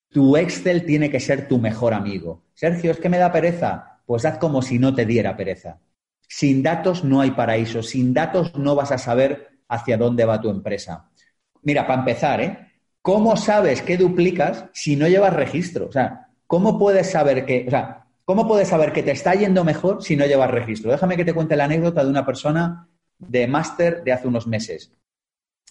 tu 0.08 0.36
Excel 0.36 0.84
tiene 0.84 1.10
que 1.10 1.20
ser 1.20 1.48
tu 1.48 1.58
mejor 1.58 1.94
amigo. 1.94 2.44
Sergio, 2.54 2.90
es 2.90 2.98
que 2.98 3.08
me 3.08 3.18
da 3.18 3.32
pereza. 3.32 4.00
Pues 4.06 4.24
haz 4.24 4.38
como 4.38 4.62
si 4.62 4.78
no 4.78 4.94
te 4.94 5.06
diera 5.06 5.36
pereza. 5.36 5.80
Sin 6.28 6.62
datos 6.62 7.04
no 7.04 7.20
hay 7.20 7.32
paraíso. 7.32 7.82
Sin 7.82 8.14
datos 8.14 8.56
no 8.56 8.74
vas 8.74 8.92
a 8.92 8.98
saber 8.98 9.49
hacia 9.70 9.96
dónde 9.96 10.24
va 10.24 10.40
tu 10.40 10.50
empresa. 10.50 11.08
Mira, 11.62 11.86
para 11.86 12.00
empezar, 12.00 12.40
¿eh? 12.40 12.58
¿Cómo 13.02 13.36
sabes 13.36 13.80
qué 13.80 13.96
duplicas 13.96 14.66
si 14.74 14.96
no 14.96 15.08
llevas 15.08 15.32
registro? 15.32 15.86
O 15.86 15.92
sea, 15.92 16.28
¿cómo 16.46 16.78
puedes 16.78 17.10
saber 17.10 17.46
que, 17.46 17.64
o 17.66 17.70
sea, 17.70 18.04
cómo 18.26 18.46
puedes 18.46 18.68
saber 18.68 18.92
que 18.92 19.02
te 19.02 19.12
está 19.12 19.34
yendo 19.34 19.64
mejor 19.64 20.02
si 20.02 20.16
no 20.16 20.26
llevas 20.26 20.50
registro? 20.50 20.90
Déjame 20.90 21.16
que 21.16 21.24
te 21.24 21.32
cuente 21.32 21.56
la 21.56 21.64
anécdota 21.64 22.04
de 22.04 22.10
una 22.10 22.26
persona 22.26 22.88
de 23.18 23.46
máster 23.46 24.02
de 24.04 24.12
hace 24.12 24.28
unos 24.28 24.46
meses. 24.46 24.92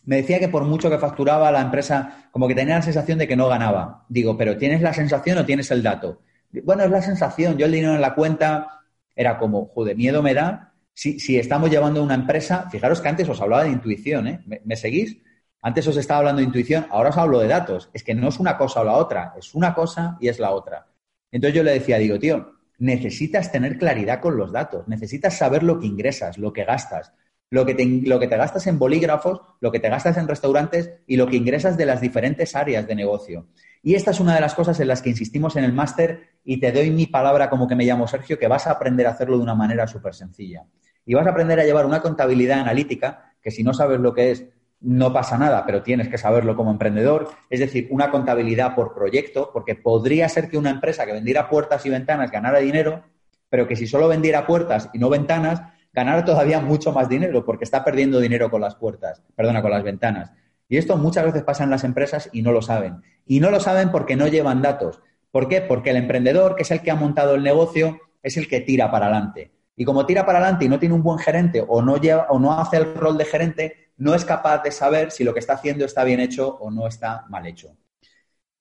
Me 0.06 0.18
decía 0.18 0.40
que 0.40 0.50
por 0.50 0.64
mucho 0.64 0.90
que 0.90 0.98
facturaba 0.98 1.52
la 1.52 1.62
empresa, 1.62 2.30
como 2.32 2.48
que 2.48 2.56
tenía 2.56 2.76
la 2.76 2.82
sensación 2.82 3.20
de 3.20 3.28
que 3.28 3.36
no 3.36 3.48
ganaba. 3.48 4.06
Digo, 4.10 4.38
pero 4.38 4.58
¿tienes 4.58 4.82
la 4.82 4.94
sensación 4.94 5.38
o 5.38 5.46
tienes 5.46 5.70
el 5.72 5.84
dato? 5.84 6.22
Bueno, 6.64 6.84
es 6.84 6.90
la 6.90 7.02
sensación. 7.02 7.58
Yo 7.58 7.66
el 7.66 7.74
dinero 7.74 7.94
en 7.94 8.02
la 8.02 8.16
cuenta 8.16 8.82
era 9.16 9.38
como, 9.38 9.68
joder, 9.68 9.98
miedo 9.98 10.24
me 10.24 10.34
da. 10.34 10.69
Si, 10.94 11.38
estamos 11.38 11.70
llevando 11.70 12.04
una 12.04 12.16
empresa, 12.16 12.70
fijaros 12.70 13.00
que 13.00 13.08
antes 13.08 13.30
os 13.30 13.40
hablaba 13.40 13.64
de 13.64 13.70
intuición, 13.70 14.28
¿eh? 14.28 14.42
¿Me, 14.66 14.76
seguís? 14.76 15.18
Antes 15.62 15.88
os 15.88 15.96
estaba 15.96 16.20
hablando 16.20 16.40
de 16.40 16.48
intuición, 16.48 16.88
ahora 16.90 17.10
os 17.10 17.18
hablo 17.18 17.40
de 17.40 17.48
datos. 17.48 17.90
Es 17.94 18.04
que 18.04 18.14
no 18.14 18.28
es 18.28 18.40
una 18.40 18.58
cosa 18.58 18.82
o 18.82 18.84
la 18.84 18.94
otra, 18.94 19.34
es 19.38 19.56
una 19.56 19.74
cosa 19.74 20.18
y 20.20 20.28
es 20.28 20.40
la 20.40 20.52
otra. 20.52 20.88
Entonces 21.32 21.56
yo 21.56 21.64
le 21.64 21.72
decía, 21.72 21.98
digo, 21.98 22.20
tío, 22.20 22.54
necesitas 22.80 23.52
tener 23.52 23.78
claridad 23.78 24.20
con 24.20 24.36
los 24.36 24.52
datos, 24.52 24.88
necesitas 24.88 25.38
saber 25.38 25.64
lo 25.64 25.80
que 25.80 25.88
ingresas, 25.88 26.38
lo 26.38 26.52
que 26.52 26.66
gastas, 26.66 27.14
lo 27.50 27.66
que, 27.66 27.76
te, 27.76 27.86
lo 27.86 28.20
que 28.20 28.28
te 28.28 28.38
gastas 28.38 28.68
en 28.68 28.80
bolígrafos, 28.80 29.42
lo 29.60 29.72
que 29.72 29.80
te 29.80 29.90
gastas 29.90 30.18
en 30.18 30.28
restaurantes 30.28 30.92
y 31.08 31.18
lo 31.18 31.28
que 31.28 31.38
ingresas 31.38 31.78
de 31.78 31.86
las 31.86 32.02
diferentes 32.02 32.56
áreas 32.56 32.88
de 32.88 32.96
negocio. 32.96 33.48
Y 33.82 33.96
esta 33.96 34.12
es 34.12 34.20
una 34.20 34.36
de 34.36 34.42
las 34.42 34.56
cosas 34.56 34.80
en 34.80 34.88
las 34.88 35.02
que 35.02 35.10
insistimos 35.10 35.56
en 35.56 35.64
el 35.64 35.74
máster 35.74 36.30
y 36.44 36.60
te 36.60 36.72
doy 36.72 36.92
mi 36.92 37.08
palabra 37.08 37.50
como 37.50 37.68
que 37.68 37.76
me 37.76 37.86
llamo 37.86 38.08
Sergio, 38.08 38.38
que 38.38 38.48
vas 38.48 38.68
a 38.68 38.72
aprender 38.72 39.08
a 39.08 39.12
hacerlo 39.12 39.38
de 39.38 39.44
una 39.44 39.56
manera 39.56 39.88
súper 39.88 40.14
sencilla. 40.14 40.66
Y 41.06 41.14
vas 41.14 41.26
a 41.26 41.32
aprender 41.32 41.60
a 41.60 41.64
llevar 41.64 41.86
una 41.86 42.02
contabilidad 42.02 42.60
analítica, 42.60 43.34
que 43.42 43.52
si 43.52 43.64
no 43.64 43.74
sabes 43.74 44.00
lo 44.00 44.14
que 44.14 44.32
es, 44.32 44.46
no 44.82 45.12
pasa 45.12 45.38
nada, 45.38 45.66
pero 45.66 45.82
tienes 45.84 46.08
que 46.08 46.18
saberlo 46.18 46.56
como 46.56 46.72
emprendedor. 46.72 47.30
Es 47.50 47.60
decir, 47.60 47.88
una 47.92 48.12
contabilidad 48.12 48.76
por 48.76 48.94
proyecto, 48.94 49.50
porque 49.54 49.76
podría 49.76 50.30
ser 50.30 50.50
que 50.50 50.58
una 50.58 50.70
empresa 50.70 51.06
que 51.06 51.14
vendiera 51.14 51.50
puertas 51.50 51.86
y 51.86 51.90
ventanas 51.90 52.32
ganara 52.32 52.60
dinero, 52.60 53.04
pero 53.50 53.68
que 53.68 53.76
si 53.76 53.88
solo 53.88 54.08
vendiera 54.08 54.46
puertas 54.46 54.90
y 54.94 55.00
no 55.00 55.10
ventanas, 55.10 55.62
ganara 55.92 56.24
todavía 56.24 56.62
mucho 56.62 56.92
más 56.92 57.10
dinero, 57.10 57.44
porque 57.44 57.64
está 57.64 57.84
perdiendo 57.84 58.20
dinero 58.20 58.50
con 58.50 58.62
las 58.62 58.76
puertas, 58.76 59.24
perdona, 59.36 59.62
con 59.62 59.72
las 59.72 59.84
ventanas. 59.84 60.32
Y 60.70 60.78
esto 60.78 60.96
muchas 60.98 61.26
veces 61.26 61.44
pasa 61.44 61.64
en 61.64 61.72
las 61.72 61.84
empresas 61.84 62.30
y 62.32 62.44
no 62.44 62.52
lo 62.52 62.62
saben. 62.62 63.02
Y 63.26 63.40
no 63.40 63.50
lo 63.50 63.60
saben 63.60 63.92
porque 63.92 64.16
no 64.16 64.28
llevan 64.28 64.62
datos. 64.62 65.02
¿Por 65.32 65.50
qué? 65.50 65.62
Porque 65.62 65.90
el 65.90 65.98
emprendedor, 65.98 66.56
que 66.56 66.62
es 66.62 66.72
el 66.72 66.82
que 66.82 66.92
ha 66.92 66.96
montado 66.96 67.36
el 67.36 67.44
negocio, 67.44 68.00
es 68.22 68.38
el 68.38 68.48
que 68.48 68.62
tira 68.62 68.92
para 68.92 69.08
adelante. 69.08 69.52
Y 69.76 69.84
como 69.84 70.06
tira 70.06 70.26
para 70.26 70.40
adelante 70.40 70.66
y 70.66 70.70
no 70.70 70.78
tiene 70.78 70.94
un 70.94 71.04
buen 71.04 71.20
gerente 71.20 71.64
o 71.68 71.82
no, 71.82 71.98
lleva, 71.98 72.28
o 72.30 72.40
no 72.40 72.54
hace 72.60 72.78
el 72.78 72.96
rol 72.96 73.18
de 73.18 73.26
gerente, 73.26 73.92
no 73.98 74.14
es 74.14 74.26
capaz 74.26 74.62
de 74.62 74.72
saber 74.72 75.12
si 75.12 75.24
lo 75.24 75.34
que 75.34 75.40
está 75.40 75.54
haciendo 75.54 75.86
está 75.86 76.04
bien 76.04 76.20
hecho 76.20 76.58
o 76.58 76.70
no 76.70 76.86
está 76.86 77.26
mal 77.30 77.46
hecho. 77.48 77.76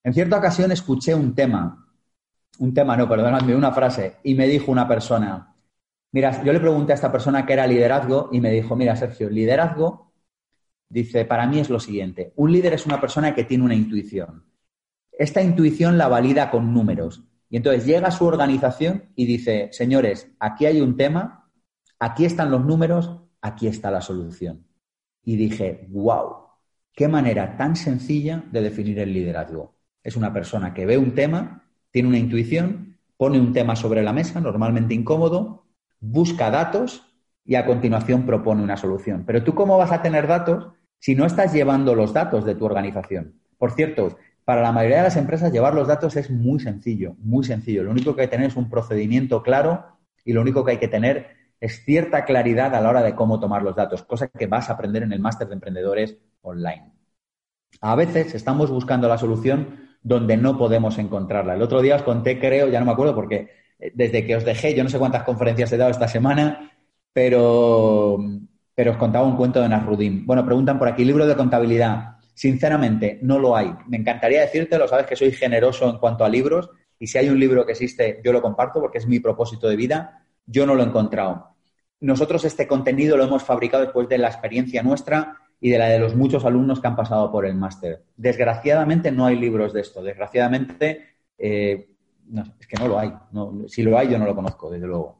En 0.02 0.14
cierta 0.14 0.38
ocasión 0.38 0.72
escuché 0.72 1.14
un 1.14 1.34
tema, 1.34 1.92
un 2.58 2.72
tema 2.72 2.96
no, 2.96 3.08
perdóname, 3.08 3.54
una 3.54 3.72
frase, 3.72 4.16
y 4.22 4.34
me 4.34 4.46
dijo 4.46 4.72
una 4.72 4.88
persona, 4.88 5.54
mira, 6.12 6.42
yo 6.42 6.52
le 6.52 6.60
pregunté 6.60 6.92
a 6.92 6.94
esta 6.94 7.12
persona 7.12 7.44
qué 7.44 7.52
era 7.52 7.66
liderazgo 7.66 8.30
y 8.32 8.40
me 8.40 8.50
dijo, 8.50 8.74
mira, 8.76 8.96
Sergio, 8.96 9.28
liderazgo, 9.28 10.07
dice, 10.88 11.24
para 11.24 11.46
mí 11.46 11.58
es 11.58 11.70
lo 11.70 11.80
siguiente, 11.80 12.32
un 12.36 12.52
líder 12.52 12.74
es 12.74 12.86
una 12.86 13.00
persona 13.00 13.34
que 13.34 13.44
tiene 13.44 13.64
una 13.64 13.74
intuición. 13.74 14.44
Esta 15.12 15.42
intuición 15.42 15.98
la 15.98 16.08
valida 16.08 16.50
con 16.50 16.72
números. 16.72 17.24
Y 17.50 17.56
entonces 17.56 17.86
llega 17.86 18.08
a 18.08 18.12
su 18.12 18.24
organización 18.26 19.10
y 19.16 19.26
dice, 19.26 19.68
señores, 19.72 20.30
aquí 20.38 20.66
hay 20.66 20.80
un 20.80 20.96
tema, 20.96 21.50
aquí 21.98 22.24
están 22.24 22.50
los 22.50 22.64
números, 22.64 23.20
aquí 23.40 23.66
está 23.66 23.90
la 23.90 24.00
solución. 24.00 24.66
Y 25.24 25.36
dije, 25.36 25.86
wow, 25.90 26.36
qué 26.92 27.08
manera 27.08 27.56
tan 27.56 27.74
sencilla 27.74 28.44
de 28.52 28.62
definir 28.62 28.98
el 28.98 29.12
liderazgo. 29.12 29.76
Es 30.02 30.16
una 30.16 30.32
persona 30.32 30.72
que 30.74 30.86
ve 30.86 30.98
un 30.98 31.14
tema, 31.14 31.64
tiene 31.90 32.08
una 32.08 32.18
intuición, 32.18 32.98
pone 33.16 33.40
un 33.40 33.52
tema 33.52 33.76
sobre 33.76 34.02
la 34.02 34.12
mesa, 34.12 34.40
normalmente 34.40 34.94
incómodo, 34.94 35.66
busca 36.00 36.50
datos 36.50 37.04
y 37.44 37.56
a 37.56 37.66
continuación 37.66 38.24
propone 38.24 38.62
una 38.62 38.76
solución. 38.76 39.24
Pero 39.26 39.42
tú 39.42 39.54
cómo 39.54 39.76
vas 39.78 39.90
a 39.90 40.02
tener 40.02 40.26
datos 40.26 40.68
si 40.98 41.14
no 41.14 41.26
estás 41.26 41.52
llevando 41.52 41.94
los 41.94 42.12
datos 42.12 42.44
de 42.44 42.54
tu 42.54 42.64
organización. 42.64 43.34
Por 43.56 43.72
cierto, 43.72 44.18
para 44.44 44.62
la 44.62 44.72
mayoría 44.72 44.98
de 44.98 45.02
las 45.04 45.16
empresas 45.16 45.52
llevar 45.52 45.74
los 45.74 45.88
datos 45.88 46.16
es 46.16 46.30
muy 46.30 46.60
sencillo, 46.60 47.16
muy 47.18 47.44
sencillo. 47.44 47.84
Lo 47.84 47.90
único 47.90 48.14
que 48.14 48.22
hay 48.22 48.28
que 48.28 48.36
tener 48.36 48.48
es 48.48 48.56
un 48.56 48.70
procedimiento 48.70 49.42
claro 49.42 49.98
y 50.24 50.32
lo 50.32 50.40
único 50.40 50.64
que 50.64 50.72
hay 50.72 50.78
que 50.78 50.88
tener 50.88 51.28
es 51.60 51.84
cierta 51.84 52.24
claridad 52.24 52.74
a 52.74 52.80
la 52.80 52.88
hora 52.88 53.02
de 53.02 53.14
cómo 53.14 53.40
tomar 53.40 53.62
los 53.62 53.76
datos, 53.76 54.04
cosa 54.04 54.28
que 54.28 54.46
vas 54.46 54.70
a 54.70 54.74
aprender 54.74 55.02
en 55.02 55.12
el 55.12 55.20
máster 55.20 55.48
de 55.48 55.54
emprendedores 55.54 56.16
online. 56.40 56.92
A 57.80 57.94
veces 57.94 58.34
estamos 58.34 58.70
buscando 58.70 59.08
la 59.08 59.18
solución 59.18 59.88
donde 60.02 60.36
no 60.36 60.56
podemos 60.56 60.98
encontrarla. 60.98 61.54
El 61.54 61.62
otro 61.62 61.82
día 61.82 61.96
os 61.96 62.02
conté, 62.02 62.38
creo, 62.38 62.68
ya 62.68 62.80
no 62.80 62.86
me 62.86 62.92
acuerdo 62.92 63.14
porque 63.14 63.50
eh, 63.78 63.92
desde 63.94 64.24
que 64.24 64.36
os 64.36 64.44
dejé, 64.44 64.74
yo 64.74 64.82
no 64.84 64.90
sé 64.90 64.98
cuántas 64.98 65.24
conferencias 65.24 65.72
he 65.72 65.76
dado 65.76 65.90
esta 65.90 66.08
semana, 66.08 66.72
pero, 67.12 68.18
pero 68.78 68.92
os 68.92 68.96
contaba 68.96 69.26
un 69.26 69.34
cuento 69.34 69.60
de 69.60 69.68
Nasruddin. 69.68 70.24
Bueno, 70.24 70.44
preguntan 70.44 70.78
por 70.78 70.86
aquí, 70.86 71.04
libro 71.04 71.26
de 71.26 71.34
contabilidad. 71.34 72.18
Sinceramente, 72.32 73.18
no 73.22 73.40
lo 73.40 73.56
hay. 73.56 73.74
Me 73.88 73.96
encantaría 73.96 74.42
decírtelo, 74.42 74.86
sabes 74.86 75.04
que 75.04 75.16
soy 75.16 75.32
generoso 75.32 75.90
en 75.90 75.98
cuanto 75.98 76.24
a 76.24 76.28
libros 76.28 76.70
y 76.96 77.08
si 77.08 77.18
hay 77.18 77.28
un 77.28 77.40
libro 77.40 77.66
que 77.66 77.72
existe, 77.72 78.20
yo 78.24 78.32
lo 78.32 78.40
comparto 78.40 78.80
porque 78.80 78.98
es 78.98 79.08
mi 79.08 79.18
propósito 79.18 79.68
de 79.68 79.74
vida. 79.74 80.24
Yo 80.46 80.64
no 80.64 80.76
lo 80.76 80.84
he 80.84 80.86
encontrado. 80.86 81.56
Nosotros 81.98 82.44
este 82.44 82.68
contenido 82.68 83.16
lo 83.16 83.24
hemos 83.24 83.42
fabricado 83.42 83.82
después 83.82 84.08
de 84.08 84.18
la 84.18 84.28
experiencia 84.28 84.80
nuestra 84.84 85.36
y 85.60 85.70
de 85.70 85.78
la 85.78 85.88
de 85.88 85.98
los 85.98 86.14
muchos 86.14 86.44
alumnos 86.44 86.80
que 86.80 86.86
han 86.86 86.94
pasado 86.94 87.32
por 87.32 87.46
el 87.46 87.56
máster. 87.56 88.04
Desgraciadamente 88.16 89.10
no 89.10 89.26
hay 89.26 89.40
libros 89.40 89.72
de 89.72 89.80
esto. 89.80 90.04
Desgraciadamente 90.04 91.16
eh, 91.36 91.88
es 92.60 92.66
que 92.68 92.76
no 92.76 92.86
lo 92.86 92.96
hay. 92.96 93.12
si 93.66 93.82
lo 93.82 93.98
hay, 93.98 94.08
yo 94.08 94.20
no 94.20 94.24
lo 94.24 94.36
conozco, 94.36 94.70
desde 94.70 94.86
luego. 94.86 95.17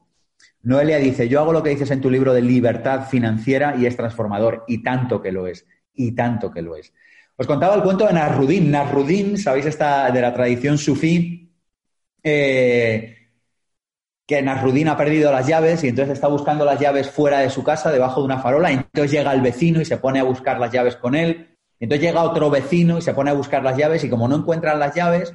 Noelia 0.61 0.97
dice, 0.97 1.29
yo 1.29 1.39
hago 1.39 1.53
lo 1.53 1.63
que 1.63 1.69
dices 1.69 1.89
en 1.91 2.01
tu 2.01 2.09
libro 2.09 2.33
de 2.33 2.41
libertad 2.41 3.07
financiera 3.07 3.75
y 3.77 3.85
es 3.85 3.95
transformador, 3.95 4.65
y 4.67 4.83
tanto 4.83 5.21
que 5.21 5.31
lo 5.31 5.47
es, 5.47 5.65
y 5.93 6.13
tanto 6.13 6.51
que 6.51 6.61
lo 6.61 6.75
es. 6.75 6.93
Os 7.37 7.47
contaba 7.47 7.75
el 7.75 7.83
cuento 7.83 8.05
de 8.05 8.13
Nasruddin. 8.13 8.69
Nasruddin, 8.69 9.37
sabéis, 9.37 9.65
esta 9.65 10.11
de 10.11 10.21
la 10.21 10.33
tradición 10.33 10.77
sufí, 10.77 11.53
eh, 12.21 13.15
que 14.27 14.41
Nasruddin 14.41 14.89
ha 14.89 14.97
perdido 14.97 15.31
las 15.31 15.47
llaves 15.47 15.83
y 15.83 15.87
entonces 15.87 16.13
está 16.13 16.27
buscando 16.27 16.65
las 16.65 16.79
llaves 16.79 17.09
fuera 17.09 17.39
de 17.39 17.49
su 17.49 17.63
casa, 17.63 17.91
debajo 17.91 18.19
de 18.19 18.25
una 18.25 18.39
farola, 18.39 18.71
y 18.71 18.75
entonces 18.75 19.11
llega 19.11 19.33
el 19.33 19.41
vecino 19.41 19.81
y 19.81 19.85
se 19.85 19.97
pone 19.97 20.19
a 20.19 20.23
buscar 20.23 20.59
las 20.59 20.71
llaves 20.71 20.97
con 20.97 21.15
él, 21.15 21.57
entonces 21.79 22.05
llega 22.05 22.23
otro 22.23 22.49
vecino 22.49 22.97
y 22.97 23.01
se 23.01 23.13
pone 23.13 23.31
a 23.31 23.33
buscar 23.33 23.63
las 23.63 23.77
llaves 23.77 24.03
y 24.03 24.09
como 24.09 24.27
no 24.27 24.35
encuentran 24.35 24.77
las 24.77 24.93
llaves, 24.93 25.33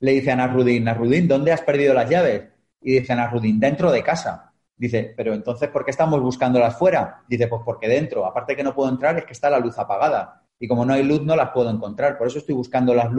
le 0.00 0.12
dice 0.12 0.30
a 0.30 0.36
Nasrudin, 0.36 0.84
Nasrudin, 0.84 1.26
¿dónde 1.26 1.52
has 1.52 1.62
perdido 1.62 1.94
las 1.94 2.08
llaves? 2.08 2.44
Y 2.82 3.00
dice 3.00 3.14
Nasrudin, 3.14 3.58
dentro 3.58 3.90
de 3.90 4.02
casa. 4.02 4.47
Dice, 4.78 5.12
pero 5.16 5.34
entonces, 5.34 5.68
¿por 5.68 5.84
qué 5.84 5.90
estamos 5.90 6.20
buscándolas 6.20 6.78
fuera? 6.78 7.22
Dice, 7.28 7.48
pues 7.48 7.62
porque 7.64 7.88
dentro, 7.88 8.24
aparte 8.24 8.54
que 8.54 8.62
no 8.62 8.74
puedo 8.74 8.88
entrar, 8.88 9.18
es 9.18 9.24
que 9.24 9.32
está 9.32 9.50
la 9.50 9.58
luz 9.58 9.76
apagada. 9.78 10.44
Y 10.60 10.68
como 10.68 10.84
no 10.84 10.94
hay 10.94 11.02
luz, 11.02 11.22
no 11.22 11.34
las 11.34 11.50
puedo 11.50 11.68
encontrar. 11.68 12.16
Por 12.16 12.28
eso 12.28 12.38
estoy 12.38 12.54
buscando 12.54 12.94
las, 12.94 13.10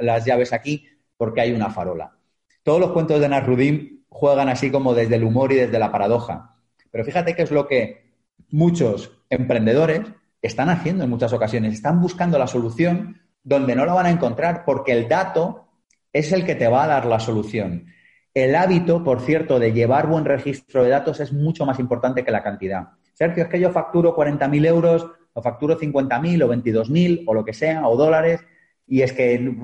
las 0.00 0.24
llaves 0.24 0.52
aquí, 0.52 0.86
porque 1.16 1.42
hay 1.42 1.52
una 1.52 1.70
farola. 1.70 2.16
Todos 2.62 2.80
los 2.80 2.92
cuentos 2.92 3.20
de 3.20 3.28
Nasrudin 3.28 4.04
juegan 4.08 4.48
así 4.48 4.70
como 4.70 4.94
desde 4.94 5.16
el 5.16 5.24
humor 5.24 5.52
y 5.52 5.56
desde 5.56 5.78
la 5.78 5.92
paradoja. 5.92 6.56
Pero 6.90 7.04
fíjate 7.04 7.34
que 7.34 7.42
es 7.42 7.50
lo 7.50 7.66
que 7.66 8.12
muchos 8.50 9.10
emprendedores 9.30 10.00
están 10.40 10.70
haciendo 10.70 11.04
en 11.04 11.10
muchas 11.10 11.32
ocasiones. 11.32 11.74
Están 11.74 12.00
buscando 12.00 12.38
la 12.38 12.46
solución 12.46 13.20
donde 13.42 13.74
no 13.74 13.84
la 13.84 13.94
van 13.94 14.06
a 14.06 14.10
encontrar 14.10 14.64
porque 14.64 14.92
el 14.92 15.08
dato 15.08 15.68
es 16.12 16.32
el 16.32 16.44
que 16.44 16.54
te 16.54 16.68
va 16.68 16.84
a 16.84 16.88
dar 16.88 17.06
la 17.06 17.20
solución. 17.20 17.86
El 18.34 18.54
hábito, 18.54 19.04
por 19.04 19.20
cierto, 19.20 19.58
de 19.58 19.72
llevar 19.72 20.06
buen 20.06 20.24
registro 20.24 20.84
de 20.84 20.90
datos 20.90 21.20
es 21.20 21.32
mucho 21.32 21.66
más 21.66 21.78
importante 21.78 22.24
que 22.24 22.30
la 22.30 22.42
cantidad. 22.42 22.88
Sergio, 23.12 23.44
es 23.44 23.48
que 23.50 23.60
yo 23.60 23.70
facturo 23.70 24.16
40.000 24.16 24.66
euros, 24.66 25.06
o 25.34 25.42
facturo 25.42 25.78
50.000 25.78 26.42
o 26.42 26.48
22.000 26.48 27.24
o 27.26 27.34
lo 27.34 27.44
que 27.44 27.52
sea, 27.52 27.86
o 27.88 27.96
dólares, 27.96 28.40
y 28.86 29.02
es 29.02 29.12
que 29.12 29.54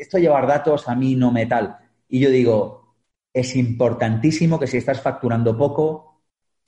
esto 0.00 0.18
llevar 0.18 0.46
datos 0.46 0.88
a 0.88 0.94
mí 0.94 1.14
no 1.14 1.32
me 1.32 1.46
tal. 1.46 1.76
Y 2.08 2.20
yo 2.20 2.30
digo, 2.30 2.96
es 3.32 3.56
importantísimo 3.56 4.58
que 4.58 4.66
si 4.66 4.76
estás 4.76 5.00
facturando 5.00 5.56
poco, 5.56 6.22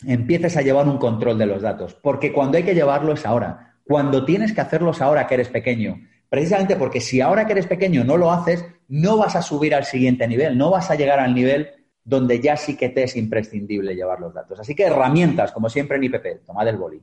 empieces 0.06 0.56
a 0.56 0.62
llevar 0.62 0.88
un 0.88 0.98
control 0.98 1.38
de 1.38 1.46
los 1.46 1.62
datos, 1.62 1.94
porque 1.94 2.32
cuando 2.32 2.56
hay 2.56 2.62
que 2.62 2.74
llevarlo 2.74 3.12
es 3.12 3.26
ahora. 3.26 3.78
Cuando 3.84 4.24
tienes 4.24 4.52
que 4.52 4.60
hacerlo 4.60 4.92
es 4.92 5.00
ahora 5.00 5.26
que 5.26 5.34
eres 5.34 5.48
pequeño. 5.48 6.00
Precisamente 6.28 6.76
porque 6.76 7.00
si 7.00 7.20
ahora 7.20 7.44
que 7.46 7.52
eres 7.52 7.66
pequeño 7.66 8.04
no 8.04 8.16
lo 8.16 8.30
haces, 8.30 8.64
no 8.90 9.16
vas 9.16 9.36
a 9.36 9.42
subir 9.42 9.74
al 9.74 9.84
siguiente 9.84 10.26
nivel, 10.26 10.58
no 10.58 10.70
vas 10.70 10.90
a 10.90 10.96
llegar 10.96 11.20
al 11.20 11.32
nivel 11.32 11.70
donde 12.04 12.40
ya 12.40 12.56
sí 12.56 12.76
que 12.76 12.88
te 12.88 13.04
es 13.04 13.16
imprescindible 13.16 13.94
llevar 13.94 14.20
los 14.20 14.34
datos. 14.34 14.58
Así 14.58 14.74
que 14.74 14.84
herramientas, 14.84 15.52
como 15.52 15.70
siempre 15.70 15.96
en 15.96 16.04
IPP, 16.04 16.44
tomad 16.44 16.66
el 16.66 16.76
boli. 16.76 17.00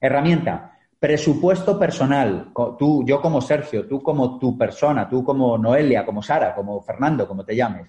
Herramienta, 0.00 0.78
presupuesto 0.98 1.76
personal. 1.76 2.52
Tú, 2.78 3.04
yo 3.04 3.20
como 3.20 3.40
Sergio, 3.40 3.88
tú 3.88 4.00
como 4.00 4.38
tu 4.38 4.56
persona, 4.56 5.08
tú 5.08 5.24
como 5.24 5.58
Noelia, 5.58 6.06
como 6.06 6.22
Sara, 6.22 6.54
como 6.54 6.80
Fernando, 6.82 7.26
como 7.26 7.44
te 7.44 7.56
llames. 7.56 7.88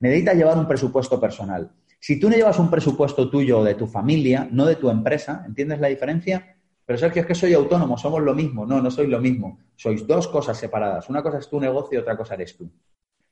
Necesitas 0.00 0.36
llevar 0.36 0.58
un 0.58 0.68
presupuesto 0.68 1.18
personal. 1.18 1.70
Si 1.98 2.20
tú 2.20 2.28
no 2.28 2.36
llevas 2.36 2.58
un 2.58 2.70
presupuesto 2.70 3.30
tuyo 3.30 3.64
de 3.64 3.74
tu 3.76 3.86
familia, 3.86 4.46
no 4.50 4.66
de 4.66 4.76
tu 4.76 4.90
empresa, 4.90 5.42
¿entiendes 5.46 5.80
la 5.80 5.88
diferencia? 5.88 6.53
Pero 6.86 6.98
Sergio, 6.98 7.22
es 7.22 7.26
que 7.26 7.34
soy 7.34 7.54
autónomo, 7.54 7.96
somos 7.96 8.22
lo 8.22 8.34
mismo. 8.34 8.66
No, 8.66 8.80
no 8.80 8.90
sois 8.90 9.08
lo 9.08 9.20
mismo. 9.20 9.58
Sois 9.76 10.06
dos 10.06 10.28
cosas 10.28 10.58
separadas. 10.58 11.08
Una 11.08 11.22
cosa 11.22 11.38
es 11.38 11.48
tu 11.48 11.58
negocio 11.60 11.98
y 11.98 12.02
otra 12.02 12.16
cosa 12.16 12.34
eres 12.34 12.56
tú. 12.56 12.70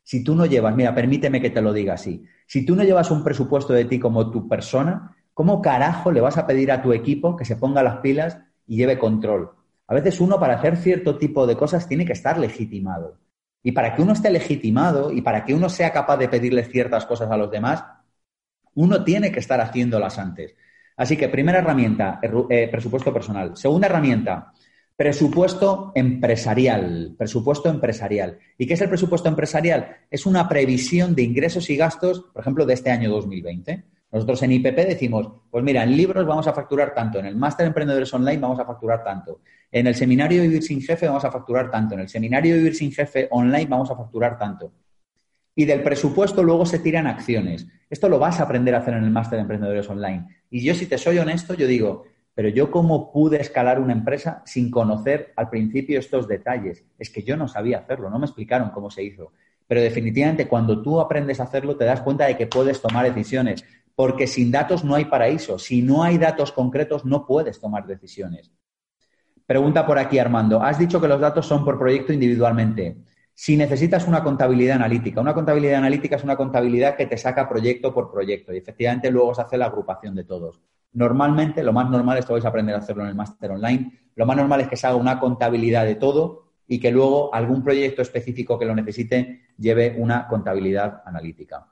Si 0.02 0.24
tú 0.24 0.34
no 0.34 0.46
llevas, 0.46 0.74
mira, 0.74 0.94
permíteme 0.94 1.40
que 1.40 1.50
te 1.50 1.62
lo 1.62 1.72
diga 1.72 1.94
así, 1.94 2.24
si 2.46 2.66
tú 2.66 2.74
no 2.74 2.82
llevas 2.82 3.10
un 3.10 3.22
presupuesto 3.22 3.72
de 3.72 3.84
ti 3.84 3.98
como 3.98 4.30
tu 4.30 4.48
persona, 4.48 5.16
¿cómo 5.32 5.62
carajo 5.62 6.10
le 6.10 6.20
vas 6.20 6.38
a 6.38 6.46
pedir 6.46 6.72
a 6.72 6.82
tu 6.82 6.92
equipo 6.92 7.36
que 7.36 7.44
se 7.44 7.56
ponga 7.56 7.82
las 7.82 7.98
pilas 7.98 8.38
y 8.66 8.76
lleve 8.76 8.98
control? 8.98 9.52
A 9.86 9.94
veces 9.94 10.20
uno 10.20 10.40
para 10.40 10.54
hacer 10.54 10.76
cierto 10.76 11.18
tipo 11.18 11.46
de 11.46 11.56
cosas 11.56 11.86
tiene 11.86 12.04
que 12.04 12.12
estar 12.12 12.38
legitimado. 12.38 13.18
Y 13.62 13.72
para 13.72 13.94
que 13.94 14.02
uno 14.02 14.12
esté 14.12 14.30
legitimado 14.30 15.12
y 15.12 15.22
para 15.22 15.44
que 15.44 15.54
uno 15.54 15.68
sea 15.68 15.92
capaz 15.92 16.16
de 16.16 16.28
pedirle 16.28 16.64
ciertas 16.64 17.06
cosas 17.06 17.30
a 17.30 17.36
los 17.36 17.50
demás, 17.50 17.84
uno 18.74 19.04
tiene 19.04 19.30
que 19.30 19.38
estar 19.38 19.60
haciéndolas 19.60 20.18
antes. 20.18 20.56
Así 20.96 21.16
que 21.16 21.28
primera 21.28 21.58
herramienta, 21.58 22.20
eh, 22.22 22.68
presupuesto 22.70 23.12
personal. 23.12 23.56
Segunda 23.56 23.86
herramienta, 23.86 24.52
presupuesto 24.96 25.92
empresarial. 25.94 27.14
Presupuesto 27.16 27.68
empresarial. 27.68 28.38
¿Y 28.58 28.66
qué 28.66 28.74
es 28.74 28.80
el 28.80 28.88
presupuesto 28.88 29.28
empresarial? 29.28 29.96
Es 30.10 30.26
una 30.26 30.48
previsión 30.48 31.14
de 31.14 31.22
ingresos 31.22 31.68
y 31.70 31.76
gastos, 31.76 32.20
por 32.32 32.42
ejemplo, 32.42 32.66
de 32.66 32.74
este 32.74 32.90
año 32.90 33.10
2020. 33.10 33.84
Nosotros 34.12 34.42
en 34.42 34.52
IPP 34.52 34.76
decimos, 34.86 35.26
pues 35.50 35.64
mira, 35.64 35.82
en 35.82 35.96
libros 35.96 36.26
vamos 36.26 36.46
a 36.46 36.52
facturar 36.52 36.92
tanto, 36.92 37.18
en 37.18 37.24
el 37.24 37.34
máster 37.34 37.66
Emprendedores 37.66 38.12
Online 38.12 38.38
vamos 38.38 38.60
a 38.60 38.66
facturar 38.66 39.02
tanto, 39.02 39.40
en 39.70 39.86
el 39.86 39.94
seminario 39.94 40.42
Vivir 40.42 40.62
sin 40.62 40.82
Jefe 40.82 41.06
vamos 41.06 41.24
a 41.24 41.30
facturar 41.30 41.70
tanto, 41.70 41.94
en 41.94 42.00
el 42.00 42.08
seminario 42.10 42.54
Vivir 42.56 42.74
sin 42.74 42.92
Jefe 42.92 43.26
Online 43.30 43.64
vamos 43.66 43.90
a 43.90 43.96
facturar 43.96 44.38
tanto. 44.38 44.70
Y 45.54 45.64
del 45.66 45.82
presupuesto 45.82 46.42
luego 46.42 46.64
se 46.64 46.78
tiran 46.78 47.06
acciones. 47.06 47.66
Esto 47.90 48.08
lo 48.08 48.18
vas 48.18 48.40
a 48.40 48.44
aprender 48.44 48.74
a 48.74 48.78
hacer 48.78 48.94
en 48.94 49.04
el 49.04 49.10
máster 49.10 49.36
de 49.36 49.42
Emprendedores 49.42 49.88
Online. 49.88 50.26
Y 50.50 50.64
yo, 50.64 50.74
si 50.74 50.86
te 50.86 50.96
soy 50.96 51.18
honesto, 51.18 51.54
yo 51.54 51.66
digo, 51.66 52.04
pero 52.34 52.48
yo 52.48 52.70
cómo 52.70 53.12
pude 53.12 53.40
escalar 53.40 53.78
una 53.78 53.92
empresa 53.92 54.42
sin 54.46 54.70
conocer 54.70 55.32
al 55.36 55.50
principio 55.50 55.98
estos 55.98 56.26
detalles. 56.26 56.84
Es 56.98 57.10
que 57.10 57.22
yo 57.22 57.36
no 57.36 57.48
sabía 57.48 57.78
hacerlo, 57.78 58.08
no 58.08 58.18
me 58.18 58.26
explicaron 58.26 58.70
cómo 58.70 58.90
se 58.90 59.02
hizo. 59.02 59.32
Pero 59.66 59.82
definitivamente 59.82 60.48
cuando 60.48 60.80
tú 60.82 61.00
aprendes 61.00 61.40
a 61.40 61.44
hacerlo 61.44 61.76
te 61.76 61.84
das 61.84 62.00
cuenta 62.00 62.26
de 62.26 62.36
que 62.36 62.46
puedes 62.46 62.80
tomar 62.80 63.04
decisiones, 63.04 63.64
porque 63.94 64.26
sin 64.26 64.50
datos 64.50 64.84
no 64.84 64.94
hay 64.94 65.04
paraíso. 65.04 65.58
Si 65.58 65.82
no 65.82 66.02
hay 66.02 66.16
datos 66.16 66.52
concretos 66.52 67.04
no 67.04 67.26
puedes 67.26 67.60
tomar 67.60 67.86
decisiones. 67.86 68.50
Pregunta 69.44 69.86
por 69.86 69.98
aquí 69.98 70.18
Armando, 70.18 70.62
has 70.62 70.78
dicho 70.78 71.00
que 71.00 71.08
los 71.08 71.20
datos 71.20 71.46
son 71.46 71.64
por 71.64 71.78
proyecto 71.78 72.12
individualmente. 72.12 72.96
Si 73.42 73.56
necesitas 73.56 74.06
una 74.06 74.22
contabilidad 74.22 74.76
analítica, 74.76 75.20
una 75.20 75.34
contabilidad 75.34 75.78
analítica 75.78 76.14
es 76.14 76.22
una 76.22 76.36
contabilidad 76.36 76.94
que 76.94 77.06
te 77.06 77.18
saca 77.18 77.48
proyecto 77.48 77.92
por 77.92 78.08
proyecto 78.08 78.52
y 78.52 78.58
efectivamente 78.58 79.10
luego 79.10 79.34
se 79.34 79.42
hace 79.42 79.58
la 79.58 79.66
agrupación 79.66 80.14
de 80.14 80.22
todos. 80.22 80.60
Normalmente, 80.92 81.64
lo 81.64 81.72
más 81.72 81.90
normal, 81.90 82.18
esto 82.18 82.34
vais 82.34 82.44
a 82.44 82.50
aprender 82.50 82.76
a 82.76 82.78
hacerlo 82.78 83.02
en 83.02 83.08
el 83.08 83.16
máster 83.16 83.50
online, 83.50 84.10
lo 84.14 84.26
más 84.26 84.36
normal 84.36 84.60
es 84.60 84.68
que 84.68 84.76
se 84.76 84.86
haga 84.86 84.94
una 84.94 85.18
contabilidad 85.18 85.84
de 85.84 85.96
todo 85.96 86.52
y 86.68 86.78
que 86.78 86.92
luego 86.92 87.34
algún 87.34 87.64
proyecto 87.64 88.00
específico 88.00 88.56
que 88.60 88.64
lo 88.64 88.76
necesite 88.76 89.40
lleve 89.58 89.96
una 89.98 90.28
contabilidad 90.28 91.02
analítica. 91.04 91.66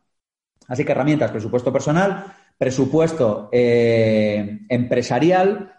Así 0.66 0.84
que 0.84 0.90
herramientas, 0.90 1.30
presupuesto 1.30 1.72
personal, 1.72 2.34
presupuesto 2.58 3.48
eh, 3.52 4.58
empresarial 4.68 5.72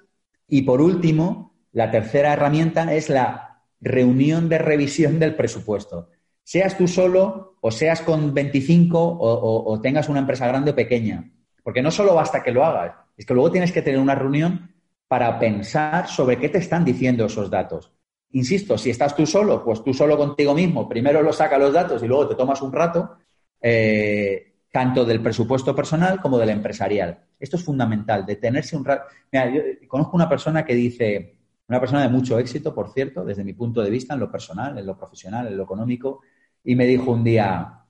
y 0.47 0.61
por 0.61 0.79
último, 0.79 1.53
la 1.73 1.91
tercera 1.91 2.31
herramienta 2.31 2.93
es 2.93 3.09
la 3.09 3.50
reunión 3.81 4.47
de 4.47 4.59
revisión 4.59 5.19
del 5.19 5.35
presupuesto. 5.35 6.09
Seas 6.43 6.77
tú 6.77 6.87
solo 6.87 7.57
o 7.61 7.71
seas 7.71 8.01
con 8.01 8.33
25 8.33 9.17
o, 9.19 9.81
tengas 9.81 10.09
una 10.09 10.19
empresa 10.19 10.47
grande 10.47 10.71
o 10.71 10.75
pequeña. 10.75 11.31
Porque 11.63 11.81
no 11.81 11.91
solo 11.91 12.15
basta 12.15 12.41
que 12.41 12.51
lo 12.51 12.65
hagas, 12.65 12.95
es 13.17 13.25
que 13.25 13.33
luego 13.33 13.51
tienes 13.51 13.71
que 13.71 13.81
tener 13.81 13.99
una 13.99 14.15
reunión 14.15 14.71
para 15.07 15.37
pensar 15.37 16.07
sobre 16.07 16.37
qué 16.37 16.49
te 16.49 16.57
están 16.57 16.85
diciendo 16.85 17.25
esos 17.25 17.49
datos. 17.49 17.91
Insisto, 18.31 18.77
si 18.77 18.89
estás 18.89 19.15
tú 19.15 19.25
solo, 19.25 19.63
pues 19.63 19.83
tú 19.83 19.93
solo 19.93 20.17
contigo 20.17 20.53
mismo, 20.53 20.87
primero 20.87 21.21
lo 21.21 21.33
sacas 21.33 21.59
los 21.59 21.73
datos 21.73 22.01
y 22.01 22.07
luego 22.07 22.29
te 22.29 22.35
tomas 22.35 22.61
un 22.61 22.71
rato, 22.71 23.17
eh, 23.61 24.53
tanto 24.71 25.03
del 25.03 25.21
presupuesto 25.21 25.75
personal 25.75 26.21
como 26.21 26.39
del 26.39 26.49
empresarial. 26.49 27.25
Esto 27.37 27.57
es 27.57 27.63
fundamental, 27.63 28.25
detenerse 28.25 28.77
un 28.77 28.85
rato. 28.85 29.03
Mira, 29.31 29.53
yo 29.53 29.61
conozco 29.87 30.15
una 30.15 30.29
persona 30.29 30.63
que 30.63 30.73
dice, 30.73 31.40
una 31.71 31.79
persona 31.79 32.01
de 32.01 32.09
mucho 32.09 32.37
éxito, 32.37 32.75
por 32.75 32.91
cierto, 32.91 33.23
desde 33.23 33.45
mi 33.45 33.53
punto 33.53 33.81
de 33.81 33.89
vista, 33.89 34.13
en 34.13 34.19
lo 34.19 34.29
personal, 34.29 34.77
en 34.77 34.85
lo 34.85 34.97
profesional, 34.97 35.47
en 35.47 35.55
lo 35.55 35.63
económico, 35.63 36.19
y 36.65 36.75
me 36.75 36.85
dijo 36.85 37.11
un 37.11 37.23
día, 37.23 37.85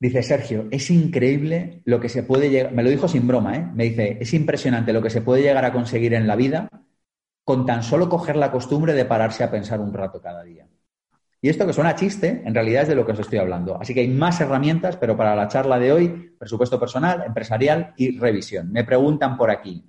dice 0.00 0.20
Sergio, 0.24 0.66
es 0.72 0.90
increíble 0.90 1.80
lo 1.84 2.00
que 2.00 2.08
se 2.08 2.24
puede 2.24 2.50
llegar, 2.50 2.72
me 2.72 2.82
lo 2.82 2.90
dijo 2.90 3.06
sin 3.06 3.28
broma, 3.28 3.54
¿eh? 3.54 3.70
me 3.72 3.84
dice, 3.84 4.18
es 4.20 4.34
impresionante 4.34 4.92
lo 4.92 5.00
que 5.00 5.10
se 5.10 5.22
puede 5.22 5.42
llegar 5.42 5.64
a 5.64 5.72
conseguir 5.72 6.12
en 6.12 6.26
la 6.26 6.34
vida 6.34 6.68
con 7.44 7.66
tan 7.66 7.84
solo 7.84 8.08
coger 8.08 8.34
la 8.34 8.50
costumbre 8.50 8.94
de 8.94 9.04
pararse 9.04 9.44
a 9.44 9.50
pensar 9.52 9.78
un 9.78 9.92
rato 9.92 10.20
cada 10.20 10.42
día. 10.42 10.66
Y 11.40 11.50
esto 11.50 11.68
que 11.68 11.72
suena 11.72 11.94
chiste, 11.94 12.42
en 12.44 12.52
realidad 12.52 12.82
es 12.82 12.88
de 12.88 12.96
lo 12.96 13.06
que 13.06 13.12
os 13.12 13.20
estoy 13.20 13.38
hablando. 13.38 13.80
Así 13.80 13.94
que 13.94 14.00
hay 14.00 14.08
más 14.08 14.40
herramientas, 14.40 14.96
pero 14.96 15.16
para 15.16 15.36
la 15.36 15.46
charla 15.46 15.78
de 15.78 15.92
hoy, 15.92 16.34
presupuesto 16.36 16.80
personal, 16.80 17.22
empresarial 17.24 17.94
y 17.96 18.18
revisión. 18.18 18.72
Me 18.72 18.82
preguntan 18.82 19.36
por 19.36 19.52
aquí, 19.52 19.86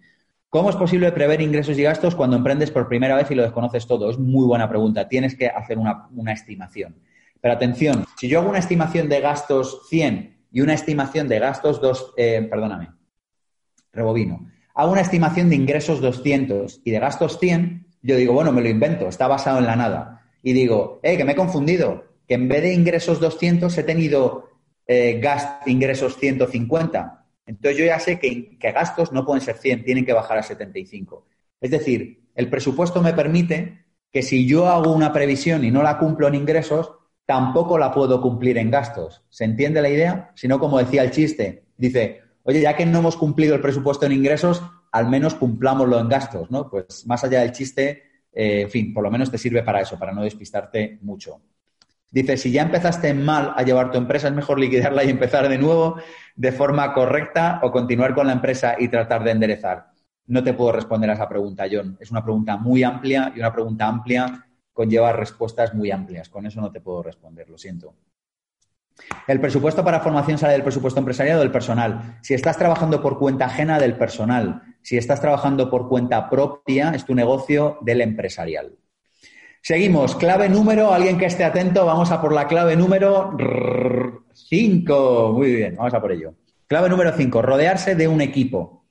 ¿Cómo 0.51 0.69
es 0.69 0.75
posible 0.75 1.13
prever 1.13 1.39
ingresos 1.39 1.79
y 1.79 1.83
gastos 1.83 2.13
cuando 2.13 2.35
emprendes 2.35 2.71
por 2.71 2.89
primera 2.89 3.15
vez 3.15 3.31
y 3.31 3.35
lo 3.35 3.43
desconoces 3.43 3.87
todo? 3.87 4.09
Es 4.09 4.19
muy 4.19 4.45
buena 4.45 4.67
pregunta. 4.67 5.07
Tienes 5.07 5.33
que 5.33 5.47
hacer 5.47 5.77
una, 5.77 6.33
estimación. 6.33 6.93
Pero 7.39 7.53
atención, 7.53 8.03
si 8.17 8.27
yo 8.27 8.39
hago 8.39 8.49
una 8.49 8.59
estimación 8.59 9.07
de 9.07 9.21
gastos 9.21 9.87
100 9.87 10.47
y 10.51 10.59
una 10.59 10.73
estimación 10.73 11.29
de 11.29 11.39
gastos 11.39 11.79
2, 11.79 12.15
eh, 12.17 12.47
perdóname, 12.51 12.89
rebobino, 13.93 14.51
hago 14.75 14.91
una 14.91 14.99
estimación 14.99 15.49
de 15.49 15.55
ingresos 15.55 16.01
200 16.01 16.81
y 16.83 16.91
de 16.91 16.99
gastos 16.99 17.39
100, 17.39 17.87
yo 18.01 18.17
digo, 18.17 18.33
bueno, 18.33 18.51
me 18.51 18.61
lo 18.61 18.67
invento, 18.67 19.07
está 19.07 19.29
basado 19.29 19.59
en 19.59 19.67
la 19.67 19.77
nada. 19.77 20.25
Y 20.43 20.51
digo, 20.51 20.99
eh, 21.01 21.15
que 21.15 21.23
me 21.23 21.31
he 21.31 21.35
confundido, 21.37 22.03
que 22.27 22.33
en 22.33 22.49
vez 22.49 22.63
de 22.63 22.73
ingresos 22.73 23.21
200 23.21 23.77
he 23.77 23.83
tenido 23.83 24.49
eh, 24.85 25.21
ingresos 25.65 26.17
150 26.17 27.20
entonces 27.45 27.77
yo 27.77 27.85
ya 27.85 27.99
sé 27.99 28.19
que, 28.19 28.57
gastos 28.71 29.11
no 29.11 29.25
pueden 29.25 29.41
ser 29.41 29.57
100, 29.57 29.83
tienen 29.83 30.05
que 30.05 30.13
bajar 30.13 30.37
a 30.37 30.43
75. 30.43 31.25
Es 31.59 31.71
decir, 31.71 32.29
el 32.35 32.49
presupuesto 32.49 33.01
me 33.01 33.13
permite 33.13 33.85
que 34.11 34.21
si 34.21 34.47
yo 34.47 34.67
hago 34.67 34.93
una 34.93 35.13
previsión 35.13 35.63
y 35.63 35.71
no 35.71 35.83
la 35.83 35.97
cumplo 35.97 36.27
en 36.27 36.35
ingresos, 36.35 36.91
tampoco 37.25 37.77
la 37.77 37.91
puedo 37.91 38.21
cumplir 38.21 38.57
en 38.57 38.71
gastos. 38.71 39.23
¿Se 39.29 39.45
entiende 39.45 39.81
la 39.81 39.89
idea? 39.89 40.31
Si 40.35 40.47
no, 40.47 40.59
como 40.59 40.79
decía 40.79 41.03
el 41.03 41.11
chiste, 41.11 41.65
dice, 41.77 42.21
oye, 42.43 42.61
ya 42.61 42.75
que 42.75 42.85
no 42.85 42.99
hemos 42.99 43.15
cumplido 43.15 43.55
el 43.55 43.61
presupuesto 43.61 44.05
en 44.05 44.11
ingresos, 44.11 44.61
al 44.91 45.09
menos 45.09 45.35
cumplámoslo 45.35 45.99
en 45.99 46.09
gastos, 46.09 46.51
¿no? 46.51 46.69
Pues 46.69 47.05
más 47.07 47.23
allá 47.23 47.41
del 47.41 47.53
chiste, 47.53 48.03
eh, 48.33 48.61
en 48.61 48.69
fin, 48.69 48.93
por 48.93 49.03
lo 49.03 49.11
menos 49.11 49.31
te 49.31 49.37
sirve 49.37 49.63
para 49.63 49.81
eso, 49.81 49.97
para 49.97 50.11
no 50.11 50.23
despistarte 50.23 50.99
mucho. 51.01 51.41
Dice, 52.11 52.35
si 52.35 52.51
ya 52.51 52.63
empezaste 52.63 53.13
mal 53.13 53.53
a 53.55 53.63
llevar 53.63 53.89
tu 53.89 53.97
empresa, 53.97 54.27
es 54.27 54.33
mejor 54.33 54.59
liquidarla 54.59 55.05
y 55.05 55.09
empezar 55.09 55.47
de 55.47 55.57
nuevo 55.57 55.95
de 56.35 56.51
forma 56.51 56.93
correcta 56.93 57.61
o 57.63 57.71
continuar 57.71 58.13
con 58.13 58.27
la 58.27 58.33
empresa 58.33 58.75
y 58.77 58.89
tratar 58.89 59.23
de 59.23 59.31
enderezar. 59.31 59.91
No 60.27 60.43
te 60.43 60.53
puedo 60.53 60.73
responder 60.73 61.09
a 61.09 61.13
esa 61.13 61.29
pregunta, 61.29 61.65
John. 61.71 61.97
Es 62.01 62.11
una 62.11 62.23
pregunta 62.23 62.57
muy 62.57 62.83
amplia 62.83 63.31
y 63.33 63.39
una 63.39 63.53
pregunta 63.53 63.87
amplia 63.87 64.45
conlleva 64.73 65.13
respuestas 65.13 65.73
muy 65.73 65.89
amplias. 65.89 66.27
Con 66.27 66.45
eso 66.45 66.59
no 66.59 66.69
te 66.69 66.81
puedo 66.81 67.01
responder, 67.01 67.49
lo 67.49 67.57
siento. 67.57 67.95
El 69.27 69.39
presupuesto 69.39 69.83
para 69.83 70.01
formación 70.01 70.37
sale 70.37 70.53
del 70.53 70.63
presupuesto 70.63 70.99
empresarial 70.99 71.37
o 71.37 71.39
del 71.39 71.51
personal. 71.51 72.19
Si 72.21 72.33
estás 72.33 72.57
trabajando 72.57 73.01
por 73.01 73.19
cuenta 73.19 73.45
ajena 73.45 73.79
del 73.79 73.97
personal, 73.97 74.61
si 74.81 74.97
estás 74.97 75.21
trabajando 75.21 75.69
por 75.69 75.87
cuenta 75.87 76.29
propia, 76.29 76.91
es 76.91 77.05
tu 77.05 77.15
negocio 77.15 77.77
del 77.81 78.01
empresarial. 78.01 78.77
Seguimos, 79.63 80.15
clave 80.15 80.49
número, 80.49 80.91
alguien 80.91 81.19
que 81.19 81.27
esté 81.27 81.43
atento, 81.43 81.85
vamos 81.85 82.09
a 82.11 82.19
por 82.19 82.33
la 82.33 82.47
clave 82.47 82.75
número 82.75 83.37
5. 84.33 85.33
Muy 85.33 85.53
bien, 85.53 85.75
vamos 85.75 85.93
a 85.93 86.01
por 86.01 86.11
ello. 86.11 86.33
Clave 86.65 86.89
número 86.89 87.13
5, 87.15 87.43
rodearse 87.43 87.93
de 87.93 88.07
un 88.07 88.21
equipo. 88.21 88.87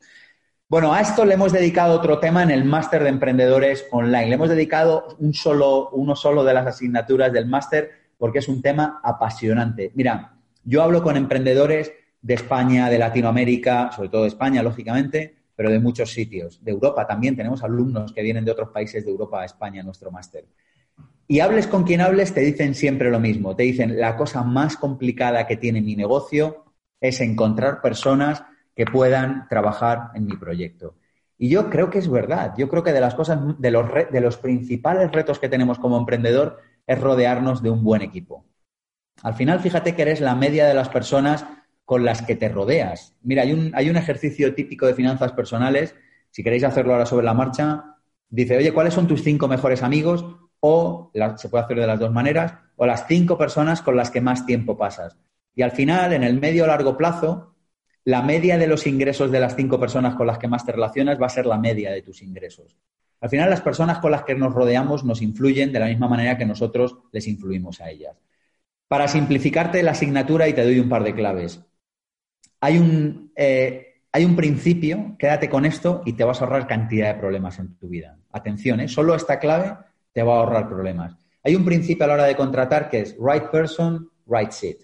Bueno, 0.69 0.95
a 0.95 1.01
esto 1.01 1.25
le 1.25 1.35
hemos 1.35 1.53
dedicado 1.53 1.97
otro 1.97 2.21
tema 2.21 2.45
en 2.45 2.53
el 2.53 2.65
máster 2.65 3.03
de 3.03 3.09
emprendedores 3.09 3.85
online. 3.91 4.29
Le 4.29 4.35
hemos 4.35 4.49
dedicado 4.49 5.09
un 5.19 5.35
solo, 5.35 5.91
uno 5.91 6.15
solo 6.15 6.45
de 6.45 6.55
las 6.55 6.69
asignaturas 6.69 7.33
del 7.33 7.47
máster 7.47 7.91
porque 8.17 8.39
es 8.39 8.47
un 8.47 8.63
tema 8.63 9.01
apasionante. 9.03 9.91
Mira, 9.97 10.37
yo 10.63 10.85
hablo 10.85 11.03
con 11.03 11.17
emprendedores 11.17 11.93
de 12.23 12.35
España, 12.35 12.89
de 12.89 12.99
Latinoamérica, 12.99 13.91
sobre 13.91 14.09
todo 14.09 14.23
de 14.23 14.29
España, 14.29 14.63
lógicamente, 14.63 15.40
pero 15.61 15.73
de 15.73 15.79
muchos 15.79 16.11
sitios. 16.11 16.65
De 16.65 16.71
Europa 16.71 17.07
también 17.07 17.37
tenemos 17.37 17.63
alumnos 17.63 18.15
que 18.15 18.23
vienen 18.23 18.47
de 18.47 18.51
otros 18.51 18.71
países 18.71 19.05
de 19.05 19.11
Europa 19.11 19.43
a 19.43 19.45
España 19.45 19.83
nuestro 19.83 20.11
máster. 20.11 20.47
Y 21.29 21.41
hables 21.41 21.67
con 21.67 21.85
quien 21.85 22.01
hables, 22.01 22.33
te 22.33 22.41
dicen 22.41 22.75
siempre 22.75 23.11
lo 23.11 23.21
mismo. 23.21 23.55
Te 23.55 23.65
dicen, 23.65 24.01
la 24.01 24.17
cosa 24.17 24.43
más 24.43 24.79
complicada 24.79 25.47
que 25.47 25.59
tiene 25.59 25.83
mi 25.83 25.97
negocio 25.97 26.65
es 26.99 27.21
encontrar 27.21 27.83
personas 27.83 28.43
que 28.75 28.87
puedan 28.87 29.49
trabajar 29.51 30.13
en 30.15 30.25
mi 30.25 30.35
proyecto. 30.35 30.95
Y 31.37 31.51
yo 31.51 31.69
creo 31.69 31.91
que 31.91 31.99
es 31.99 32.11
verdad. 32.11 32.55
Yo 32.57 32.71
creo 32.71 32.83
que 32.83 32.95
de 32.95 33.01
las 33.03 33.15
cosas, 33.15 33.39
de 33.59 33.71
los, 33.71 33.87
de 34.11 34.21
los 34.23 34.39
principales 34.39 35.13
retos 35.13 35.39
que 35.39 35.51
tenemos 35.51 35.79
como 35.79 35.99
emprendedor 35.99 36.57
es 36.87 36.99
rodearnos 36.99 37.63
de 37.63 37.69
un 37.69 37.85
buen 37.85 38.01
equipo. 38.01 38.47
Al 39.23 39.35
final, 39.35 39.61
fíjate 39.61 39.95
que 39.95 40.01
eres 40.01 40.23
la 40.23 40.35
media 40.35 40.67
de 40.67 40.73
las 40.73 40.89
personas 40.89 41.45
con 41.91 42.05
las 42.05 42.23
que 42.23 42.37
te 42.37 42.49
rodeas. 42.49 43.17
Mira, 43.21 43.43
hay 43.43 43.53
un, 43.53 43.73
hay 43.75 43.91
un 43.91 43.97
ejercicio 43.97 44.55
típico 44.55 44.87
de 44.87 44.95
finanzas 44.95 45.33
personales, 45.33 45.97
si 46.31 46.45
queréis 46.45 46.63
hacerlo 46.63 46.93
ahora 46.93 47.05
sobre 47.05 47.27
la 47.27 47.35
marcha, 47.35 47.97
dice, 48.29 48.57
oye, 48.57 48.71
¿cuáles 48.71 48.95
son 48.95 49.09
tus 49.09 49.25
cinco 49.25 49.49
mejores 49.49 49.83
amigos? 49.83 50.25
o 50.61 51.11
se 51.37 51.49
puede 51.49 51.65
hacer 51.65 51.81
de 51.81 51.89
las 51.89 51.99
dos 51.99 52.13
maneras, 52.13 52.55
o 52.77 52.87
las 52.87 53.09
cinco 53.09 53.37
personas 53.37 53.83
con 53.83 53.97
las 53.97 54.13
que 54.13 54.21
más 54.21 54.47
tiempo 54.47 54.79
pasas. 54.79 55.17
Y 55.53 55.63
al 55.63 55.73
final, 55.73 56.13
en 56.13 56.23
el 56.23 56.39
medio 56.39 56.63
o 56.63 56.67
largo 56.69 56.97
plazo, 56.97 57.57
la 58.05 58.23
media 58.23 58.57
de 58.57 58.69
los 58.69 58.87
ingresos 58.87 59.33
de 59.33 59.41
las 59.41 59.57
cinco 59.57 59.81
personas 59.81 60.15
con 60.15 60.29
las 60.29 60.39
que 60.39 60.47
más 60.47 60.65
te 60.65 60.71
relacionas 60.71 61.21
va 61.21 61.27
a 61.27 61.31
ser 61.31 61.47
la 61.47 61.59
media 61.59 61.91
de 61.91 62.03
tus 62.03 62.23
ingresos. 62.23 62.77
Al 63.21 63.31
final, 63.31 63.51
las 63.51 63.63
personas 63.63 63.99
con 63.99 64.13
las 64.13 64.23
que 64.23 64.37
nos 64.37 64.55
rodeamos 64.55 65.03
nos 65.03 65.23
influyen 65.23 65.73
de 65.73 65.81
la 65.81 65.87
misma 65.87 66.07
manera 66.07 66.39
que 66.39 66.47
nosotros 66.47 66.99
les 67.11 67.27
influimos 67.27 67.81
a 67.81 67.91
ellas. 67.91 68.17
Para 68.87 69.09
simplificarte 69.09 69.83
la 69.83 69.91
asignatura, 69.91 70.47
y 70.47 70.53
te 70.53 70.63
doy 70.63 70.79
un 70.79 70.89
par 70.89 71.03
de 71.03 71.15
claves. 71.15 71.65
Hay 72.61 72.79
un, 72.79 73.33
eh, 73.37 74.03
hay 74.13 74.25
un 74.25 74.37
principio, 74.37 75.17
quédate 75.19 75.49
con 75.49 75.65
esto 75.65 76.03
y 76.05 76.15
te 76.15 76.25
vas 76.25 76.41
a 76.41 76.45
ahorrar 76.45 76.67
cantidad 76.67 77.15
de 77.15 77.21
problemas 77.21 77.59
en 77.59 77.77
tu 77.77 77.89
vida. 77.89 78.19
Atención, 78.33 78.81
¿eh? 78.81 78.89
solo 78.89 79.15
esta 79.15 79.39
clave 79.39 79.77
te 80.13 80.23
va 80.23 80.35
a 80.35 80.39
ahorrar 80.39 80.69
problemas. 80.69 81.17
Hay 81.43 81.55
un 81.55 81.65
principio 81.65 82.05
a 82.05 82.09
la 82.09 82.15
hora 82.15 82.25
de 82.25 82.37
contratar 82.37 82.91
que 82.91 83.01
es 83.01 83.17
right 83.19 83.45
person, 83.51 84.11
right 84.27 84.51
seat. 84.51 84.77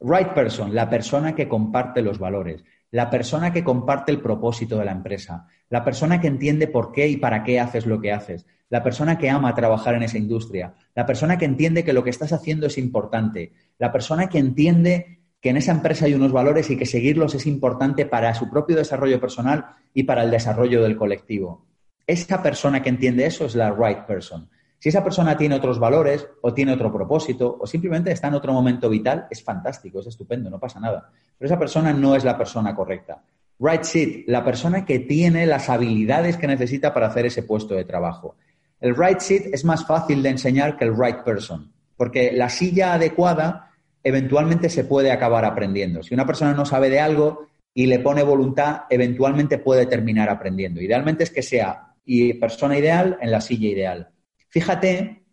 Right 0.00 0.28
person, 0.28 0.74
la 0.74 0.90
persona 0.90 1.34
que 1.34 1.48
comparte 1.48 2.02
los 2.02 2.18
valores, 2.18 2.64
la 2.90 3.08
persona 3.08 3.52
que 3.52 3.64
comparte 3.64 4.12
el 4.12 4.20
propósito 4.20 4.78
de 4.78 4.84
la 4.84 4.92
empresa, 4.92 5.46
la 5.70 5.84
persona 5.84 6.20
que 6.20 6.26
entiende 6.26 6.68
por 6.68 6.92
qué 6.92 7.08
y 7.08 7.16
para 7.16 7.42
qué 7.44 7.60
haces 7.60 7.86
lo 7.86 8.00
que 8.00 8.12
haces, 8.12 8.46
la 8.68 8.82
persona 8.82 9.16
que 9.16 9.30
ama 9.30 9.54
trabajar 9.54 9.94
en 9.94 10.02
esa 10.02 10.18
industria, 10.18 10.74
la 10.94 11.06
persona 11.06 11.38
que 11.38 11.44
entiende 11.44 11.84
que 11.84 11.92
lo 11.92 12.04
que 12.04 12.10
estás 12.10 12.32
haciendo 12.32 12.66
es 12.66 12.78
importante, 12.78 13.52
la 13.78 13.92
persona 13.92 14.28
que 14.28 14.38
entiende 14.38 15.15
que 15.40 15.50
en 15.50 15.56
esa 15.56 15.72
empresa 15.72 16.06
hay 16.06 16.14
unos 16.14 16.32
valores 16.32 16.70
y 16.70 16.76
que 16.76 16.86
seguirlos 16.86 17.34
es 17.34 17.46
importante 17.46 18.06
para 18.06 18.34
su 18.34 18.50
propio 18.50 18.76
desarrollo 18.76 19.20
personal 19.20 19.66
y 19.94 20.04
para 20.04 20.22
el 20.22 20.30
desarrollo 20.30 20.82
del 20.82 20.96
colectivo. 20.96 21.66
Esa 22.06 22.42
persona 22.42 22.82
que 22.82 22.88
entiende 22.88 23.26
eso 23.26 23.44
es 23.44 23.54
la 23.54 23.70
right 23.70 24.06
person. 24.06 24.48
Si 24.78 24.90
esa 24.90 25.02
persona 25.02 25.36
tiene 25.36 25.54
otros 25.54 25.78
valores 25.78 26.26
o 26.42 26.52
tiene 26.52 26.72
otro 26.72 26.92
propósito 26.92 27.56
o 27.60 27.66
simplemente 27.66 28.12
está 28.12 28.28
en 28.28 28.34
otro 28.34 28.52
momento 28.52 28.88
vital, 28.88 29.26
es 29.30 29.42
fantástico, 29.42 30.00
es 30.00 30.06
estupendo, 30.06 30.50
no 30.50 30.60
pasa 30.60 30.78
nada. 30.80 31.10
Pero 31.38 31.46
esa 31.46 31.58
persona 31.58 31.92
no 31.92 32.14
es 32.14 32.24
la 32.24 32.36
persona 32.36 32.74
correcta. 32.74 33.22
Right 33.58 33.82
seat, 33.84 34.24
la 34.26 34.44
persona 34.44 34.84
que 34.84 34.98
tiene 34.98 35.46
las 35.46 35.70
habilidades 35.70 36.36
que 36.36 36.46
necesita 36.46 36.92
para 36.92 37.06
hacer 37.06 37.26
ese 37.26 37.42
puesto 37.42 37.74
de 37.74 37.84
trabajo. 37.84 38.36
El 38.80 38.94
right 38.94 39.20
seat 39.20 39.46
es 39.52 39.64
más 39.64 39.86
fácil 39.86 40.22
de 40.22 40.28
enseñar 40.28 40.76
que 40.76 40.84
el 40.84 40.94
right 40.96 41.22
person, 41.24 41.72
porque 41.96 42.32
la 42.32 42.50
silla 42.50 42.92
adecuada 42.92 43.70
eventualmente 44.06 44.68
se 44.68 44.84
puede 44.84 45.10
acabar 45.10 45.44
aprendiendo. 45.44 46.00
Si 46.00 46.14
una 46.14 46.24
persona 46.24 46.54
no 46.54 46.64
sabe 46.64 46.88
de 46.90 47.00
algo 47.00 47.48
y 47.74 47.86
le 47.86 47.98
pone 47.98 48.22
voluntad, 48.22 48.82
eventualmente 48.88 49.58
puede 49.58 49.86
terminar 49.86 50.30
aprendiendo. 50.30 50.80
Idealmente 50.80 51.24
es 51.24 51.30
que 51.32 51.42
sea 51.42 51.92
y 52.04 52.34
persona 52.34 52.78
ideal 52.78 53.18
en 53.20 53.32
la 53.32 53.40
silla 53.40 53.68
ideal. 53.68 54.08
Fíjate, 54.48 55.24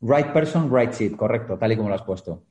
right 0.00 0.28
person, 0.28 0.74
right 0.74 0.92
seat, 0.92 1.16
correcto, 1.16 1.58
tal 1.58 1.72
y 1.72 1.76
como 1.76 1.90
lo 1.90 1.96
has 1.96 2.02
puesto. 2.02 2.44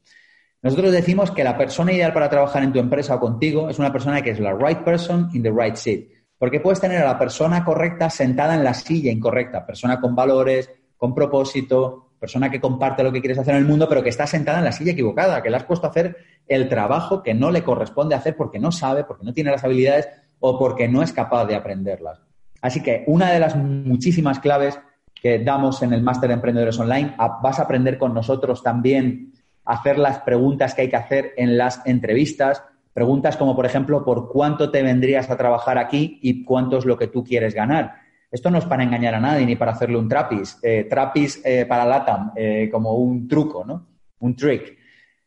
Nosotros 0.62 0.92
decimos 0.92 1.32
que 1.32 1.44
la 1.44 1.58
persona 1.58 1.92
ideal 1.92 2.14
para 2.14 2.30
trabajar 2.30 2.62
en 2.62 2.72
tu 2.72 2.78
empresa 2.78 3.16
o 3.16 3.20
contigo 3.20 3.68
es 3.68 3.80
una 3.80 3.92
persona 3.92 4.22
que 4.22 4.30
es 4.30 4.40
la 4.40 4.54
right 4.54 4.84
person 4.84 5.32
in 5.34 5.42
the 5.42 5.52
right 5.52 5.76
seat. 5.76 6.06
Porque 6.38 6.60
puedes 6.60 6.80
tener 6.80 7.02
a 7.02 7.08
la 7.08 7.18
persona 7.18 7.66
correcta 7.66 8.12
sentada 8.12 8.54
en 8.54 8.64
la 8.64 8.76
silla 8.76 9.12
incorrecta, 9.12 9.66
persona 9.66 10.00
con 10.00 10.16
valores, 10.16 10.70
con 10.98 11.16
propósito, 11.16 12.07
persona 12.20 12.50
que 12.50 12.60
comparte 12.60 13.04
lo 13.04 13.12
que 13.12 13.20
quieres 13.20 13.38
hacer 13.38 13.56
en 13.56 13.62
el 13.62 13.68
mundo, 13.68 13.88
pero 13.88 14.04
que 14.04 14.10
está 14.10 14.26
sentada 14.28 14.60
en 14.60 14.66
la 14.66 14.72
silla 14.72 14.92
equivocada, 14.92 15.42
que 15.42 15.50
le 15.50 15.58
has 15.58 15.64
puesto 15.64 15.88
a 15.88 15.90
hacer 15.90 16.18
el 16.48 16.68
trabajo 16.70 17.22
que 17.22 17.34
no 17.34 17.52
le 17.52 17.64
corresponde 17.64 18.16
hacer 18.16 18.36
porque 18.36 18.60
no 18.60 18.72
sabe, 18.72 19.04
porque 19.04 19.26
no 19.26 19.34
tiene 19.34 19.52
las 19.52 19.64
habilidades 19.64 20.08
o 20.40 20.58
porque 20.58 20.88
no 20.88 21.04
es 21.04 21.14
capaz 21.14 21.46
de 21.46 21.56
aprenderlas. 21.56 22.22
Así 22.62 22.82
que 22.82 23.04
una 23.08 23.32
de 23.32 23.40
las 23.40 23.56
muchísimas 23.56 24.40
claves 24.40 24.80
que 25.22 25.40
damos 25.40 25.82
en 25.82 25.94
el 25.94 26.04
Máster 26.04 26.30
de 26.30 26.36
Emprendedores 26.36 26.80
Online, 26.80 27.16
vas 27.42 27.60
a 27.60 27.64
aprender 27.64 27.98
con 27.98 28.14
nosotros 28.14 28.62
también 28.62 29.34
hacer 29.66 29.98
las 29.98 30.20
preguntas 30.20 30.74
que 30.74 30.84
hay 30.84 30.90
que 30.90 30.96
hacer 30.96 31.34
en 31.38 31.58
las 31.58 31.82
entrevistas. 31.86 32.64
Preguntas 32.94 33.36
como, 33.38 33.56
por 33.56 33.66
ejemplo, 33.66 34.06
¿por 34.06 34.30
cuánto 34.30 34.72
te 34.72 34.82
vendrías 34.82 35.30
a 35.30 35.38
trabajar 35.38 35.78
aquí 35.78 36.20
y 36.22 36.44
cuánto 36.44 36.78
es 36.78 36.86
lo 36.86 36.98
que 36.98 37.08
tú 37.08 37.24
quieres 37.24 37.54
ganar? 37.54 38.07
Esto 38.30 38.52
no 38.52 38.58
es 38.58 38.66
para 38.66 38.84
engañar 38.84 39.16
a 39.16 39.20
nadie 39.20 39.46
ni 39.46 39.56
para 39.56 39.72
hacerle 39.72 39.98
un 39.98 40.10
trapis. 40.10 40.60
Eh, 40.62 40.86
trapis 40.90 41.42
eh, 41.46 41.66
para 41.66 41.86
LATAM, 41.86 42.34
eh, 42.36 42.70
como 42.72 42.96
un 42.96 43.28
truco, 43.28 43.64
¿no? 43.66 43.88
Un 44.20 44.36
trick. 44.36 44.78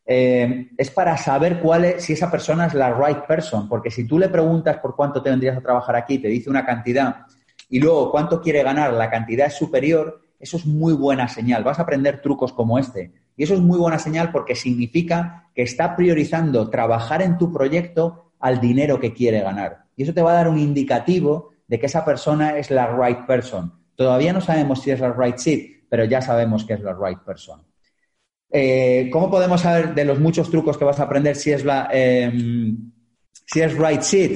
es 0.05 0.91
para 0.91 1.17
saber 1.17 1.61
cuál 1.61 1.85
es, 1.85 2.03
si 2.05 2.15
esa 2.15 2.31
persona 2.31 2.67
es 2.67 2.75
la 2.75 2.93
right 2.93 3.27
person, 3.27 3.69
porque 3.69 3.91
si 3.91 4.05
tú 4.07 4.19
le 4.19 4.29
preguntas 4.29 4.79
por 4.79 4.97
cuánto 4.97 5.23
te 5.23 5.31
vendrías 5.31 5.57
a 5.57 5.61
trabajar 5.61 5.95
aquí, 5.95 6.19
te 6.19 6.27
dice 6.27 6.51
una 6.51 6.67
cantidad 6.67 7.27
y 7.69 7.79
luego 7.79 8.11
cuánto 8.11 8.41
quiere 8.41 8.65
ganar, 8.65 8.93
la 8.93 9.09
cantidad 9.09 9.47
es 9.47 9.55
superior, 9.55 10.21
eso 10.41 10.57
es 10.57 10.67
muy 10.67 10.95
buena 10.95 11.29
señal. 11.29 11.63
Vas 11.63 11.79
a 11.79 11.83
aprender 11.83 12.21
trucos 12.21 12.53
como 12.53 12.79
este. 12.79 13.13
Y 13.37 13.45
eso 13.45 13.55
es 13.55 13.61
muy 13.61 13.79
buena 13.79 13.99
señal 13.99 14.33
porque 14.33 14.57
significa 14.57 15.49
que 15.55 15.63
está 15.63 15.95
priorizando 15.95 16.69
trabajar 16.69 17.23
en 17.23 17.39
tu 17.39 17.53
proyecto 17.53 18.33
al 18.41 18.61
dinero 18.61 18.99
que 18.99 19.13
quiere 19.13 19.41
ganar. 19.43 19.85
Y 19.97 20.03
eso 20.03 20.13
te 20.13 20.23
va 20.23 20.33
a 20.33 20.35
dar 20.35 20.49
un 20.49 20.59
indicativo 20.59 21.51
de 21.71 21.79
que 21.79 21.87
esa 21.87 22.05
persona 22.05 22.59
es 22.59 22.69
la 22.73 22.89
right 22.97 23.27
person. 23.27 23.73
Todavía 23.95 24.33
no 24.33 24.41
sabemos 24.41 24.83
si 24.83 24.91
es 24.91 24.99
la 24.99 25.13
right 25.13 25.37
seat, 25.37 25.85
pero 25.89 26.05
ya 26.05 26.21
sabemos 26.21 26.65
que 26.65 26.75
es 26.75 26.81
la 26.81 26.95
right 27.01 27.21
person. 27.21 27.63
Eh, 28.51 29.09
¿Cómo 29.13 29.31
podemos 29.31 29.61
saber 29.61 29.95
de 29.95 30.05
los 30.05 30.19
muchos 30.19 30.51
trucos 30.51 30.77
que 30.77 30.85
vas 30.85 30.99
a 30.99 31.05
aprender 31.05 31.37
si 31.37 31.53
es 31.53 31.65
la 31.65 31.89
em, 31.93 32.91
si 33.47 33.61
es 33.61 33.79
right 33.79 34.01
seat? 34.01 34.31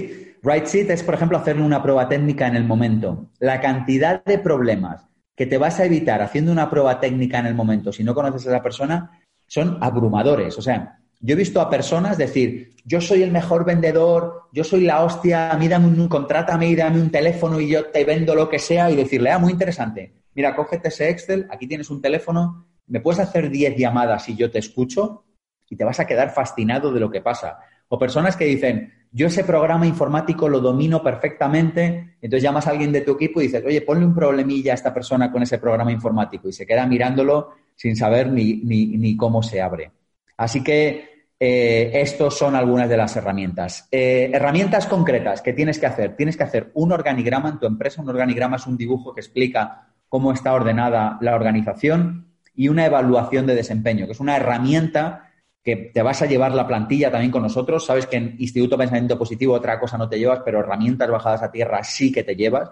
Right 0.45 0.67
seat 0.67 0.91
es, 0.91 1.03
por 1.03 1.15
ejemplo, 1.15 1.37
hacerle 1.37 1.65
una 1.65 1.83
prueba 1.83 2.09
técnica 2.09 2.47
en 2.47 2.55
el 2.55 2.65
momento. 2.65 3.33
La 3.41 3.61
cantidad 3.61 4.25
de 4.25 4.39
problemas 4.39 5.05
que 5.35 5.47
te 5.47 5.59
vas 5.59 5.81
a 5.81 5.87
evitar 5.87 6.23
haciendo 6.23 6.53
una 6.53 6.71
prueba 6.71 7.01
técnica 7.01 7.41
en 7.41 7.47
el 7.47 7.57
momento 7.57 7.93
si 7.93 8.05
no 8.05 8.15
conoces 8.15 8.47
a 8.47 8.51
esa 8.51 8.63
persona 8.63 9.21
son 9.49 9.79
abrumadores. 9.81 10.57
O 10.57 10.63
sea, 10.63 11.01
yo 11.25 11.33
he 11.33 11.39
visto 11.39 11.61
a 11.61 11.71
personas 11.71 12.19
decir, 12.19 12.75
yo 12.85 13.01
soy 13.01 13.23
el 13.23 13.33
mejor 13.33 13.65
vendedor, 13.65 14.43
yo 14.53 14.63
soy 14.63 14.83
la 14.83 15.03
hostia, 15.03 15.51
a 15.51 15.57
mí 15.57 15.69
dame 15.69 15.87
un, 15.87 16.07
contrátame 16.07 16.69
y 16.69 16.77
dame 16.77 17.01
un 17.01 17.11
teléfono 17.11 17.59
y 17.59 17.69
yo 17.69 17.87
te 17.87 18.05
vendo 18.05 18.35
lo 18.35 18.49
que 18.49 18.59
sea 18.59 18.91
y 18.91 18.97
decirle, 18.97 19.31
ah, 19.31 19.39
muy 19.39 19.53
interesante, 19.53 20.13
mira, 20.35 20.55
cógete 20.55 20.89
ese 20.89 21.09
Excel, 21.09 21.47
aquí 21.51 21.67
tienes 21.67 21.89
un 21.89 22.03
teléfono, 22.03 22.67
me 22.89 23.01
puedes 23.01 23.21
hacer 23.21 23.49
10 23.49 23.77
llamadas 23.77 24.29
y 24.29 24.37
yo 24.37 24.51
te 24.51 24.59
escucho 24.59 25.25
y 25.71 25.77
te 25.77 25.85
vas 25.85 25.99
a 25.99 26.07
quedar 26.07 26.31
fascinado 26.31 26.93
de 26.93 27.01
lo 27.01 27.11
que 27.11 27.23
pasa. 27.23 27.59
O 27.89 27.99
personas 27.99 28.37
que 28.37 28.45
dicen, 28.45 28.93
yo 29.11 29.29
ese 29.29 29.45
programa 29.45 29.87
informático 29.87 30.47
lo 30.49 30.61
domino 30.61 31.03
perfectamente, 31.03 32.17
entonces 32.21 32.43
llamas 32.43 32.67
a 32.67 32.71
alguien 32.71 32.93
de 32.93 33.01
tu 33.01 33.13
equipo 33.13 33.41
y 33.41 33.45
dices, 33.45 33.65
oye, 33.65 33.81
ponle 33.81 34.05
un 34.05 34.15
problemilla 34.15 34.73
a 34.73 34.75
esta 34.75 34.93
persona 34.93 35.33
con 35.33 35.43
ese 35.43 35.57
programa 35.57 35.91
informático 35.91 36.49
y 36.49 36.53
se 36.53 36.67
queda 36.67 36.85
mirándolo 36.85 37.53
sin 37.77 37.97
saber 37.97 38.31
ni, 38.31 38.57
ni, 38.57 39.17
cómo 39.17 39.43
se 39.43 39.63
abre. 39.63 39.91
Así 40.37 40.63
que 40.63 41.14
eh, 41.39 41.91
estos 41.95 42.39
son 42.39 42.55
algunas 42.55 42.89
de 42.89 42.97
las 42.97 43.17
herramientas. 43.17 43.89
Eh, 43.91 44.31
herramientas 44.33 44.87
concretas 44.87 45.43
que 45.43 45.53
tienes 45.53 45.79
que 45.79 45.87
hacer. 45.87 46.17
Tienes 46.17 46.37
que 46.37 46.45
hacer 46.45 46.71
un 46.75 46.93
organigrama 46.93 47.49
en 47.49 47.59
tu 47.59 47.67
empresa. 47.67 48.03
Un 48.03 48.09
organigrama 48.09 48.57
es 48.57 48.67
un 48.67 48.77
dibujo 48.77 49.13
que 49.13 49.21
explica 49.21 49.89
cómo 50.09 50.33
está 50.33 50.53
ordenada 50.53 51.19
la 51.21 51.35
organización 51.35 52.29
y 52.55 52.69
una 52.69 52.87
evaluación 52.87 53.47
de 53.47 53.57
desempeño, 53.57 54.07
que 54.07 54.13
es 54.13 54.21
una 54.21 54.37
herramienta 54.37 55.33
que 55.63 55.77
te 55.77 56.03
vas 56.03 56.23
a 56.23 56.27
llevar 56.27 56.53
la 56.53 56.67
plantilla 56.67 57.11
también 57.11 57.33
con 57.33 57.43
nosotros. 57.43 57.85
Sabes 57.85 58.07
que 58.07 58.17
en 58.17 58.37
Instituto 58.39 58.79
Pensamiento 58.79 59.19
Positivo 59.19 59.55
otra 59.55 59.81
cosa 59.81 59.99
no 59.99 60.09
te 60.09 60.19
llevas, 60.19 60.41
pero 60.45 60.61
herramientas 60.61 61.11
bajadas 61.11 61.43
a 61.43 61.51
tierra 61.51 61.83
sí 61.83 62.13
que 62.13 62.23
te 62.23 62.37
llevas. 62.37 62.71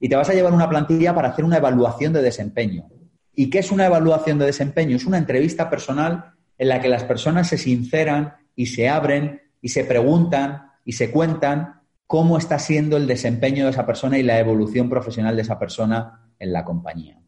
Y 0.00 0.08
te 0.08 0.16
vas 0.16 0.28
a 0.28 0.34
llevar 0.34 0.52
una 0.52 0.68
plantilla 0.68 1.14
para 1.14 1.28
hacer 1.28 1.44
una 1.44 1.58
evaluación 1.58 2.12
de 2.12 2.22
desempeño. 2.22 2.88
¿Y 3.34 3.48
qué 3.48 3.60
es 3.60 3.70
una 3.70 3.86
evaluación 3.86 4.38
de 4.38 4.46
desempeño? 4.46 4.96
Es 4.96 5.06
una 5.06 5.18
entrevista 5.18 5.70
personal 5.70 6.32
en 6.62 6.68
la 6.68 6.80
que 6.80 6.88
las 6.88 7.02
personas 7.02 7.48
se 7.48 7.58
sinceran 7.58 8.36
y 8.54 8.66
se 8.66 8.88
abren 8.88 9.42
y 9.60 9.70
se 9.70 9.82
preguntan 9.82 10.70
y 10.84 10.92
se 10.92 11.10
cuentan 11.10 11.80
cómo 12.06 12.38
está 12.38 12.60
siendo 12.60 12.96
el 12.96 13.08
desempeño 13.08 13.64
de 13.64 13.72
esa 13.72 13.84
persona 13.84 14.16
y 14.16 14.22
la 14.22 14.38
evolución 14.38 14.88
profesional 14.88 15.34
de 15.34 15.42
esa 15.42 15.58
persona 15.58 16.30
en 16.38 16.52
la 16.52 16.64
compañía. 16.64 17.20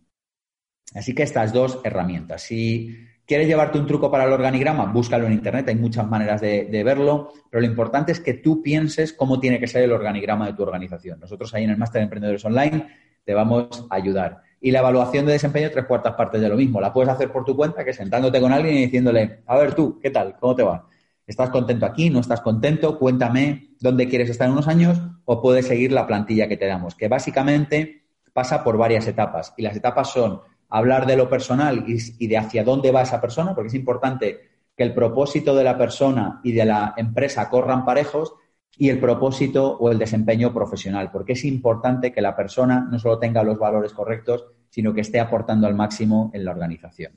Así 0.95 1.17
que 1.17 1.25
estas 1.25 1.53
dos 1.53 1.81
herramientas. 1.83 2.43
Si 2.43 2.97
¿Quieres 3.27 3.49
llevarte 3.49 3.77
un 3.77 3.89
truco 3.89 4.09
para 4.09 4.25
el 4.25 4.33
organigrama? 4.33 4.85
Búscalo 4.85 5.27
en 5.27 5.33
Internet, 5.33 5.67
hay 5.69 5.75
muchas 5.75 6.07
maneras 6.07 6.41
de, 6.41 6.83
verlo, 6.85 7.33
pero 7.51 7.63
lo 7.63 7.67
importante 7.67 8.13
es 8.13 8.21
que 8.21 8.35
tú 8.35 8.63
pienses 8.63 9.13
cómo 9.15 9.41
tiene 9.41 9.59
que 9.59 9.67
ser 9.67 9.83
el 9.83 9.91
organigrama 9.91 10.47
de 10.47 10.53
tu 10.53 10.63
organización. 10.63 11.19
Nosotros 11.19 11.53
ahí 11.55 11.65
en 11.65 11.71
el 11.71 11.77
Máster 11.77 12.01
de 12.01 12.05
Emprendedores 12.05 12.45
Online 12.45 12.87
te 13.25 13.35
vamos 13.35 13.85
a 13.91 13.97
ayudar. 13.97 14.43
Y 14.65 14.71
la 14.71 14.79
evaluación 14.79 15.27
de 15.27 15.33
desempeño, 15.33 15.71
tres 15.71 15.85
cuartas 15.85 16.15
partes 16.15 16.41
de 16.41 16.49
lo 16.49 16.57
mismo. 16.57 16.81
La 16.81 16.91
puedes 16.91 17.11
hacer 17.13 17.31
por 17.31 17.45
tu 17.45 17.55
cuenta, 17.55 17.85
que 17.85 17.93
sentándote 17.93 18.41
con 18.41 18.51
alguien 18.51 18.79
y 18.79 18.85
diciéndole, 18.87 19.43
a 19.45 19.59
ver 19.59 19.75
tú, 19.75 20.01
¿qué 20.01 20.09
tal? 20.09 20.37
¿Cómo 20.41 20.55
te 20.55 20.63
va? 20.63 20.89
¿Estás 21.27 21.51
contento 21.51 21.85
aquí? 21.85 22.09
¿No 22.09 22.21
estás 22.21 22.41
contento? 22.41 22.99
Cuéntame 22.99 23.75
dónde 23.79 24.09
quieres 24.09 24.31
estar 24.31 24.47
en 24.47 24.55
unos 24.55 24.67
años 24.67 24.99
o 25.27 25.43
puedes 25.43 25.67
seguir 25.67 25.93
la 25.93 26.07
plantilla 26.07 26.49
que 26.49 26.57
te 26.57 26.65
damos, 26.65 26.95
que 26.95 27.09
básicamente 27.09 28.07
pasa 28.33 28.65
por 28.65 28.79
varias 28.79 29.07
etapas. 29.07 29.53
Y 29.59 29.63
las 29.63 29.77
etapas 29.77 30.09
son 30.09 30.41
hablar 30.71 31.05
de 31.05 31.19
lo 31.19 31.29
personal 31.29 31.85
y, 31.87 32.27
de 32.27 32.39
hacia 32.39 32.65
dónde 32.65 32.91
va 32.91 33.03
esa 33.03 33.21
persona, 33.21 33.55
porque 33.55 33.69
es 33.69 33.75
importante 33.75 34.49
que 34.75 34.83
el 34.83 34.95
propósito 34.95 35.55
de 35.55 35.65
la 35.65 35.77
persona 35.77 36.41
y 36.43 36.53
de 36.53 36.65
la 36.65 36.95
empresa 36.97 37.51
corran 37.51 37.85
parejos. 37.85 38.33
Y 38.79 38.89
el 38.89 38.99
propósito 38.99 39.77
o 39.79 39.91
el 39.91 39.99
desempeño 39.99 40.53
profesional, 40.53 41.11
porque 41.11 41.35
es 41.35 41.45
importante 41.45 42.13
que 42.13 42.21
la 42.21 42.37
persona 42.37 42.87
no 42.91 42.99
solo 42.99 43.19
tenga 43.19 43.43
los 43.43 43.59
valores 43.59 43.93
correctos, 43.93 44.47
sino 44.71 44.93
que 44.93 45.03
esté 45.03 45.21
aportando 45.21 45.67
al 45.67 45.75
máximo 45.75 46.31
en 46.35 46.45
la 46.45 46.51
organización. 46.51 47.13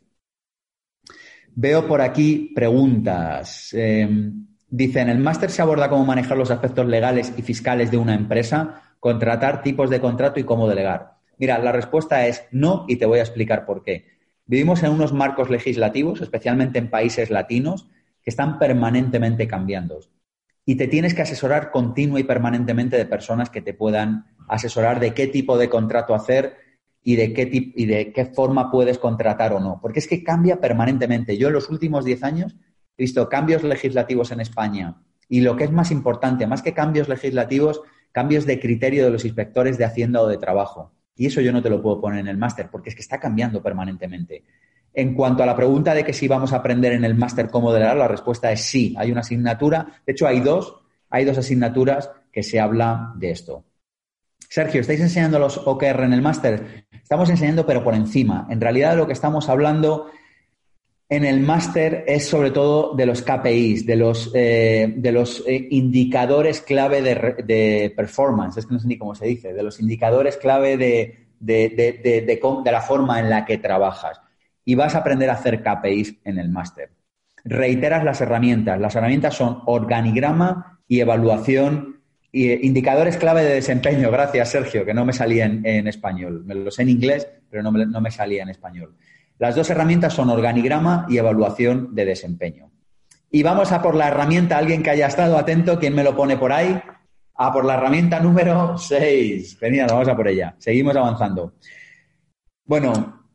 Veo 1.56 1.88
por 1.88 2.02
aquí 2.02 2.52
preguntas. 2.54 3.74
Em, 3.74 4.46
dice, 4.70 5.02
en 5.02 5.10
el 5.10 5.18
máster 5.18 5.50
se 5.50 5.64
aborda 5.64 5.90
cómo 5.90 6.06
manejar 6.06 6.38
los 6.38 6.52
aspectos 6.52 6.86
legales 6.86 7.34
y 7.36 7.42
fiscales 7.42 7.90
de 7.90 7.98
una 7.98 8.14
empresa, 8.14 8.84
contratar 9.00 9.64
tipos 9.64 9.90
de 9.90 10.00
contrato 10.00 10.40
y 10.40 10.44
cómo 10.44 10.68
delegar. 10.68 11.18
Mira, 11.40 11.58
la 11.58 11.72
respuesta 11.72 12.28
es 12.28 12.44
no 12.52 12.86
y 12.88 12.98
te 12.98 13.08
voy 13.08 13.20
a 13.20 13.24
explicar 13.24 13.66
por 13.66 13.84
qué. 13.84 14.06
Vivimos 14.46 14.84
en 14.84 14.92
unos 14.92 15.14
marcos 15.14 15.50
legislativos, 15.50 16.22
especialmente 16.22 16.80
en 16.80 16.90
países 16.90 17.32
latinos, 17.32 17.90
que 18.22 18.30
están 18.30 18.60
permanentemente 18.60 19.48
cambiando. 19.48 20.00
Y 20.68 20.76
te 20.76 20.88
tienes 20.88 21.16
que 21.16 21.24
asesorar 21.24 21.72
continua 21.72 22.20
y 22.20 22.24
permanentemente 22.24 22.96
de 22.96 23.08
personas 23.08 23.50
que 23.50 23.64
te 23.64 23.74
puedan 23.74 24.28
asesorar 24.48 25.00
de 25.00 25.16
qué 25.16 25.26
tipo 25.26 25.58
de 25.58 25.70
contrato 25.70 26.14
hacer, 26.14 26.58
y 27.08 27.16
de 27.16 27.32
qué 27.32 27.50
y 27.54 27.86
de 27.86 28.12
qué 28.12 28.26
forma 28.26 28.70
puedes 28.70 28.98
contratar 28.98 29.54
o 29.54 29.62
no. 29.62 29.80
Porque 29.82 30.00
es 30.00 30.10
que 30.10 30.26
cambia 30.26 30.60
permanentemente. 30.60 31.38
Yo 31.38 31.48
en 31.48 31.54
los 31.54 31.70
últimos 31.70 32.04
10 32.04 32.22
años 32.24 32.58
he 32.98 33.04
visto 33.04 33.30
cambios 33.30 33.64
legislativos 33.64 34.32
en 34.32 34.42
España 34.42 34.98
y 35.30 35.40
lo 35.40 35.56
que 35.56 35.64
es 35.64 35.72
más 35.72 35.90
importante, 35.90 36.48
más 36.48 36.62
que 36.62 36.74
cambios 36.74 37.08
legislativos, 37.08 37.82
cambios 38.12 38.46
de 38.46 38.60
criterio 38.60 39.06
de 39.06 39.12
los 39.12 39.24
inspectores 39.24 39.78
de 39.78 39.86
Hacienda 39.86 40.22
o 40.22 40.28
de 40.28 40.38
Trabajo. 40.38 40.92
Y 41.16 41.28
eso 41.28 41.40
yo 41.40 41.54
no 41.54 41.62
te 41.62 41.70
lo 41.70 41.82
puedo 41.82 42.02
poner 42.02 42.20
en 42.20 42.28
el 42.28 42.38
máster 42.38 42.68
porque 42.70 42.90
es 42.90 42.96
que 42.96 43.04
está 43.04 43.22
cambiando 43.22 43.64
permanentemente. 43.64 44.44
En 44.98 45.14
cuanto 45.14 45.44
a 45.44 45.46
la 45.46 45.56
pregunta 45.56 45.94
de 45.94 46.04
que 46.04 46.12
si 46.12 46.28
vamos 46.28 46.52
a 46.52 46.56
aprender 46.56 46.92
en 46.92 47.06
el 47.06 47.14
máster 47.14 47.52
cómo 47.52 47.72
delegar, 47.72 47.98
la 47.98 48.08
respuesta 48.08 48.52
es 48.52 48.62
sí. 48.62 48.96
Hay 48.98 49.12
una 49.12 49.20
asignatura, 49.22 50.02
de 50.04 50.12
hecho 50.12 50.26
hay 50.26 50.40
dos, 50.40 50.76
hay 51.12 51.24
dos 51.24 51.38
asignaturas 51.38 52.10
que 52.32 52.42
se 52.42 52.60
habla 52.60 53.14
de 53.16 53.30
esto. 53.30 53.64
Sergio, 54.50 54.82
¿estáis 54.82 55.00
enseñando 55.00 55.38
los 55.38 55.60
OKR 55.60 56.02
en 56.04 56.14
el 56.14 56.24
máster? 56.24 56.88
Estamos 56.92 57.30
enseñando, 57.30 57.64
pero 57.64 57.84
por 57.84 57.94
encima. 57.94 58.48
En 58.50 58.60
realidad, 58.60 58.98
lo 58.98 59.06
que 59.06 59.14
estamos 59.14 59.50
hablando 59.50 60.10
en 61.08 61.26
el 61.26 61.42
máster 61.42 62.04
es 62.08 62.28
sobre 62.28 62.50
todo 62.50 62.96
de 62.96 63.06
los 63.06 63.22
KPIs, 63.22 63.86
de 63.86 63.96
los, 63.98 64.32
eh, 64.34 64.96
de 64.98 65.12
los 65.12 65.44
eh, 65.46 65.68
indicadores 65.70 66.62
clave 66.62 67.04
de, 67.04 67.94
performance, 67.96 68.58
es 68.58 68.66
que 68.66 68.74
no 68.74 68.80
sé 68.80 68.88
ni 68.88 68.98
cómo 68.98 69.14
se 69.14 69.28
dice, 69.28 69.54
de 69.54 69.62
los 69.62 69.80
indicadores 69.80 70.38
clave 70.38 70.76
de, 70.76 71.28
de, 71.40 72.40
la 72.66 72.82
forma 72.82 73.20
en 73.20 73.30
la 73.30 73.46
que 73.46 73.60
trabajas. 73.60 74.22
Y 74.68 74.76
vas 74.76 74.96
a 74.96 74.98
aprender 74.98 75.30
a 75.30 75.36
hacer 75.36 75.64
KPIs 75.64 76.18
en 76.26 76.40
el 76.40 76.50
máster. 76.50 76.90
Reiteras 77.46 78.04
las 78.04 78.20
herramientas. 78.20 78.78
Las 78.82 78.98
herramientas 78.98 79.34
son 79.34 79.62
organigrama 79.66 80.82
y 80.90 81.00
evaluación 81.00 82.02
eh, 82.34 82.60
indicadores 82.64 83.16
clave 83.16 83.44
de 83.44 83.54
desempeño. 83.54 84.12
Gracias, 84.12 84.50
Sergio, 84.50 84.84
que 84.84 84.94
no 84.94 85.06
me 85.06 85.14
salía 85.14 85.46
en, 85.46 85.88
español. 85.88 86.44
Me 86.46 86.54
lo 86.54 86.70
sé 86.70 86.82
en 86.82 86.90
inglés, 86.90 87.30
pero 87.50 87.64
no 87.64 87.72
me, 87.72 88.12
salía 88.12 88.44
en 88.44 88.50
español. 88.50 88.94
Las 89.40 89.56
dos 89.56 89.70
herramientas 89.70 90.14
son 90.14 90.30
organigrama 90.30 91.06
y 91.08 91.18
evaluación 91.18 91.96
de 91.96 92.04
desempeño. 92.04 92.70
Y 93.32 93.44
vamos 93.44 93.72
a 93.72 93.82
por 93.82 93.96
la 93.96 94.10
herramienta, 94.10 94.58
alguien 94.58 94.84
que 94.84 94.90
haya 94.90 95.08
estado 95.08 95.38
atento, 95.38 95.80
¿quién 95.80 95.96
me 95.96 96.04
lo 96.04 96.14
pone 96.14 96.36
por 96.36 96.52
ahí? 96.52 96.78
A 97.36 97.54
por 97.54 97.64
la 97.64 97.76
herramienta 97.76 98.20
número 98.20 98.78
6. 98.78 99.58
Genial, 99.60 99.88
vamos 99.90 100.10
a 100.10 100.16
por 100.18 100.28
ella. 100.28 100.56
Seguimos 100.58 100.98
avanzando. 100.98 101.54
Bueno, 102.66 103.27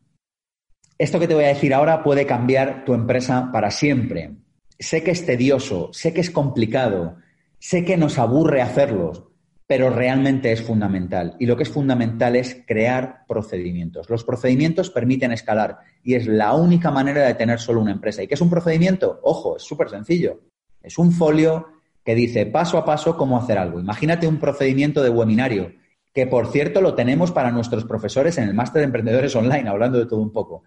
esto 1.02 1.18
que 1.18 1.28
te 1.28 1.34
voy 1.34 1.44
a 1.44 1.48
decir 1.48 1.74
ahora 1.74 2.02
puede 2.02 2.26
cambiar 2.26 2.84
tu 2.84 2.94
empresa 2.94 3.50
para 3.52 3.70
siempre. 3.70 4.36
Sé 4.78 5.02
que 5.02 5.10
es 5.10 5.24
tedioso, 5.24 5.90
sé 5.92 6.12
que 6.12 6.20
es 6.20 6.30
complicado, 6.30 7.16
Sé 7.64 7.84
que 7.84 7.96
nos 7.96 8.18
aburre 8.18 8.60
hacerlos, 8.60 9.22
pero 9.68 9.88
realmente 9.88 10.50
es 10.50 10.60
fundamental. 10.62 11.36
Y 11.38 11.46
lo 11.46 11.56
que 11.56 11.62
es 11.62 11.68
fundamental 11.68 12.34
es 12.34 12.60
crear 12.66 13.24
procedimientos. 13.28 14.10
Los 14.10 14.24
procedimientos 14.24 14.90
permiten 14.90 15.30
escalar 15.30 15.78
y 16.02 16.14
es 16.14 16.26
la 16.26 16.54
única 16.54 16.90
manera 16.90 17.24
de 17.24 17.34
tener 17.34 17.60
solo 17.60 17.80
una 17.80 17.92
empresa. 17.92 18.20
¿Y 18.20 18.26
qué 18.26 18.34
es 18.34 18.40
un 18.40 18.50
procedimiento? 18.50 19.20
Ojo, 19.22 19.58
es 19.58 19.62
súper 19.62 19.90
sencillo. 19.90 20.40
Es 20.82 20.98
un 20.98 21.12
folio 21.12 21.68
que 22.04 22.16
dice 22.16 22.46
paso 22.46 22.78
a 22.78 22.84
paso 22.84 23.16
cómo 23.16 23.38
hacer 23.38 23.58
algo. 23.58 23.78
Imagínate 23.78 24.26
un 24.26 24.40
procedimiento 24.40 25.00
de 25.00 25.10
webinario, 25.10 25.72
que 26.12 26.26
por 26.26 26.48
cierto 26.48 26.80
lo 26.80 26.96
tenemos 26.96 27.30
para 27.30 27.52
nuestros 27.52 27.84
profesores 27.84 28.38
en 28.38 28.48
el 28.48 28.54
máster 28.54 28.80
de 28.80 28.86
emprendedores 28.86 29.36
online, 29.36 29.68
hablando 29.68 30.00
de 30.00 30.06
todo 30.06 30.20
un 30.20 30.32
poco. 30.32 30.64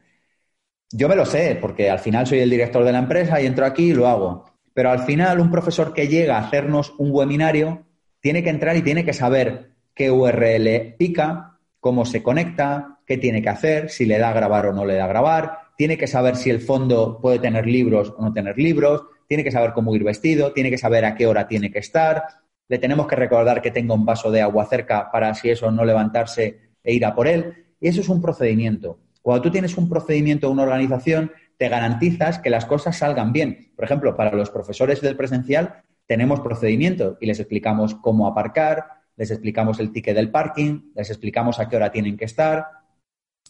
Yo 0.92 1.10
me 1.10 1.16
lo 1.16 1.26
sé, 1.26 1.58
porque 1.60 1.90
al 1.90 2.00
final 2.00 2.28
soy 2.28 2.40
el 2.40 2.50
director 2.50 2.84
de 2.84 2.92
la 2.92 3.00
empresa 3.00 3.42
y 3.42 3.46
entro 3.46 3.66
aquí 3.66 3.92
y 3.92 3.94
lo 3.94 4.08
hago. 4.08 4.46
Pero 4.74 4.92
al 4.92 5.00
final, 5.00 5.40
un 5.40 5.52
profesor 5.52 5.94
que 5.94 6.08
llega 6.08 6.38
a 6.38 6.42
hacernos 6.46 6.94
un 6.98 7.12
webinario 7.12 7.86
tiene 8.20 8.44
que 8.44 8.50
entrar 8.50 8.76
y 8.76 8.82
tiene 8.82 9.06
que 9.06 9.14
saber 9.14 9.72
qué 9.94 10.12
URL 10.12 10.96
pica, 10.98 11.60
cómo 11.80 12.06
se 12.06 12.22
conecta, 12.22 13.00
qué 13.06 13.18
tiene 13.18 13.42
que 13.42 13.50
hacer, 13.50 13.90
si 13.90 14.06
le 14.06 14.18
da 14.18 14.30
a 14.30 14.34
grabar 14.34 14.68
o 14.68 14.74
no 14.74 14.86
le 14.86 14.96
da 14.96 15.06
a 15.06 15.10
grabar, 15.10 15.60
tiene 15.78 15.98
que 15.98 16.08
saber 16.08 16.36
si 16.36 16.50
el 16.50 16.60
fondo 16.60 17.20
puede 17.22 17.40
tener 17.40 17.66
libros 17.66 18.14
o 18.18 18.22
no 18.22 18.34
tener 18.34 18.58
libros, 18.58 19.04
tiene 19.28 19.44
que 19.44 19.52
saber 19.52 19.74
cómo 19.74 19.96
ir 19.96 20.04
vestido, 20.04 20.54
tiene 20.54 20.70
que 20.70 20.78
saber 20.78 21.06
a 21.06 21.16
qué 21.16 21.28
hora 21.28 21.48
tiene 21.48 21.72
que 21.72 21.80
estar, 21.80 22.24
le 22.68 22.80
tenemos 22.80 23.08
que 23.08 23.16
recordar 23.16 23.62
que 23.62 23.72
tenga 23.72 23.94
un 23.94 24.06
vaso 24.06 24.32
de 24.32 24.42
agua 24.42 24.66
cerca 24.66 25.12
para 25.12 25.34
si 25.36 25.50
eso 25.50 25.72
no 25.72 25.86
levantarse 25.86 26.60
e 26.84 26.94
ir 26.94 27.06
a 27.06 27.14
por 27.14 27.28
él. 27.28 27.66
Y 27.80 27.88
eso 27.90 28.02
es 28.02 28.10
un 28.10 28.22
procedimiento. 28.22 29.00
Cuando 29.26 29.42
tú 29.42 29.50
tienes 29.50 29.76
un 29.76 29.90
procedimiento, 29.90 30.52
una 30.52 30.62
organización, 30.62 31.32
te 31.58 31.68
garantizas 31.68 32.38
que 32.38 32.52
las 32.52 32.68
cosas 32.68 33.00
salgan 33.00 33.34
bien. 33.34 33.72
Por 33.76 33.84
ejemplo, 33.84 34.16
para 34.16 34.32
los 34.36 34.52
profesores 34.52 35.02
del 35.02 35.18
presencial 35.18 35.82
tenemos 36.06 36.42
procedimientos 36.42 37.18
y 37.20 37.26
les 37.26 37.40
explicamos 37.40 37.96
cómo 37.96 38.28
aparcar, 38.28 38.86
les 39.18 39.32
explicamos 39.32 39.80
el 39.80 39.92
ticket 39.92 40.16
del 40.16 40.30
parking, 40.30 40.92
les 40.94 41.10
explicamos 41.10 41.60
a 41.60 41.68
qué 41.68 41.76
hora 41.76 41.92
tienen 41.92 42.18
que 42.18 42.26
estar, 42.26 42.68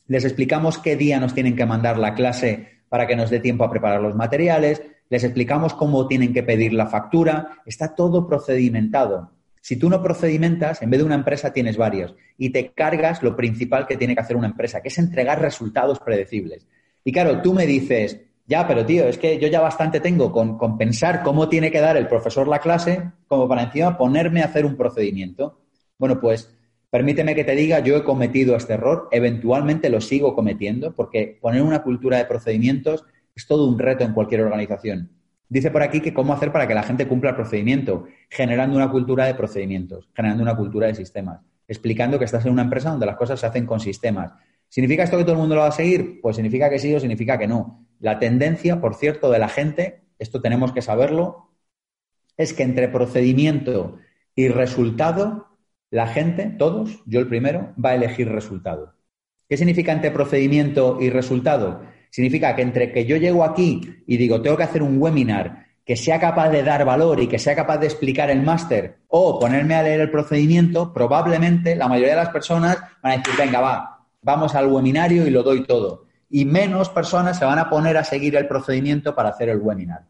les 0.07 0.23
explicamos 0.23 0.77
qué 0.77 0.95
día 0.95 1.19
nos 1.19 1.33
tienen 1.33 1.57
que 1.57 1.65
mandar 1.65 1.97
la 1.97 2.13
clase 2.13 2.83
para 2.87 3.05
que 3.05 3.17
nos 3.17 3.29
dé 3.29 3.41
tiempo 3.41 3.65
a 3.65 3.69
preparar 3.69 3.99
los 3.99 4.15
materiales, 4.15 4.81
les 5.09 5.25
explicamos 5.25 5.73
cómo 5.73 6.07
tienen 6.07 6.31
que 6.31 6.43
pedir 6.43 6.71
la 6.71 6.87
factura, 6.87 7.49
está 7.65 7.93
todo 7.93 8.25
procedimentado. 8.25 9.34
Si 9.65 9.77
tú 9.77 9.89
no 9.89 10.03
procedimentas, 10.03 10.83
en 10.83 10.91
vez 10.91 10.99
de 10.99 11.07
una 11.07 11.15
empresa 11.15 11.51
tienes 11.51 11.75
varios 11.75 12.13
y 12.37 12.51
te 12.51 12.71
cargas 12.73 13.23
lo 13.23 13.35
principal 13.35 13.87
que 13.87 13.97
tiene 13.97 14.13
que 14.13 14.21
hacer 14.21 14.37
una 14.37 14.45
empresa, 14.45 14.79
que 14.79 14.89
es 14.89 14.97
entregar 14.99 15.41
resultados 15.41 15.97
predecibles. 15.99 16.67
Y 17.03 17.11
claro, 17.11 17.41
tú 17.41 17.51
me 17.51 17.65
dices, 17.65 18.21
ya, 18.45 18.67
pero 18.67 18.85
tío, 18.85 19.07
es 19.07 19.17
que 19.17 19.39
yo 19.39 19.47
ya 19.47 19.61
bastante 19.61 19.99
tengo 19.99 20.31
con, 20.31 20.77
pensar 20.77 21.23
cómo 21.23 21.49
tiene 21.49 21.71
que 21.71 21.79
dar 21.79 21.97
el 21.97 22.07
profesor 22.07 22.47
la 22.47 22.59
clase, 22.59 23.11
como 23.25 23.49
para 23.49 23.63
encima 23.63 23.97
ponerme 23.97 24.43
a 24.43 24.45
hacer 24.45 24.67
un 24.67 24.77
procedimiento. 24.77 25.59
Bueno, 25.97 26.19
pues 26.19 26.55
permíteme 26.91 27.33
que 27.33 27.43
te 27.43 27.55
diga, 27.55 27.79
yo 27.79 27.97
he 27.97 28.03
cometido 28.03 28.55
este 28.55 28.73
error, 28.73 29.07
eventualmente 29.09 29.89
lo 29.89 29.99
sigo 29.99 30.35
cometiendo, 30.35 30.93
porque 30.93 31.39
poner 31.41 31.63
una 31.63 31.81
cultura 31.81 32.19
de 32.19 32.25
procedimientos 32.25 33.03
es 33.35 33.47
todo 33.47 33.67
un 33.67 33.79
reto 33.79 34.03
en 34.03 34.13
cualquier 34.13 34.41
organización. 34.41 35.09
Dice 35.47 35.71
por 35.71 35.83
aquí 35.83 36.01
que 36.01 36.13
cómo 36.13 36.33
hacer 36.33 36.51
para 36.51 36.67
que 36.67 36.73
la 36.73 36.83
gente 36.83 37.07
cumpla 37.07 37.31
el 37.31 37.35
procedimiento, 37.35 38.05
generando 38.29 38.75
una 38.75 38.89
cultura 38.89 39.25
de 39.25 39.35
procedimientos, 39.35 40.09
generando 40.15 40.43
una 40.43 40.55
cultura 40.55 40.87
de 40.87 40.95
sistemas, 40.95 41.41
explicando 41.67 42.17
que 42.17 42.25
estás 42.25 42.45
en 42.45 42.51
una 42.51 42.63
empresa 42.63 42.89
donde 42.89 43.05
las 43.05 43.15
cosas 43.15 43.39
se 43.39 43.45
hacen 43.45 43.65
con 43.65 43.79
sistemas, 43.79 44.33
¿Significa 44.69 45.03
esto 45.03 45.17
que 45.17 45.23
todo 45.23 45.33
el 45.33 45.39
mundo 45.39 45.55
lo 45.55 45.61
va 45.61 45.67
a 45.67 45.71
seguir? 45.71 46.19
Pues 46.21 46.35
significa 46.35 46.69
que 46.69 46.79
sí 46.79 46.93
o 46.93 46.99
significa 46.99 47.37
que 47.37 47.47
no. 47.47 47.87
La 47.99 48.19
tendencia, 48.19 48.81
por 48.81 48.95
cierto, 48.95 49.31
de 49.31 49.39
la 49.39 49.47
gente, 49.47 50.01
esto 50.19 50.41
tenemos 50.41 50.73
que 50.73 50.81
saberlo, 50.81 51.51
es 52.37 52.53
que 52.53 52.63
entre 52.63 52.89
procedimiento 52.89 53.99
y 54.35 54.49
resultado, 54.49 55.47
la 55.91 56.07
gente, 56.07 56.47
todos, 56.57 57.01
yo 57.05 57.21
el 57.21 57.27
primero, 57.27 57.73
va 57.83 57.91
a 57.91 57.95
elegir 57.95 58.29
resultado. 58.29 58.95
¿Qué 59.47 59.55
significa 59.55 59.93
entre 59.93 60.11
procedimiento 60.11 60.97
y 60.99 61.09
resultado? 61.09 61.83
Significa 62.15 62.55
que 62.55 62.61
entre 62.61 62.93
que 62.93 63.05
yo 63.05 63.17
llego 63.17 63.43
aquí 63.43 64.01
y 64.07 64.15
digo, 64.15 64.41
tengo 64.41 64.55
que 64.55 64.63
hacer 64.63 64.81
un 64.81 65.01
webinar 65.01 65.65
que 65.83 65.97
sea 65.97 66.17
capaz 66.17 66.47
de 66.47 66.63
dar 66.63 66.85
valor 66.85 67.19
y 67.19 67.27
que 67.27 67.37
sea 67.37 67.57
capaz 67.57 67.77
de 67.79 67.87
explicar 67.87 68.29
el 68.29 68.41
máster 68.41 68.99
o 69.09 69.37
ponerme 69.37 69.75
a 69.75 69.83
leer 69.83 69.99
el 69.99 70.09
procedimiento, 70.09 70.93
probablemente 70.93 71.75
la 71.75 71.89
mayoría 71.89 72.13
de 72.13 72.23
las 72.23 72.29
personas 72.29 72.77
van 73.03 73.11
a 73.11 73.17
decir, 73.17 73.33
venga, 73.37 73.59
va, 73.59 74.07
vamos 74.21 74.55
al 74.55 74.67
webinario 74.67 75.27
y 75.27 75.29
lo 75.29 75.43
doy 75.43 75.65
todo. 75.65 76.05
Y 76.29 76.45
menos 76.45 76.87
personas 76.87 77.37
se 77.37 77.43
van 77.43 77.59
a 77.59 77.69
poner 77.69 77.97
a 77.97 78.05
seguir 78.05 78.37
el 78.37 78.47
procedimiento 78.47 79.13
para 79.13 79.27
hacer 79.27 79.49
el 79.49 79.57
webinar. 79.57 80.05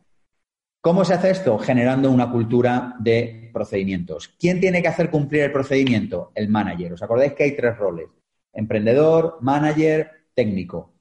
¿Cómo 0.81 1.05
se 1.05 1.15
hace 1.15 1.31
esto? 1.31 1.57
Generando 1.57 2.11
una 2.11 2.29
cultura 2.29 2.97
de 2.99 3.49
procedimientos. 3.51 4.27
¿Quién 4.39 4.59
tiene 4.59 4.83
que 4.83 4.89
hacer 4.89 5.09
cumplir 5.09 5.41
el 5.41 5.51
procedimiento? 5.51 6.31
El 6.35 6.49
manager. 6.49 6.93
¿Os 6.93 7.01
acordáis 7.01 7.33
que 7.33 7.45
hay 7.45 7.55
tres 7.55 7.75
roles? 7.75 8.09
Emprendedor, 8.53 9.39
manager, 9.41 10.11
técnico. 10.35 10.94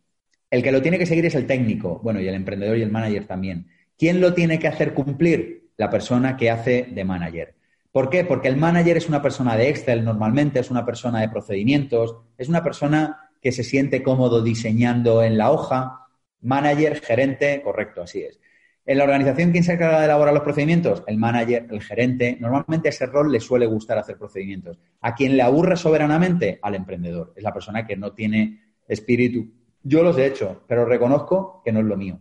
El 0.54 0.62
que 0.62 0.70
lo 0.70 0.80
tiene 0.80 0.98
que 0.98 1.06
seguir 1.06 1.26
es 1.26 1.34
el 1.34 1.48
técnico. 1.48 1.98
Bueno, 2.04 2.20
y 2.20 2.28
el 2.28 2.34
emprendedor 2.36 2.78
y 2.78 2.82
el 2.82 2.92
manager 2.92 3.26
también. 3.26 3.66
¿Quién 3.98 4.20
lo 4.20 4.34
tiene 4.34 4.60
que 4.60 4.68
hacer 4.68 4.94
cumplir? 4.94 5.70
La 5.76 5.90
persona 5.90 6.36
que 6.36 6.48
hace 6.48 6.86
de 6.92 7.04
manager. 7.04 7.56
¿Por 7.90 8.08
qué? 8.08 8.24
Porque 8.24 8.46
el 8.46 8.56
manager 8.56 8.96
es 8.96 9.08
una 9.08 9.20
persona 9.20 9.56
de 9.56 9.68
Excel 9.68 10.04
normalmente, 10.04 10.60
es 10.60 10.70
una 10.70 10.86
persona 10.86 11.20
de 11.20 11.28
procedimientos, 11.28 12.18
es 12.38 12.48
una 12.48 12.62
persona 12.62 13.30
que 13.42 13.50
se 13.50 13.64
siente 13.64 14.04
cómodo 14.04 14.44
diseñando 14.44 15.24
en 15.24 15.38
la 15.38 15.50
hoja. 15.50 16.06
Manager, 16.42 17.00
gerente, 17.00 17.60
correcto, 17.60 18.02
así 18.02 18.22
es. 18.22 18.38
En 18.86 18.98
la 18.98 19.04
organización, 19.04 19.50
¿quién 19.50 19.64
se 19.64 19.72
encarga 19.72 19.98
de 19.98 20.04
elaborar 20.04 20.34
los 20.34 20.44
procedimientos? 20.44 21.02
El 21.08 21.16
manager, 21.16 21.66
el 21.68 21.82
gerente. 21.82 22.36
Normalmente 22.38 22.90
ese 22.90 23.06
rol 23.06 23.32
le 23.32 23.40
suele 23.40 23.66
gustar 23.66 23.98
hacer 23.98 24.18
procedimientos. 24.18 24.78
¿A 25.00 25.16
quien 25.16 25.36
le 25.36 25.42
aburre 25.42 25.76
soberanamente? 25.76 26.60
Al 26.62 26.76
emprendedor. 26.76 27.32
Es 27.34 27.42
la 27.42 27.52
persona 27.52 27.84
que 27.84 27.96
no 27.96 28.12
tiene 28.12 28.60
espíritu. 28.86 29.63
Yo 29.84 30.02
los 30.02 30.18
he 30.18 30.26
hecho, 30.26 30.64
pero 30.66 30.84
reconozco 30.84 31.62
que 31.64 31.70
no 31.70 31.80
es 31.80 31.86
lo 31.86 31.96
mío. 31.96 32.18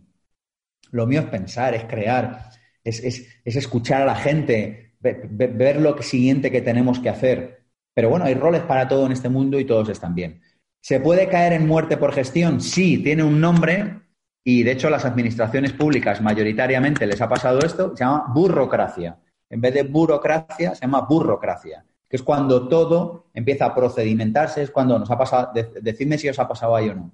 Lo 0.90 1.06
mío 1.06 1.20
es 1.20 1.26
pensar, 1.26 1.74
es 1.74 1.84
crear, 1.84 2.50
es, 2.84 3.02
escuchar 3.44 4.02
a 4.02 4.06
la 4.06 4.14
gente, 4.14 4.94
ver, 5.00 5.80
lo 5.80 6.00
siguiente 6.02 6.52
que 6.52 6.60
tenemos 6.60 7.00
que 7.00 7.08
hacer. 7.08 7.64
Pero 7.94 8.10
bueno, 8.10 8.26
hay 8.26 8.34
roles 8.34 8.62
para 8.62 8.86
todo 8.86 9.06
en 9.06 9.12
este 9.12 9.28
mundo 9.28 9.58
y 9.58 9.64
todos 9.64 9.88
están 9.88 10.14
bien. 10.14 10.40
¿Se 10.80 11.00
puede 11.00 11.28
caer 11.28 11.54
en 11.54 11.66
muerte 11.66 11.96
por 11.96 12.12
gestión? 12.12 12.60
Sí, 12.60 13.02
tiene 13.02 13.24
un 13.24 13.40
nombre, 13.40 14.04
y 14.46 14.62
de 14.62 14.72
hecho, 14.72 14.90
las 14.90 15.06
administraciones 15.06 15.72
públicas 15.72 16.20
mayoritariamente 16.20 17.06
les 17.06 17.20
ha 17.22 17.28
pasado 17.28 17.60
esto, 17.60 17.96
se 17.96 18.04
llama 18.04 18.26
burocracia. 18.28 19.18
En 19.48 19.60
vez 19.62 19.72
de 19.72 19.84
burocracia, 19.84 20.74
se 20.74 20.82
llama 20.82 21.00
burocracia, 21.00 21.84
que 22.06 22.16
es 22.16 22.22
cuando 22.22 22.68
todo 22.68 23.30
empieza 23.32 23.64
a 23.64 23.74
procedimentarse, 23.74 24.62
es 24.62 24.70
cuando 24.70 24.98
nos 24.98 25.10
ha 25.10 25.16
pasado, 25.16 25.50
decidme 25.80 26.18
si 26.18 26.28
os 26.28 26.38
ha 26.38 26.46
pasado 26.46 26.76
ahí 26.76 26.90
o 26.90 26.94
no. 26.94 27.10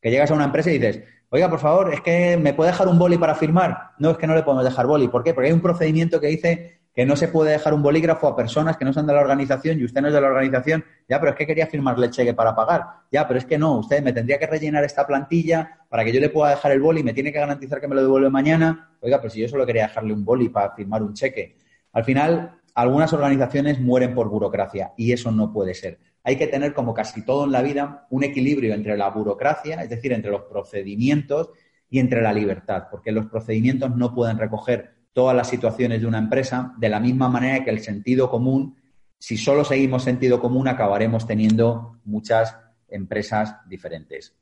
Que 0.00 0.10
llegas 0.10 0.30
a 0.30 0.34
una 0.34 0.44
empresa 0.44 0.70
y 0.70 0.78
dices, 0.78 1.02
oiga, 1.28 1.48
por 1.48 1.58
favor, 1.58 1.92
es 1.92 2.00
que 2.00 2.36
me 2.36 2.54
puede 2.54 2.70
dejar 2.70 2.88
un 2.88 2.98
boli 2.98 3.18
para 3.18 3.34
firmar. 3.34 3.90
No, 3.98 4.10
es 4.10 4.18
que 4.18 4.26
no 4.26 4.34
le 4.34 4.42
podemos 4.42 4.64
dejar 4.64 4.86
boli. 4.86 5.08
¿Por 5.08 5.22
qué? 5.22 5.34
Porque 5.34 5.48
hay 5.48 5.54
un 5.54 5.60
procedimiento 5.60 6.20
que 6.20 6.28
dice 6.28 6.80
que 6.94 7.06
no 7.06 7.16
se 7.16 7.28
puede 7.28 7.52
dejar 7.52 7.72
un 7.72 7.82
bolígrafo 7.82 8.26
a 8.26 8.36
personas 8.36 8.76
que 8.76 8.84
no 8.84 8.92
son 8.92 9.06
de 9.06 9.12
la 9.12 9.20
organización 9.20 9.78
y 9.78 9.84
usted 9.84 10.00
no 10.00 10.08
es 10.08 10.14
de 10.14 10.20
la 10.20 10.26
organización, 10.26 10.84
ya, 11.08 11.20
pero 11.20 11.32
es 11.32 11.38
que 11.38 11.46
quería 11.46 11.66
firmarle 11.66 12.06
el 12.06 12.12
cheque 12.12 12.34
para 12.34 12.54
pagar, 12.54 12.84
ya, 13.12 13.26
pero 13.28 13.38
es 13.38 13.44
que 13.44 13.58
no, 13.58 13.78
usted 13.78 14.02
me 14.02 14.12
tendría 14.12 14.38
que 14.38 14.46
rellenar 14.46 14.84
esta 14.84 15.06
plantilla 15.06 15.78
para 15.88 16.04
que 16.04 16.12
yo 16.12 16.20
le 16.20 16.30
pueda 16.30 16.50
dejar 16.50 16.72
el 16.72 16.80
boli, 16.80 17.02
me 17.02 17.12
tiene 17.12 17.32
que 17.32 17.38
garantizar 17.38 17.80
que 17.80 17.88
me 17.88 17.94
lo 17.94 18.02
devuelve 18.02 18.28
mañana, 18.28 18.90
oiga, 19.00 19.18
pero 19.18 19.30
si 19.30 19.40
yo 19.40 19.48
solo 19.48 19.64
quería 19.64 19.86
dejarle 19.86 20.12
un 20.12 20.24
boli 20.24 20.48
para 20.48 20.72
firmar 20.72 21.02
un 21.02 21.14
cheque. 21.14 21.56
Al 21.92 22.04
final, 22.04 22.58
algunas 22.74 23.12
organizaciones 23.12 23.80
mueren 23.80 24.14
por 24.14 24.28
burocracia 24.28 24.92
y 24.96 25.12
eso 25.12 25.30
no 25.30 25.52
puede 25.52 25.74
ser. 25.74 25.98
Hay 26.22 26.36
que 26.36 26.46
tener, 26.46 26.74
como 26.74 26.92
casi 26.92 27.24
todo 27.24 27.44
en 27.44 27.52
la 27.52 27.62
vida, 27.62 28.06
un 28.10 28.24
equilibrio 28.24 28.74
entre 28.74 28.96
la 28.96 29.08
burocracia, 29.10 29.82
es 29.82 29.88
decir, 29.88 30.12
entre 30.12 30.30
los 30.30 30.42
procedimientos 30.42 31.50
y 31.88 31.98
entre 31.98 32.22
la 32.22 32.32
libertad, 32.32 32.84
porque 32.90 33.12
los 33.12 33.26
procedimientos 33.26 33.96
no 33.96 34.14
pueden 34.14 34.38
recoger 34.38 34.94
todas 35.12 35.34
las 35.34 35.48
situaciones 35.48 36.00
de 36.00 36.06
una 36.06 36.18
empresa, 36.18 36.74
de 36.78 36.88
la 36.88 37.00
misma 37.00 37.28
manera 37.28 37.64
que 37.64 37.70
el 37.70 37.80
sentido 37.80 38.30
común, 38.30 38.76
si 39.18 39.36
solo 39.36 39.64
seguimos 39.64 40.04
sentido 40.04 40.40
común, 40.40 40.68
acabaremos 40.68 41.26
teniendo 41.26 41.98
muchas 42.04 42.56
empresas 42.88 43.56
diferentes. 43.66 44.34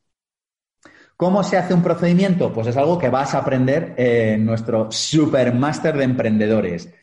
¿Cómo 1.17 1.43
se 1.43 1.57
hace 1.57 1.75
un 1.75 1.83
procedimiento? 1.83 2.53
Pues 2.53 2.69
es 2.69 2.77
algo 2.77 2.99
que 2.99 3.09
vas 3.09 3.35
a 3.35 3.39
aprender 3.39 3.95
en 3.97 4.45
nuestro 4.45 4.93
Supermaster 4.93 5.97
de 5.97 6.05
Emprendedores. 6.05 6.95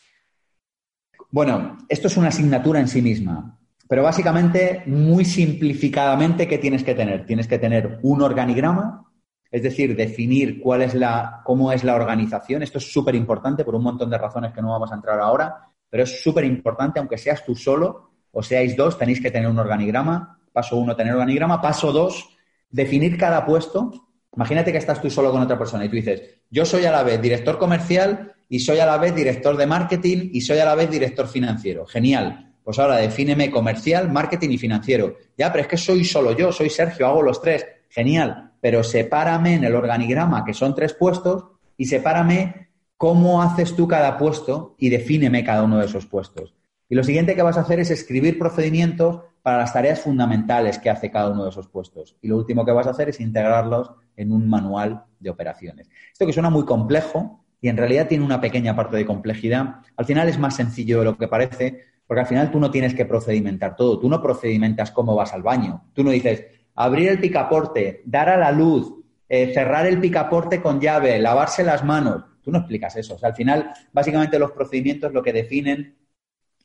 Bueno, 1.32 1.80
esto 1.90 2.08
es 2.08 2.16
una 2.16 2.30
asignatura 2.30 2.80
en 2.80 2.88
sí 2.88 3.02
misma, 3.02 3.60
pero 3.88 4.04
básicamente, 4.04 4.84
muy 4.88 5.26
simplificadamente, 5.26 6.48
¿qué 6.48 6.58
tienes 6.58 6.84
que 6.84 6.96
tener? 6.96 7.26
Tienes 7.26 7.48
que 7.48 7.60
tener 7.60 8.00
un 8.02 8.22
organigrama, 8.22 9.06
es 9.52 9.62
decir, 9.62 9.96
definir 9.96 10.60
cuál 10.60 10.82
es 10.82 10.96
la, 10.96 11.42
cómo 11.44 11.72
es 11.72 11.84
la 11.84 11.96
organización. 11.96 12.64
Esto 12.64 12.80
es 12.80 12.92
súper 12.92 13.16
importante 13.16 13.64
por 13.64 13.76
un 13.76 13.84
montón 13.84 14.10
de 14.10 14.18
razones 14.18 14.54
que 14.54 14.62
no 14.62 14.72
vamos 14.72 14.92
a 14.92 14.96
entrar 14.96 15.20
ahora, 15.20 15.70
pero 15.90 16.04
es 16.04 16.22
súper 16.22 16.46
importante, 16.46 17.00
aunque 17.00 17.18
seas 17.18 17.46
tú 17.46 17.56
solo 17.56 18.12
o 18.32 18.44
seáis 18.44 18.76
dos, 18.76 18.98
tenéis 18.98 19.22
que 19.22 19.32
tener 19.32 19.50
un 19.50 19.60
organigrama. 19.60 20.40
Paso 20.52 20.78
uno, 20.78 20.96
tener 20.96 21.14
organigrama. 21.14 21.62
Paso 21.62 21.92
dos, 21.92 22.36
definir 22.70 23.18
cada 23.18 23.46
puesto. 23.46 23.92
Imagínate 24.36 24.72
que 24.72 24.78
estás 24.78 25.02
tú 25.02 25.10
solo 25.10 25.32
con 25.32 25.42
otra 25.42 25.58
persona 25.58 25.86
y 25.86 25.90
tú 25.90 25.96
dices, 25.96 26.22
yo 26.50 26.66
soy 26.66 26.86
a 26.86 26.92
la 26.92 27.04
vez 27.04 27.22
director 27.22 27.58
comercial 27.58 28.34
y 28.50 28.60
soy 28.60 28.80
a 28.80 28.86
la 28.86 28.98
vez 28.98 29.16
director 29.16 29.56
de 29.56 29.68
marketing 29.68 30.30
y 30.34 30.42
soy 30.42 30.58
a 30.60 30.66
la 30.66 30.76
vez 30.76 30.90
director 30.90 31.28
financiero. 31.28 31.86
Genial. 31.86 32.45
Pues 32.66 32.78
ahora 32.80 32.98
defíneme 32.98 33.50
comercial, 33.50 34.12
marketing 34.12 34.50
y 34.50 34.58
financiero. 34.58 35.16
Ya, 35.38 35.50
pero 35.54 35.62
es 35.62 35.68
que 35.70 35.78
soy 35.78 36.04
solo 36.04 36.34
yo, 36.34 36.52
soy 36.52 36.70
Sergio, 36.70 37.08
hago 37.08 37.22
los 37.22 37.42
tres. 37.42 37.66
Genial 37.88 38.46
pero 38.66 38.82
sepárame 38.82 39.54
en 39.54 39.64
el 39.64 39.76
organigrama, 39.76 40.44
que 40.44 40.56
son 40.56 40.74
tres 40.74 40.96
puestos, 40.96 41.46
y 41.78 41.86
sepárame 41.86 42.70
cómo 42.98 43.44
haces 43.44 43.76
tú 43.76 43.88
cada 43.88 44.18
puesto 44.18 44.74
y 44.80 44.90
defíneme 44.90 45.44
cada 45.44 45.62
uno 45.62 45.78
de 45.78 45.86
esos 45.86 46.08
puestos. 46.08 46.56
Y 46.90 46.96
lo 46.96 47.04
siguiente 47.04 47.36
que 47.36 47.44
vas 47.44 47.58
a 47.58 47.62
hacer 47.62 47.80
es 47.80 47.92
escribir 47.92 48.40
procedimientos 48.40 49.22
para 49.44 49.60
las 49.60 49.72
tareas 49.72 50.00
fundamentales 50.00 50.80
que 50.80 50.90
hace 50.90 51.12
cada 51.12 51.30
uno 51.30 51.44
de 51.44 51.52
esos 51.52 51.68
puestos. 51.68 52.18
Y 52.24 52.28
lo 52.28 52.38
último 52.38 52.66
que 52.66 52.72
vas 52.72 52.88
a 52.88 52.90
hacer 52.90 53.10
es 53.10 53.20
integrarlos 53.20 53.92
en 54.16 54.32
un 54.32 54.50
manual 54.50 55.04
de 55.20 55.30
operaciones. 55.30 55.88
Esto 56.12 56.26
que 56.26 56.34
suena 56.34 56.50
muy 56.50 56.66
complejo 56.66 57.46
y 57.62 57.70
en 57.70 57.78
realidad 57.78 58.08
tiene 58.08 58.26
una 58.26 58.42
pequeña 58.42 58.76
parte 58.76 58.98
de 58.98 59.06
complejidad, 59.06 59.76
al 59.96 60.06
final 60.06 60.28
es 60.28 60.40
más 60.40 60.56
sencillo 60.56 60.98
de 60.98 61.06
lo 61.06 61.18
que 61.20 61.28
parece, 61.28 61.84
porque 62.08 62.22
al 62.22 62.28
final 62.28 62.52
tú 62.52 62.60
no 62.60 62.72
tienes 62.72 62.94
que 62.94 63.06
procedimentar 63.06 63.76
todo. 63.76 64.00
Tú 64.00 64.10
no 64.10 64.22
procedimentas 64.22 64.92
cómo 64.92 65.16
vas 65.16 65.34
al 65.34 65.44
baño. 65.44 65.86
Tú 65.94 66.04
no 66.04 66.12
dices, 66.12 66.46
abrir 66.76 67.10
el 67.10 67.20
picaporte, 67.20 68.02
dar 68.06 68.30
a 68.30 68.38
la 68.38 68.52
luz, 68.52 68.94
eh, 69.28 69.54
cerrar 69.54 69.88
el 69.88 70.00
picaporte 70.00 70.62
con 70.62 70.80
llave, 70.80 71.20
lavarse 71.20 71.64
las 71.64 71.84
manos. 71.84 72.24
Tú 72.42 72.52
no 72.52 72.60
explicas 72.60 72.96
eso. 72.96 73.16
O 73.16 73.18
sea, 73.18 73.30
al 73.30 73.36
final, 73.36 73.72
básicamente 73.92 74.38
los 74.38 74.52
procedimientos 74.52 75.14
lo 75.14 75.24
que 75.24 75.34
definen 75.34 75.98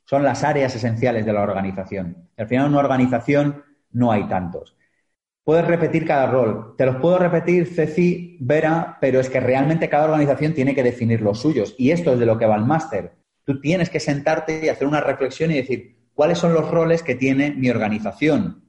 son 0.04 0.22
las 0.24 0.44
áreas 0.44 0.74
esenciales 0.74 1.24
de 1.24 1.32
la 1.32 1.42
organización. 1.42 2.28
al 2.36 2.48
final, 2.48 2.66
en 2.66 2.72
una 2.72 2.80
organización 2.80 3.62
no 3.92 4.12
hay 4.12 4.28
tantos. 4.28 4.76
Puedes 5.44 5.66
repetir 5.66 6.06
cada 6.06 6.26
rol. 6.26 6.74
Te 6.76 6.84
los 6.84 6.96
puedo 6.96 7.18
repetir, 7.18 7.66
Ceci, 7.66 8.36
Vera, 8.40 8.98
pero 9.00 9.20
es 9.20 9.30
que 9.30 9.40
realmente 9.40 9.88
cada 9.88 10.04
organización 10.04 10.52
tiene 10.52 10.74
que 10.74 10.82
definir 10.82 11.22
los 11.22 11.40
suyos. 11.40 11.74
Y 11.78 11.92
esto 11.92 12.12
es 12.12 12.18
de 12.18 12.26
lo 12.26 12.38
que 12.38 12.46
va 12.46 12.56
el 12.56 12.66
máster. 12.66 13.19
Tú 13.50 13.60
tienes 13.60 13.90
que 13.90 13.98
sentarte 13.98 14.64
y 14.64 14.68
hacer 14.68 14.86
una 14.86 15.00
reflexión 15.00 15.50
y 15.50 15.54
decir, 15.54 15.96
¿cuáles 16.14 16.38
son 16.38 16.54
los 16.54 16.70
roles 16.70 17.02
que 17.02 17.16
tiene 17.16 17.50
mi 17.50 17.68
organización? 17.68 18.62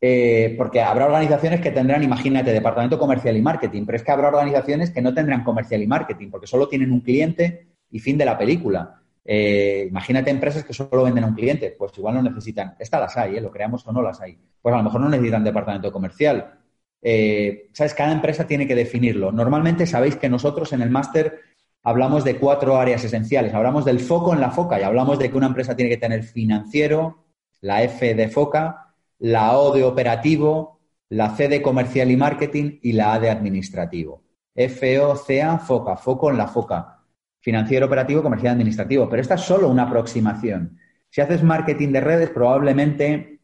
Eh, 0.00 0.56
porque 0.58 0.80
habrá 0.80 1.06
organizaciones 1.06 1.60
que 1.60 1.70
tendrán, 1.70 2.02
imagínate, 2.02 2.52
departamento 2.52 2.98
comercial 2.98 3.36
y 3.36 3.40
marketing, 3.40 3.86
pero 3.86 3.94
es 3.94 4.02
que 4.02 4.10
habrá 4.10 4.30
organizaciones 4.30 4.90
que 4.90 5.00
no 5.00 5.14
tendrán 5.14 5.44
comercial 5.44 5.80
y 5.80 5.86
marketing, 5.86 6.28
porque 6.28 6.48
solo 6.48 6.66
tienen 6.66 6.90
un 6.90 7.02
cliente 7.02 7.68
y 7.88 8.00
fin 8.00 8.18
de 8.18 8.24
la 8.24 8.36
película. 8.36 9.00
Eh, 9.24 9.86
imagínate 9.88 10.28
empresas 10.30 10.64
que 10.64 10.74
solo 10.74 11.04
venden 11.04 11.22
a 11.22 11.28
un 11.28 11.36
cliente, 11.36 11.76
pues 11.78 11.96
igual 11.96 12.16
no 12.16 12.22
necesitan, 12.22 12.74
estas 12.80 13.00
las 13.00 13.16
hay, 13.16 13.36
¿eh? 13.36 13.40
lo 13.40 13.52
creamos 13.52 13.86
o 13.86 13.92
no 13.92 14.02
las 14.02 14.20
hay, 14.20 14.36
pues 14.60 14.74
a 14.74 14.78
lo 14.78 14.82
mejor 14.82 15.02
no 15.02 15.08
necesitan 15.08 15.44
departamento 15.44 15.92
comercial. 15.92 16.52
¿Sabes? 17.00 17.94
Cada 17.94 18.12
empresa 18.12 18.44
tiene 18.44 18.66
que 18.66 18.74
definirlo. 18.74 19.30
Normalmente 19.30 19.86
sabéis 19.86 20.16
que 20.16 20.30
nosotros 20.30 20.72
en 20.72 20.80
el 20.82 20.90
máster 20.90 21.53
hablamos 21.84 22.24
de 22.24 22.38
cuatro 22.38 22.76
áreas 22.76 23.04
esenciales. 23.04 23.54
Hablamos 23.54 23.84
del 23.84 24.00
foco 24.00 24.32
en 24.32 24.40
la 24.40 24.50
foca 24.50 24.80
y 24.80 24.82
hablamos 24.82 25.18
de 25.18 25.30
que 25.30 25.36
una 25.36 25.46
empresa 25.46 25.76
tiene 25.76 25.90
que 25.90 25.98
tener 25.98 26.24
financiero, 26.24 27.24
la 27.60 27.82
F 27.82 28.14
de 28.14 28.28
foca, 28.28 28.94
la 29.18 29.56
O 29.58 29.72
de 29.72 29.84
operativo, 29.84 30.80
la 31.10 31.36
C 31.36 31.48
de 31.48 31.62
comercial 31.62 32.10
y 32.10 32.16
marketing 32.16 32.78
y 32.82 32.92
la 32.92 33.14
A 33.14 33.20
de 33.20 33.30
administrativo. 33.30 34.24
FOCA, 34.56 35.58
foca, 35.58 35.96
foco 35.96 36.30
en 36.30 36.38
la 36.38 36.48
foca. 36.48 37.00
Financiero 37.40 37.86
operativo, 37.86 38.22
comercial 38.22 38.54
administrativo. 38.54 39.08
Pero 39.08 39.20
esta 39.20 39.34
es 39.34 39.42
solo 39.42 39.68
una 39.68 39.82
aproximación. 39.82 40.78
Si 41.10 41.20
haces 41.20 41.42
marketing 41.42 41.92
de 41.92 42.00
redes, 42.00 42.30
probablemente 42.30 43.40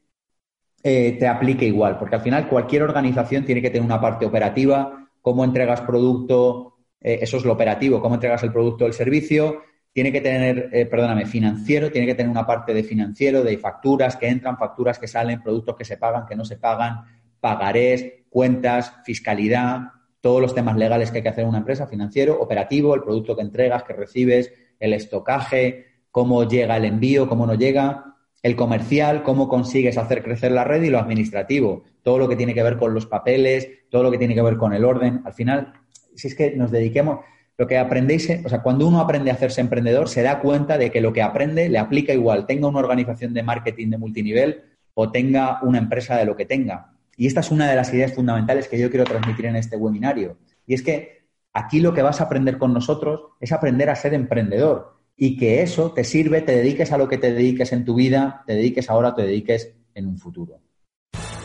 eh, 0.83 1.17
te 1.19 1.29
aplique 1.29 1.67
igual, 1.67 1.99
porque 1.99 2.17
al 2.17 2.23
final 2.23 2.49
cualquier 2.49 2.83
organización 2.85 3.45
tiene 3.45 3.61
que 3.61 3.69
tener 3.69 3.85
una 3.85 4.01
parte 4.01 4.25
operativa, 4.25 5.09
cómo 5.21 5.45
entregas 5.45 5.83
producto, 5.83 6.70
eh, 7.01 7.19
eso 7.23 7.37
es 7.37 7.45
lo 7.45 7.53
operativo, 7.53 8.01
cómo 8.01 8.17
entregas 8.17 8.43
el 8.43 8.53
producto 8.53 8.85
o 8.85 8.87
el 8.87 8.93
servicio, 8.93 9.63
tiene 9.93 10.13
que 10.13 10.21
tener, 10.21 10.71
eh, 10.73 10.87
perdóname, 10.87 11.27
financiero, 11.27 11.91
tiene 11.91 12.07
que 12.07 12.15
tener 12.15 12.31
una 12.31 12.47
parte 12.47 12.73
de 12.73 12.85
financiero, 12.85 13.43
de 13.43 13.59
facturas 13.59 14.17
que 14.17 14.29
entran, 14.29 14.57
facturas 14.57 14.99
que 14.99 15.09
salen, 15.09 15.43
productos 15.43 15.77
que 15.77 15.85
se 15.85 15.97
pagan, 15.97 16.27
que 16.27 16.37
no 16.37 16.45
se 16.45 16.57
pagan, 16.57 17.05
pagarés, 17.41 18.07
cuentas, 18.29 18.95
fiscalidad, 19.05 19.81
todos 20.21 20.41
los 20.41 20.55
temas 20.55 20.77
legales 20.77 21.11
que 21.11 21.19
hay 21.19 21.23
que 21.23 21.29
hacer 21.31 21.43
en 21.43 21.49
una 21.49 21.59
empresa, 21.59 21.87
financiero, 21.87 22.41
operativo, 22.41 22.95
el 22.95 23.03
producto 23.03 23.35
que 23.35 23.43
entregas, 23.43 23.83
que 23.83 23.95
recibes, 23.95 24.53
el 24.79 24.93
estocaje, 24.93 25.87
cómo 26.11 26.47
llega 26.47 26.77
el 26.77 26.85
envío, 26.85 27.29
cómo 27.29 27.47
no 27.47 27.55
llega, 27.55 28.11
el 28.43 28.57
comercial, 28.57 29.23
cómo 29.23 29.49
consigues 29.49 29.99
hacer 29.99 30.23
crecer 30.23 30.53
la 30.53 30.65
red 30.65 30.83
y 30.83 30.91
lo 30.91 30.99
administrativo, 30.99 31.85
todo 32.03 32.19
lo 32.19 32.29
que 32.29 32.37
tiene 32.37 32.55
que 32.55 32.63
ver 32.63 32.79
con 32.79 32.95
los 32.95 33.07
papeles, 33.07 33.69
todo 33.91 34.03
lo 34.03 34.11
que 34.11 34.19
tiene 34.19 34.35
que 34.35 34.43
ver 34.43 34.57
con 34.57 34.73
el 34.73 34.85
orden. 34.85 35.21
Al 35.25 35.35
final, 35.35 35.75
si 36.21 36.29
es 36.29 36.35
que 36.35 36.53
nos 36.57 36.71
dediquemos, 36.71 37.21
lo 37.59 37.67
que 37.67 37.77
aprendéis, 37.77 38.29
o 38.45 38.49
sea, 38.49 38.63
cuando 38.63 38.87
uno 38.89 39.01
aprende 39.01 39.31
a 39.31 39.35
hacerse 39.35 39.61
emprendedor, 39.61 40.09
se 40.09 40.23
da 40.23 40.41
cuenta 40.41 40.79
de 40.79 40.91
que 40.91 41.01
lo 41.01 41.13
que 41.13 41.21
aprende 41.21 41.69
le 41.69 41.79
aplica 41.79 42.13
igual, 42.13 42.47
tenga 42.47 42.69
una 42.69 42.79
organización 42.79 43.35
de 43.35 43.43
marketing 43.43 43.91
de 43.91 43.99
multinivel 43.99 44.63
o 44.95 45.11
tenga 45.11 45.59
una 45.63 45.79
empresa 45.79 46.17
de 46.17 46.25
lo 46.25 46.37
que 46.37 46.47
tenga. 46.47 46.95
Y 47.17 47.27
esta 47.27 47.41
es 47.41 47.51
una 47.51 47.69
de 47.69 47.77
las 47.77 47.93
ideas 47.93 48.15
fundamentales 48.15 48.67
que 48.67 48.79
yo 48.79 48.89
quiero 48.89 49.05
transmitir 49.05 49.45
en 49.45 49.57
este 49.57 49.77
webinario. 49.77 50.39
Y 50.67 50.73
es 50.73 50.83
que 50.83 51.27
aquí 51.53 51.81
lo 51.81 51.93
que 51.93 52.01
vas 52.01 52.21
a 52.21 52.25
aprender 52.25 52.57
con 52.57 52.73
nosotros 52.73 53.33
es 53.41 53.53
aprender 53.53 53.91
a 53.91 53.97
ser 53.97 54.15
emprendedor 54.15 54.97
y 55.15 55.37
que 55.37 55.61
eso 55.61 55.93
te 55.93 56.05
sirve, 56.05 56.41
te 56.41 56.53
dediques 56.53 56.93
a 56.93 56.97
lo 56.99 57.09
que 57.09 57.19
te 57.19 57.33
dediques 57.33 57.73
en 57.73 57.85
tu 57.85 57.95
vida, 57.95 58.43
te 58.47 58.55
dediques 58.55 58.89
ahora, 58.89 59.15
te 59.15 59.21
dediques 59.23 59.75
en 59.93 60.07
un 60.07 60.17
futuro. 60.17 60.61